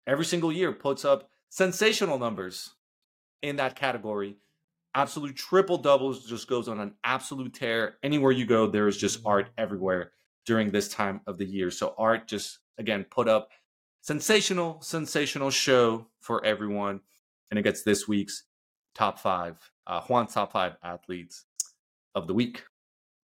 Every 0.06 0.24
single 0.24 0.52
year 0.52 0.72
puts 0.72 1.04
up 1.04 1.28
sensational 1.48 2.18
numbers 2.18 2.74
in 3.42 3.56
that 3.56 3.74
category 3.74 4.36
absolute 4.94 5.36
triple 5.36 5.78
doubles, 5.78 6.26
just 6.26 6.48
goes 6.48 6.68
on 6.68 6.80
an 6.80 6.94
absolute 7.04 7.54
tear. 7.54 7.96
Anywhere 8.02 8.32
you 8.32 8.46
go, 8.46 8.66
there 8.66 8.88
is 8.88 8.96
just 8.96 9.20
art 9.24 9.48
everywhere 9.58 10.12
during 10.46 10.70
this 10.70 10.88
time 10.88 11.20
of 11.26 11.38
the 11.38 11.44
year. 11.44 11.70
So 11.70 11.94
art 11.98 12.26
just 12.26 12.58
again 12.78 13.04
put 13.10 13.28
up 13.28 13.50
sensational, 14.00 14.80
sensational 14.80 15.50
show 15.50 16.06
for 16.20 16.44
everyone, 16.44 17.00
and 17.50 17.58
it 17.58 17.62
gets 17.62 17.82
this 17.82 18.08
week's 18.08 18.44
top 18.94 19.18
five, 19.18 19.70
uh, 19.90 20.00
Juan's 20.00 20.33
top 20.33 20.53
five 20.53 20.76
athletes 20.83 21.44
of 22.14 22.29
the 22.29 22.35
week. 22.35 22.62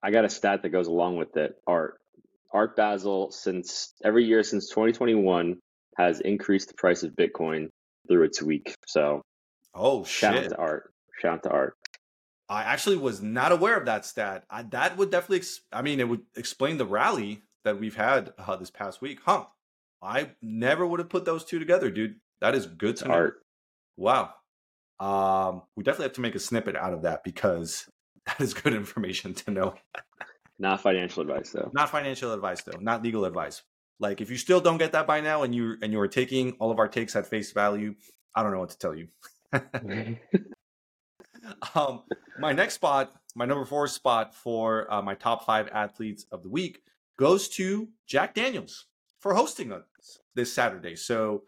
I 0.02 0.12
got 0.12 0.26
a 0.26 0.30
stat 0.30 0.64
that 0.64 0.70
goes 0.70 0.88
along 0.88 1.18
with 1.18 1.38
it. 1.38 1.56
Art, 1.68 2.00
Art 2.52 2.76
Basel, 2.76 3.32
since 3.32 3.94
every 4.04 4.26
year 4.26 4.44
since 4.44 4.70
2021 4.70 5.58
has 5.98 6.20
increased 6.22 6.70
the 6.70 6.74
price 6.74 7.04
of 7.04 7.12
Bitcoin 7.12 7.68
through 8.08 8.24
its 8.24 8.42
week. 8.42 8.76
So, 8.88 9.22
oh 9.76 10.04
shout 10.04 10.34
shit, 10.34 10.46
out 10.46 10.50
to 10.50 10.58
Art. 10.58 10.94
Shout 11.22 11.34
out 11.34 11.44
to 11.44 11.52
Art. 11.52 11.76
I 12.50 12.64
actually 12.64 12.98
was 12.98 13.22
not 13.22 13.52
aware 13.52 13.78
of 13.78 13.86
that 13.86 14.06
stat. 14.06 14.44
I, 14.50 14.64
that 14.64 14.98
would 14.98 15.12
definitely, 15.12 15.38
ex- 15.38 15.62
I 15.72 15.84
mean, 15.84 16.00
it 16.00 16.10
would 16.10 16.22
explain 16.36 16.78
the 16.78 16.86
rally 16.86 17.42
that 17.64 17.80
we've 17.80 17.96
had 17.96 18.34
uh, 18.40 18.56
this 18.56 18.72
past 18.72 19.02
week. 19.02 19.20
Huh. 19.24 19.46
I 20.02 20.32
never 20.42 20.86
would 20.86 21.00
have 21.00 21.10
put 21.10 21.26
those 21.26 21.46
two 21.46 21.58
together, 21.58 21.90
dude. 21.90 22.16
That 22.42 22.54
is 22.54 22.66
good 22.66 22.98
to. 22.98 23.10
Art. 23.10 23.42
Wow. 23.98 24.34
Um, 25.00 25.64
we 25.76 25.84
definitely 25.84 26.06
have 26.06 26.14
to 26.14 26.22
make 26.22 26.36
a 26.36 26.40
snippet 26.40 26.76
out 26.76 26.94
of 26.94 27.04
that 27.04 27.24
because 27.24 27.90
that 28.26 28.40
is 28.40 28.54
good 28.54 28.74
information 28.74 29.34
to 29.34 29.52
know. 29.52 29.76
Not 30.58 30.82
financial 30.82 31.22
advice 31.22 31.52
though. 31.52 31.70
Not 31.74 31.90
financial 31.90 32.34
advice 32.34 32.62
though. 32.62 32.80
Not 32.80 33.04
legal 33.04 33.26
advice. 33.26 33.62
Like 34.00 34.22
if 34.22 34.30
you 34.30 34.38
still 34.38 34.62
don't 34.62 34.78
get 34.78 34.94
that 34.94 35.08
by 35.08 35.22
now 35.22 35.44
and 35.44 35.54
you 35.54 35.76
and 35.82 35.92
you 35.92 36.00
are 36.00 36.08
taking 36.08 36.54
all 36.54 36.72
of 36.72 36.80
our 36.80 36.88
takes 36.88 37.16
at 37.16 37.28
face 37.28 37.52
value, 37.52 37.96
I 38.34 38.44
don't 38.44 38.52
know 38.52 38.60
what 38.60 38.70
to 38.70 38.78
tell 38.78 38.96
you. 38.96 39.08
um, 41.76 42.04
my 42.40 42.54
next 42.54 42.76
spot, 42.76 43.12
my 43.36 43.46
number 43.46 43.66
four 43.66 43.88
spot 43.88 44.34
for 44.34 44.92
uh, 44.92 45.02
my 45.02 45.16
top 45.16 45.46
five 45.46 45.68
athletes 45.74 46.26
of 46.32 46.44
the 46.44 46.50
week 46.50 46.82
goes 47.18 47.48
to 47.50 47.90
Jack 48.08 48.34
Daniels 48.34 48.86
for 49.20 49.34
hosting 49.34 49.72
us 49.72 50.20
this 50.36 50.54
Saturday. 50.54 50.96
So 50.96 51.44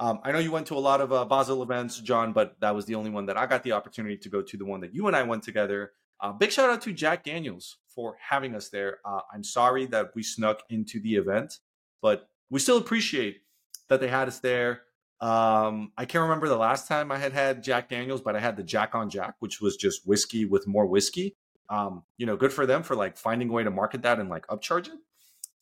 Um, 0.00 0.18
I 0.24 0.32
know 0.32 0.38
you 0.38 0.50
went 0.50 0.66
to 0.68 0.74
a 0.74 0.80
lot 0.80 1.02
of 1.02 1.12
uh, 1.12 1.26
Basel 1.26 1.62
events, 1.62 2.00
John, 2.00 2.32
but 2.32 2.58
that 2.60 2.74
was 2.74 2.86
the 2.86 2.94
only 2.94 3.10
one 3.10 3.26
that 3.26 3.36
I 3.36 3.44
got 3.44 3.62
the 3.62 3.72
opportunity 3.72 4.16
to 4.16 4.28
go 4.30 4.40
to. 4.40 4.56
The 4.56 4.64
one 4.64 4.80
that 4.80 4.94
you 4.94 5.06
and 5.06 5.14
I 5.14 5.22
went 5.22 5.42
together. 5.42 5.92
Uh, 6.22 6.32
big 6.32 6.50
shout 6.50 6.70
out 6.70 6.80
to 6.82 6.92
Jack 6.92 7.22
Daniels 7.22 7.76
for 7.94 8.16
having 8.30 8.54
us 8.54 8.70
there. 8.70 8.98
Uh, 9.04 9.20
I'm 9.32 9.44
sorry 9.44 9.84
that 9.86 10.12
we 10.14 10.22
snuck 10.22 10.62
into 10.70 11.00
the 11.00 11.16
event, 11.16 11.58
but 12.00 12.28
we 12.48 12.60
still 12.60 12.78
appreciate 12.78 13.42
that 13.88 14.00
they 14.00 14.08
had 14.08 14.26
us 14.26 14.38
there. 14.40 14.82
Um, 15.20 15.92
I 15.98 16.06
can't 16.06 16.22
remember 16.22 16.48
the 16.48 16.56
last 16.56 16.88
time 16.88 17.12
I 17.12 17.18
had 17.18 17.34
had 17.34 17.62
Jack 17.62 17.90
Daniels, 17.90 18.22
but 18.22 18.34
I 18.34 18.40
had 18.40 18.56
the 18.56 18.62
Jack 18.62 18.94
on 18.94 19.10
Jack, 19.10 19.34
which 19.40 19.60
was 19.60 19.76
just 19.76 20.06
whiskey 20.06 20.46
with 20.46 20.66
more 20.66 20.86
whiskey. 20.86 21.36
Um, 21.68 22.04
you 22.16 22.24
know, 22.24 22.36
good 22.36 22.54
for 22.54 22.64
them 22.64 22.82
for 22.82 22.96
like 22.96 23.18
finding 23.18 23.50
a 23.50 23.52
way 23.52 23.64
to 23.64 23.70
market 23.70 24.02
that 24.02 24.18
and 24.18 24.30
like 24.30 24.46
upcharge 24.46 24.88
it. 24.88 24.98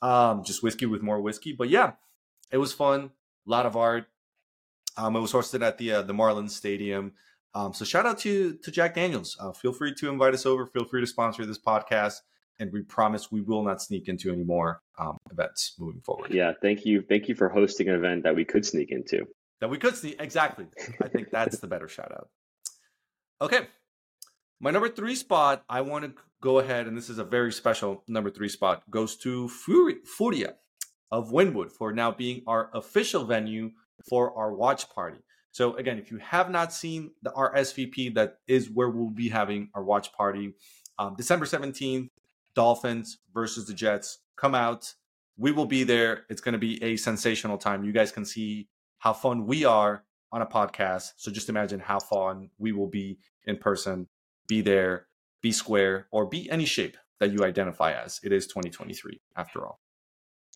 Um, 0.01 0.45
just 0.45 0.63
whiskey 0.63 0.87
with 0.87 1.03
more 1.03 1.21
whiskey. 1.21 1.53
But 1.53 1.71
yeah, 1.71 1.95
it 2.53 2.59
was 2.59 2.73
fun. 2.73 3.11
A 3.47 3.51
lot 3.51 3.67
of 3.67 3.77
art. 3.77 4.07
Um, 4.99 5.15
it 5.15 5.21
was 5.21 5.33
hosted 5.33 5.63
at 5.63 5.79
the 5.79 5.93
uh, 5.93 6.03
the 6.03 6.13
Marlins 6.13 6.51
Stadium. 6.51 7.13
Um, 7.55 7.73
so 7.73 7.85
shout 7.85 8.05
out 8.05 8.19
to 8.19 8.55
to 8.63 8.71
Jack 8.71 8.95
Daniels. 8.95 9.37
Uh, 9.41 9.53
feel 9.53 9.73
free 9.73 9.95
to 9.95 10.09
invite 10.11 10.35
us 10.35 10.45
over. 10.45 10.67
Feel 10.67 10.85
free 10.85 11.01
to 11.01 11.07
sponsor 11.07 11.47
this 11.47 11.59
podcast, 11.59 12.17
and 12.59 12.73
we 12.73 12.83
promise 12.83 13.31
we 13.31 13.41
will 13.41 13.63
not 13.63 13.81
sneak 13.81 14.09
into 14.09 14.33
any 14.33 14.43
more 14.43 14.83
um, 14.99 15.17
events 15.31 15.75
moving 15.79 16.01
forward. 16.03 16.33
Yeah, 16.35 16.53
thank 16.61 16.85
you, 16.85 17.03
thank 17.09 17.29
you 17.29 17.37
for 17.37 17.49
hosting 17.49 17.89
an 17.89 17.95
event 17.95 18.25
that 18.25 18.35
we 18.35 18.45
could 18.45 18.67
sneak 18.67 18.91
into. 18.91 19.27
That 19.61 19.71
we 19.71 19.79
could 19.79 19.97
sneak 19.97 20.17
exactly. 20.21 20.67
I 21.03 21.09
think 21.09 21.31
that's 21.31 21.61
the 21.61 21.69
better 21.69 21.89
shout 21.89 22.13
out. 22.13 22.29
Okay, 23.41 23.69
my 24.61 24.73
number 24.73 24.89
three 24.89 25.15
spot. 25.15 25.65
I 25.69 25.81
want 25.83 26.05
to 26.05 26.13
go 26.43 26.59
ahead, 26.59 26.89
and 26.89 26.97
this 26.97 27.09
is 27.09 27.19
a 27.19 27.25
very 27.25 27.53
special 27.53 28.03
number 28.09 28.31
three 28.31 28.49
spot. 28.49 28.83
Goes 28.91 29.17
to 29.19 29.49
Furia 29.49 30.55
of 31.11 31.31
Wynwood 31.31 31.71
for 31.71 31.93
now 31.93 32.11
being 32.11 32.43
our 32.49 32.71
official 32.75 33.25
venue 33.25 33.71
for 34.09 34.37
our 34.37 34.53
watch 34.55 34.89
party. 34.91 35.19
So 35.51 35.75
again, 35.77 35.99
if 35.99 36.11
you 36.11 36.19
have 36.19 36.51
not 36.51 36.73
seen 36.73 37.11
the 37.23 37.31
RSVP, 37.31 38.15
that 38.15 38.39
is 38.47 38.71
where 38.71 38.91
we'll 38.91 39.11
be 39.11 39.29
having 39.29 39.71
our 39.75 39.83
watch 39.83 40.13
party. 40.13 40.55
Um, 40.99 41.15
December 41.17 41.47
17th, 41.47 42.11
Dolphins 42.55 43.19
versus 43.33 43.67
the 43.67 43.75
Jets. 43.75 44.19
Come 44.37 44.55
out. 44.55 44.95
We 45.37 45.53
will 45.53 45.67
be 45.67 45.85
there. 45.85 46.25
It's 46.29 46.41
going 46.41 46.53
to 46.53 46.59
be 46.59 46.83
a 46.83 46.97
sensational 46.97 47.59
time. 47.59 47.85
You 47.85 47.93
guys 47.93 48.13
can 48.13 48.25
see 48.25 48.69
how 48.99 49.13
fun 49.13 49.47
we 49.47 49.65
are 49.65 50.05
on 50.33 50.43
a 50.43 50.47
podcast. 50.47 51.13
So 51.17 51.31
just 51.31 51.49
imagine 51.49 51.81
how 51.81 52.01
fun 52.01 52.51
we 52.59 52.73
will 52.73 52.89
be 52.89 53.19
in 53.47 53.57
person. 53.57 54.09
Be 54.49 54.61
there, 54.61 55.07
be 55.43 55.53
square, 55.53 56.09
or 56.11 56.27
be 56.27 56.51
any 56.51 56.65
shape 56.65 56.97
that 57.21 57.33
you 57.33 57.45
identify 57.45 57.93
as. 57.93 58.21
It 58.23 58.33
is 58.33 58.47
2023 58.47 59.21
after 59.37 59.67
all 59.67 59.81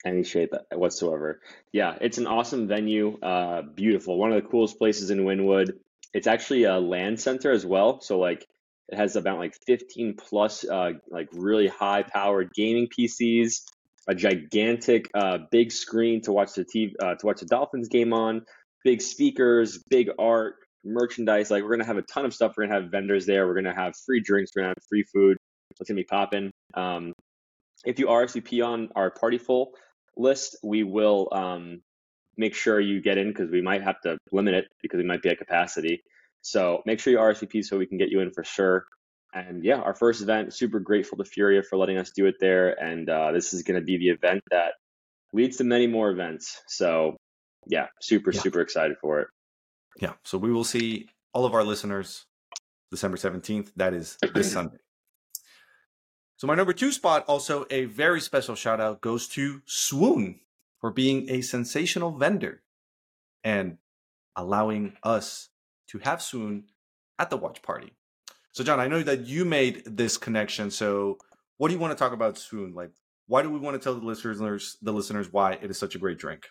any 0.04 0.24
shape 0.24 0.52
whatsoever. 0.72 1.40
Yeah, 1.72 1.96
it's 2.00 2.18
an 2.18 2.26
awesome 2.26 2.68
venue. 2.68 3.18
Uh, 3.20 3.62
beautiful. 3.62 4.18
One 4.18 4.32
of 4.32 4.42
the 4.42 4.48
coolest 4.48 4.78
places 4.78 5.10
in 5.10 5.20
Wynwood. 5.20 5.72
It's 6.12 6.26
actually 6.26 6.64
a 6.64 6.78
LAN 6.78 7.16
center 7.16 7.50
as 7.50 7.64
well. 7.64 8.00
So 8.00 8.18
like 8.18 8.46
it 8.88 8.96
has 8.96 9.16
about 9.16 9.38
like 9.38 9.54
15 9.66 10.16
plus 10.16 10.64
uh, 10.64 10.92
like 11.10 11.28
really 11.32 11.68
high 11.68 12.02
powered 12.02 12.52
gaming 12.54 12.88
PCs, 12.88 13.62
a 14.08 14.14
gigantic 14.14 15.08
uh, 15.14 15.38
big 15.50 15.72
screen 15.72 16.20
to 16.22 16.32
watch 16.32 16.52
the 16.54 16.64
TV 16.64 16.92
uh, 17.00 17.14
to 17.14 17.26
watch 17.26 17.40
the 17.40 17.46
Dolphins 17.46 17.88
game 17.88 18.12
on, 18.12 18.42
big 18.84 19.00
speakers, 19.00 19.82
big 19.88 20.10
art, 20.18 20.56
merchandise. 20.84 21.50
Like 21.50 21.62
we're 21.62 21.70
gonna 21.70 21.86
have 21.86 21.96
a 21.96 22.02
ton 22.02 22.26
of 22.26 22.34
stuff. 22.34 22.52
We're 22.56 22.66
gonna 22.66 22.82
have 22.82 22.90
vendors 22.90 23.24
there. 23.24 23.46
We're 23.46 23.54
gonna 23.54 23.74
have 23.74 23.94
free 24.04 24.20
drinks. 24.20 24.50
We're 24.54 24.62
gonna 24.62 24.74
have 24.76 24.84
free 24.88 25.04
food. 25.04 25.36
It's 25.70 25.88
gonna 25.88 26.00
be 26.00 26.04
popping. 26.04 26.50
Um, 26.74 27.14
if 27.84 27.98
you 27.98 28.06
RSVP 28.06 28.64
on 28.64 28.90
our 28.94 29.10
party 29.10 29.38
full, 29.38 29.72
list, 30.16 30.56
we 30.62 30.82
will 30.82 31.28
um, 31.32 31.82
make 32.36 32.54
sure 32.54 32.80
you 32.80 33.00
get 33.00 33.18
in 33.18 33.28
because 33.28 33.50
we 33.50 33.62
might 33.62 33.82
have 33.82 34.00
to 34.02 34.18
limit 34.30 34.54
it 34.54 34.66
because 34.80 34.98
we 34.98 35.04
might 35.04 35.22
be 35.22 35.28
at 35.28 35.38
capacity. 35.38 36.02
So 36.40 36.82
make 36.86 36.98
sure 36.98 37.12
you 37.12 37.18
RSVP 37.18 37.64
so 37.64 37.78
we 37.78 37.86
can 37.86 37.98
get 37.98 38.10
you 38.10 38.20
in 38.20 38.30
for 38.30 38.44
sure. 38.44 38.86
And 39.34 39.64
yeah, 39.64 39.76
our 39.76 39.94
first 39.94 40.20
event, 40.20 40.52
super 40.52 40.80
grateful 40.80 41.16
to 41.18 41.24
Furia 41.24 41.62
for 41.62 41.78
letting 41.78 41.96
us 41.96 42.10
do 42.10 42.26
it 42.26 42.34
there. 42.40 42.72
And 42.82 43.08
uh, 43.08 43.32
this 43.32 43.54
is 43.54 43.62
going 43.62 43.80
to 43.80 43.84
be 43.84 43.96
the 43.96 44.10
event 44.10 44.42
that 44.50 44.72
leads 45.32 45.56
to 45.58 45.64
many 45.64 45.86
more 45.86 46.10
events. 46.10 46.60
So 46.66 47.16
yeah, 47.66 47.86
super, 48.00 48.32
yeah. 48.32 48.40
super 48.40 48.60
excited 48.60 48.96
for 49.00 49.20
it. 49.20 49.28
Yeah. 50.00 50.14
So 50.24 50.36
we 50.36 50.52
will 50.52 50.64
see 50.64 51.08
all 51.32 51.44
of 51.44 51.54
our 51.54 51.64
listeners 51.64 52.26
December 52.90 53.16
17th. 53.16 53.70
That 53.76 53.94
is 53.94 54.18
this 54.34 54.52
Sunday. 54.52 54.76
So 56.42 56.48
my 56.48 56.56
number 56.56 56.72
two 56.72 56.90
spot, 56.90 57.24
also 57.28 57.66
a 57.70 57.84
very 57.84 58.20
special 58.20 58.56
shout 58.56 58.80
out, 58.80 59.00
goes 59.00 59.28
to 59.28 59.62
Swoon 59.64 60.40
for 60.80 60.90
being 60.90 61.30
a 61.30 61.40
sensational 61.40 62.10
vendor 62.18 62.62
and 63.44 63.78
allowing 64.34 64.96
us 65.04 65.50
to 65.90 65.98
have 66.00 66.20
Swoon 66.20 66.64
at 67.16 67.30
the 67.30 67.36
watch 67.36 67.62
party. 67.62 67.92
So 68.50 68.64
John, 68.64 68.80
I 68.80 68.88
know 68.88 69.04
that 69.04 69.28
you 69.28 69.44
made 69.44 69.84
this 69.86 70.16
connection. 70.16 70.72
So 70.72 71.18
what 71.58 71.68
do 71.68 71.74
you 71.74 71.80
want 71.80 71.96
to 71.96 71.96
talk 71.96 72.12
about 72.12 72.38
Swoon? 72.38 72.74
Like, 72.74 72.90
why 73.28 73.42
do 73.42 73.48
we 73.48 73.60
want 73.60 73.80
to 73.80 73.80
tell 73.80 73.94
the 73.94 74.04
listeners 74.04 74.78
the 74.82 74.92
listeners 74.92 75.32
why 75.32 75.52
it 75.52 75.70
is 75.70 75.78
such 75.78 75.94
a 75.94 75.98
great 76.00 76.18
drink? 76.18 76.48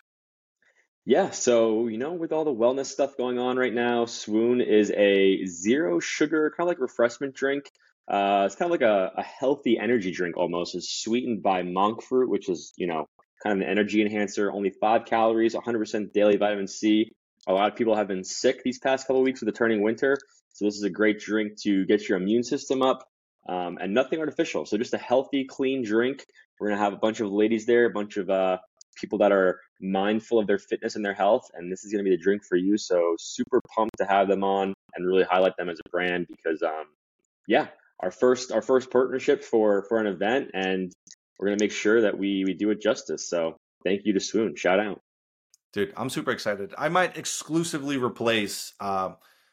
Yeah, 1.04 1.32
so 1.32 1.88
you 1.88 1.98
know, 1.98 2.14
with 2.14 2.32
all 2.32 2.46
the 2.46 2.50
wellness 2.50 2.86
stuff 2.86 3.18
going 3.18 3.38
on 3.38 3.58
right 3.58 3.74
now, 3.74 4.06
Swoon 4.06 4.62
is 4.62 4.90
a 4.92 5.44
zero 5.44 6.00
sugar 6.00 6.50
kind 6.56 6.66
of 6.66 6.68
like 6.68 6.80
refreshment 6.80 7.34
drink 7.34 7.70
uh, 8.08 8.42
it's 8.46 8.56
kind 8.56 8.72
of 8.72 8.72
like 8.72 8.88
a, 8.88 9.12
a 9.16 9.22
healthy 9.22 9.78
energy 9.78 10.10
drink 10.10 10.36
almost. 10.36 10.74
It's 10.74 11.02
sweetened 11.02 11.42
by 11.42 11.62
monk 11.62 12.02
fruit, 12.02 12.28
which 12.28 12.48
is, 12.48 12.72
you 12.76 12.86
know, 12.86 13.06
kind 13.42 13.60
of 13.60 13.66
an 13.66 13.70
energy 13.70 14.02
enhancer. 14.02 14.50
Only 14.50 14.70
five 14.70 15.04
calories, 15.04 15.54
100% 15.54 16.12
daily 16.12 16.36
vitamin 16.36 16.66
C. 16.66 17.12
A 17.46 17.52
lot 17.52 17.70
of 17.70 17.76
people 17.76 17.96
have 17.96 18.08
been 18.08 18.24
sick 18.24 18.62
these 18.62 18.78
past 18.78 19.06
couple 19.06 19.22
weeks 19.22 19.40
with 19.40 19.52
the 19.52 19.58
turning 19.58 19.82
winter. 19.82 20.16
So 20.50 20.64
this 20.64 20.76
is 20.76 20.82
a 20.82 20.90
great 20.90 21.20
drink 21.20 21.60
to 21.62 21.84
get 21.86 22.08
your 22.08 22.18
immune 22.18 22.44
system 22.44 22.82
up 22.82 23.08
um, 23.48 23.78
and 23.80 23.94
nothing 23.94 24.20
artificial. 24.20 24.66
So 24.66 24.76
just 24.76 24.94
a 24.94 24.98
healthy, 24.98 25.44
clean 25.44 25.84
drink. 25.84 26.24
We're 26.60 26.68
going 26.68 26.78
to 26.78 26.84
have 26.84 26.92
a 26.92 26.98
bunch 26.98 27.20
of 27.20 27.30
ladies 27.30 27.66
there, 27.66 27.86
a 27.86 27.90
bunch 27.90 28.16
of 28.16 28.30
uh, 28.30 28.58
people 28.96 29.18
that 29.18 29.32
are 29.32 29.60
mindful 29.80 30.38
of 30.38 30.46
their 30.46 30.58
fitness 30.58 30.96
and 30.96 31.04
their 31.04 31.14
health. 31.14 31.50
And 31.54 31.72
this 31.72 31.84
is 31.84 31.92
going 31.92 32.04
to 32.04 32.08
be 32.08 32.14
the 32.14 32.22
drink 32.22 32.42
for 32.44 32.56
you. 32.56 32.76
So 32.76 33.16
super 33.18 33.60
pumped 33.74 33.96
to 33.98 34.04
have 34.04 34.28
them 34.28 34.44
on 34.44 34.74
and 34.94 35.06
really 35.06 35.24
highlight 35.24 35.56
them 35.56 35.68
as 35.68 35.78
a 35.84 35.88
brand 35.90 36.26
because, 36.28 36.62
um, 36.62 36.84
yeah, 37.48 37.68
our 38.02 38.10
first 38.10 38.52
our 38.52 38.62
first 38.62 38.90
partnership 38.90 39.44
for 39.44 39.84
for 39.88 39.98
an 39.98 40.06
event, 40.06 40.50
and 40.54 40.92
we're 41.38 41.48
gonna 41.48 41.60
make 41.60 41.72
sure 41.72 42.02
that 42.02 42.18
we 42.18 42.44
we 42.44 42.54
do 42.54 42.70
it 42.70 42.82
justice. 42.82 43.28
So 43.28 43.56
thank 43.84 44.02
you 44.04 44.12
to 44.14 44.20
Swoon. 44.20 44.56
Shout 44.56 44.80
out, 44.80 45.00
dude. 45.72 45.92
I'm 45.96 46.10
super 46.10 46.30
excited. 46.30 46.74
I 46.76 46.88
might 46.88 47.16
exclusively 47.16 47.96
replace 47.96 48.74
uh, 48.80 49.12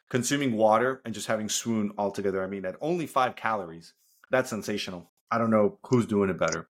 consuming 0.09 0.55
water 0.55 1.01
and 1.05 1.13
just 1.13 1.27
having 1.27 1.49
Swoon 1.49 1.91
altogether. 1.97 2.43
I 2.43 2.47
mean, 2.47 2.65
at 2.65 2.75
only 2.81 3.07
five 3.07 3.35
calories, 3.35 3.93
that's 4.31 4.49
sensational. 4.49 5.11
I 5.31 5.37
don't 5.37 5.51
know 5.51 5.77
who's 5.87 6.07
doing 6.07 6.29
it 6.29 6.39
better. 6.39 6.67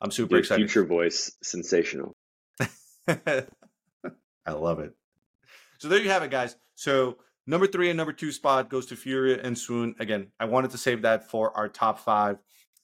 I'm 0.00 0.10
super 0.10 0.34
Your 0.34 0.40
excited. 0.40 0.62
Future 0.62 0.86
voice, 0.86 1.32
sensational. 1.42 2.14
I 3.08 4.52
love 4.52 4.78
it. 4.78 4.94
So 5.78 5.88
there 5.88 6.00
you 6.00 6.10
have 6.10 6.22
it, 6.22 6.30
guys. 6.30 6.56
So 6.74 7.18
Number 7.48 7.66
three 7.66 7.88
and 7.88 7.96
number 7.96 8.12
two 8.12 8.30
spot 8.30 8.68
goes 8.68 8.84
to 8.86 8.94
Furia 8.94 9.40
and 9.42 9.56
Swoon. 9.56 9.94
Again, 9.98 10.26
I 10.38 10.44
wanted 10.44 10.70
to 10.72 10.78
save 10.78 11.00
that 11.00 11.30
for 11.30 11.56
our 11.56 11.66
top 11.66 11.98
five 11.98 12.36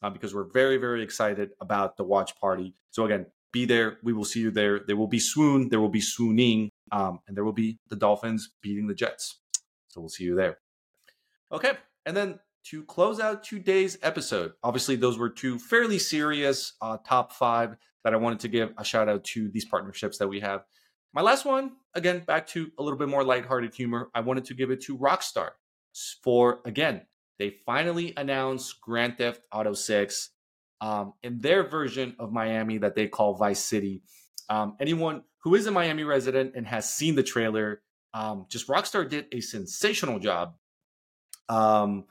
uh, 0.03 0.09
because 0.09 0.35
we're 0.35 0.51
very, 0.51 0.79
very 0.79 1.03
excited 1.03 1.51
about 1.61 1.99
the 1.99 2.03
watch 2.03 2.35
party. 2.41 2.75
So 2.91 3.05
again, 3.05 3.27
be 3.53 3.67
there. 3.67 3.99
We 4.03 4.15
will 4.15 4.25
see 4.25 4.41
you 4.41 4.51
there. 4.51 4.81
There 4.81 4.97
will 4.97 5.07
be 5.07 5.19
Swoon. 5.19 5.69
There 5.69 5.83
will 5.83 5.91
be 5.91 6.01
Swooning. 6.01 6.71
Um, 6.91 7.21
and 7.29 7.37
there 7.37 7.45
will 7.45 7.53
be 7.53 7.79
the 7.91 7.97
Dolphins 7.97 8.53
beating 8.63 8.87
the 8.87 8.95
Jets. 8.95 9.39
So 9.89 10.01
we'll 10.01 10.09
see 10.09 10.25
you 10.25 10.35
there. 10.35 10.57
Okay. 11.53 11.73
And 12.07 12.17
then 12.17 12.41
to 12.71 12.85
close 12.85 13.21
out 13.21 13.45
today's 13.45 13.99
episode, 14.03 14.55
obviously, 14.63 14.97
those 14.97 15.19
were 15.19 15.29
two 15.29 15.59
fairly 15.59 15.99
serious 15.99 16.73
uh, 16.81 16.97
top 17.07 17.33
five 17.33 17.77
that 18.03 18.15
I 18.15 18.17
wanted 18.17 18.41
to 18.41 18.49
give 18.49 18.73
a 18.79 18.85
shout 18.85 19.11
out 19.11 19.25
to 19.25 19.51
these 19.51 19.67
partnerships 19.67 20.17
that 20.19 20.29
we 20.29 20.41
have. 20.41 20.63
My 21.13 21.21
last 21.21 21.45
one, 21.45 21.73
again, 21.95 22.21
back 22.21 22.47
to 22.49 22.71
a 22.79 22.83
little 22.83 22.99
bit 22.99 23.09
more 23.09 23.25
lighthearted 23.25 23.75
humor. 23.75 24.11
I 24.15 24.21
wanted 24.21 24.45
to 24.47 24.55
give 24.55 24.71
it 24.71 24.83
to 24.83 24.99
Rockstar 24.99 25.51
for, 26.23 26.61
again, 26.65 27.03
they 27.39 27.51
finally 27.51 28.13
announced 28.17 28.81
Grand 28.81 29.19
Theft 29.19 29.41
Auto 29.53 29.73
6 29.73 30.31
um, 30.81 31.15
in 31.23 31.41
their 31.41 31.69
version 31.69 32.15
of 32.19 32.33
Miami 32.33 32.79
that 32.79 32.95
they 32.95 33.09
call 33.09 33.35
Vice 33.35 33.65
City. 33.65 34.03
Um, 34.49 34.77
anyone 34.81 35.23
who 35.43 35.55
is 35.55 35.67
a 35.67 35.71
Miami 35.71 36.05
resident 36.05 36.53
and 36.55 36.67
has 36.67 36.93
seen 36.93 37.15
the 37.15 37.23
trailer, 37.23 37.83
um, 38.13 38.47
just 38.49 38.69
Rockstar 38.69 39.09
did 39.09 39.27
a 39.33 39.41
sensational 39.41 40.19
job 40.19 40.55
um, 41.49 42.05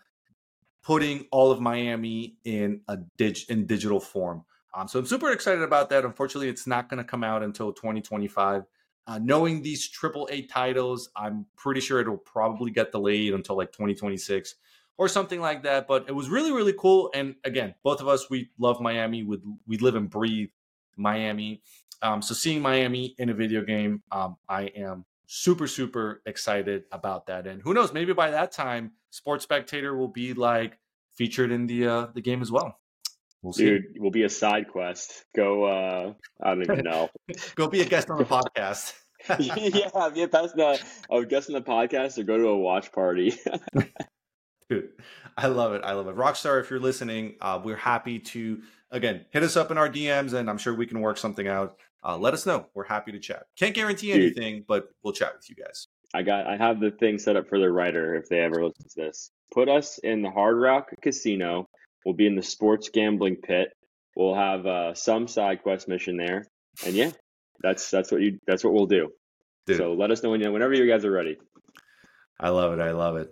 putting 0.83 1.25
all 1.31 1.51
of 1.51 1.61
Miami 1.61 2.37
in 2.43 2.81
a 2.87 2.97
dig- 3.17 3.49
in 3.49 3.65
digital 3.65 3.99
form. 3.99 4.43
Um, 4.75 4.87
so 4.87 4.99
I'm 4.99 5.05
super 5.05 5.31
excited 5.31 5.61
about 5.61 5.89
that. 5.89 6.03
Unfortunately, 6.03 6.49
it's 6.49 6.67
not 6.67 6.89
going 6.89 6.97
to 6.97 7.03
come 7.03 7.23
out 7.23 7.43
until 7.43 7.71
2025. 7.71 8.63
Uh, 9.05 9.19
knowing 9.21 9.61
these 9.61 9.87
triple 9.87 10.29
A 10.31 10.43
titles, 10.43 11.09
I'm 11.15 11.45
pretty 11.57 11.81
sure 11.81 11.99
it'll 11.99 12.17
probably 12.17 12.71
get 12.71 12.91
delayed 12.91 13.33
until 13.33 13.57
like 13.57 13.71
2026 13.71 14.55
or 14.97 15.09
something 15.09 15.41
like 15.41 15.63
that. 15.63 15.87
But 15.87 16.05
it 16.07 16.13
was 16.13 16.29
really, 16.29 16.51
really 16.51 16.73
cool. 16.73 17.11
And 17.13 17.35
again, 17.43 17.75
both 17.83 17.99
of 17.99 18.07
us, 18.07 18.29
we 18.29 18.49
love 18.57 18.79
Miami. 18.79 19.23
We, 19.23 19.39
we 19.67 19.77
live 19.77 19.95
and 19.95 20.09
breathe 20.09 20.49
Miami. 20.95 21.61
Um, 22.01 22.21
so 22.21 22.33
seeing 22.33 22.61
Miami 22.61 23.15
in 23.17 23.29
a 23.29 23.33
video 23.33 23.61
game, 23.61 24.03
um, 24.11 24.37
I 24.47 24.63
am 24.75 25.05
super 25.25 25.67
super 25.67 26.21
excited 26.25 26.83
about 26.91 27.25
that. 27.27 27.47
And 27.47 27.61
who 27.61 27.73
knows, 27.73 27.93
maybe 27.93 28.13
by 28.13 28.31
that 28.31 28.51
time, 28.51 28.91
Sports 29.09 29.43
Spectator 29.43 29.95
will 29.95 30.07
be 30.07 30.33
like 30.33 30.77
featured 31.13 31.51
in 31.51 31.67
the 31.67 31.87
uh, 31.87 32.07
the 32.13 32.21
game 32.21 32.41
as 32.41 32.51
well. 32.51 32.79
We'll 33.43 33.53
see. 33.53 33.65
Dude, 33.65 33.99
will 33.99 34.11
be 34.11 34.23
a 34.23 34.29
side 34.29 34.69
quest. 34.69 35.25
Go. 35.35 35.65
uh 35.65 36.13
I 36.41 36.49
don't 36.49 36.63
even 36.63 36.85
know. 36.85 37.09
Go 37.55 37.67
be 37.67 37.81
a 37.81 37.85
guest 37.85 38.09
on 38.09 38.17
the 38.17 38.25
podcast. 38.25 38.93
yeah, 39.39 39.53
be 39.55 39.67
a 39.67 39.71
guest 39.71 39.95
on 39.95 40.13
the, 40.13 40.83
a 41.11 41.25
guest 41.25 41.49
on 41.49 41.53
the 41.53 41.61
podcast 41.61 42.17
or 42.17 42.23
go 42.23 42.37
to 42.37 42.47
a 42.47 42.57
watch 42.57 42.91
party. 42.91 43.33
Dude, 44.69 44.89
I 45.37 45.47
love 45.47 45.73
it. 45.73 45.81
I 45.83 45.93
love 45.93 46.07
it. 46.07 46.15
Rockstar, 46.15 46.59
if 46.61 46.69
you're 46.69 46.79
listening, 46.79 47.35
uh, 47.41 47.61
we're 47.63 47.75
happy 47.75 48.19
to 48.19 48.61
again 48.91 49.25
hit 49.31 49.43
us 49.43 49.55
up 49.55 49.71
in 49.71 49.77
our 49.77 49.89
DMs, 49.89 50.33
and 50.33 50.49
I'm 50.49 50.57
sure 50.57 50.73
we 50.73 50.87
can 50.87 51.01
work 51.01 51.17
something 51.17 51.47
out. 51.47 51.77
Uh, 52.03 52.17
let 52.17 52.33
us 52.33 52.45
know. 52.45 52.67
We're 52.73 52.85
happy 52.85 53.11
to 53.13 53.19
chat. 53.19 53.45
Can't 53.57 53.75
guarantee 53.75 54.11
anything, 54.11 54.57
Dude, 54.57 54.67
but 54.67 54.89
we'll 55.03 55.13
chat 55.13 55.33
with 55.35 55.49
you 55.49 55.55
guys. 55.55 55.87
I 56.13 56.21
got. 56.21 56.47
I 56.47 56.57
have 56.57 56.79
the 56.79 56.91
thing 56.91 57.17
set 57.17 57.35
up 57.35 57.47
for 57.49 57.59
the 57.59 57.71
writer 57.71 58.15
if 58.15 58.29
they 58.29 58.39
ever 58.39 58.63
listen 58.63 58.89
to 58.89 58.95
this. 58.95 59.31
Put 59.53 59.69
us 59.69 59.99
in 59.99 60.21
the 60.21 60.31
Hard 60.31 60.57
Rock 60.57 60.91
Casino. 61.01 61.69
We'll 62.05 62.15
be 62.15 62.27
in 62.27 62.35
the 62.35 62.43
sports 62.43 62.89
gambling 62.89 63.37
pit. 63.37 63.69
We'll 64.15 64.35
have 64.35 64.65
uh, 64.65 64.93
some 64.93 65.27
side 65.27 65.63
quest 65.63 65.87
mission 65.87 66.17
there, 66.17 66.45
and 66.85 66.93
yeah, 66.95 67.11
that's 67.61 67.89
that's 67.89 68.11
what 68.11 68.21
you. 68.21 68.39
That's 68.45 68.63
what 68.63 68.73
we'll 68.73 68.85
do. 68.85 69.09
Dude. 69.65 69.77
So 69.77 69.93
let 69.93 70.11
us 70.11 70.21
know 70.21 70.29
when 70.31 70.41
you 70.41 70.51
whenever 70.51 70.73
you 70.73 70.87
guys 70.87 71.05
are 71.05 71.11
ready. 71.11 71.37
I 72.39 72.49
love 72.49 72.73
it. 72.73 72.81
I 72.81 72.91
love 72.91 73.15
it. 73.17 73.31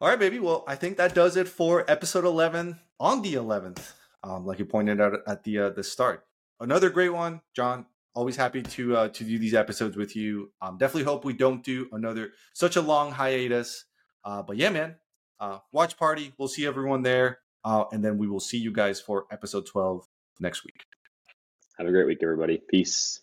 All 0.00 0.08
right, 0.08 0.18
baby. 0.18 0.38
Well, 0.38 0.64
I 0.66 0.76
think 0.76 0.96
that 0.98 1.14
does 1.14 1.36
it 1.36 1.48
for 1.48 1.90
episode 1.90 2.24
11 2.24 2.78
on 3.00 3.22
the 3.22 3.34
11th. 3.34 3.92
Um, 4.22 4.44
like 4.46 4.58
you 4.58 4.64
pointed 4.64 5.00
out 5.00 5.20
at 5.26 5.44
the 5.44 5.58
uh, 5.58 5.70
the 5.70 5.84
start, 5.84 6.24
another 6.60 6.88
great 6.90 7.10
one, 7.10 7.40
John. 7.54 7.86
Always 8.14 8.36
happy 8.36 8.62
to 8.62 8.96
uh, 8.96 9.08
to 9.08 9.24
do 9.24 9.38
these 9.38 9.54
episodes 9.54 9.96
with 9.96 10.16
you. 10.16 10.50
Um, 10.62 10.78
definitely 10.78 11.04
hope 11.04 11.24
we 11.24 11.32
don't 11.34 11.62
do 11.62 11.88
another 11.92 12.32
such 12.54 12.76
a 12.76 12.80
long 12.80 13.12
hiatus. 13.12 13.84
Uh, 14.24 14.42
but 14.42 14.56
yeah, 14.56 14.70
man, 14.70 14.96
uh, 15.40 15.58
watch 15.72 15.96
party. 15.98 16.32
We'll 16.38 16.48
see 16.48 16.66
everyone 16.66 17.02
there, 17.02 17.40
uh, 17.64 17.84
and 17.92 18.04
then 18.04 18.18
we 18.18 18.28
will 18.28 18.40
see 18.40 18.58
you 18.58 18.72
guys 18.72 19.00
for 19.00 19.26
episode 19.30 19.66
12 19.66 20.06
next 20.40 20.64
week. 20.64 20.84
Have 21.78 21.86
a 21.86 21.90
great 21.90 22.06
week, 22.06 22.18
everybody. 22.22 22.62
Peace. 22.68 23.20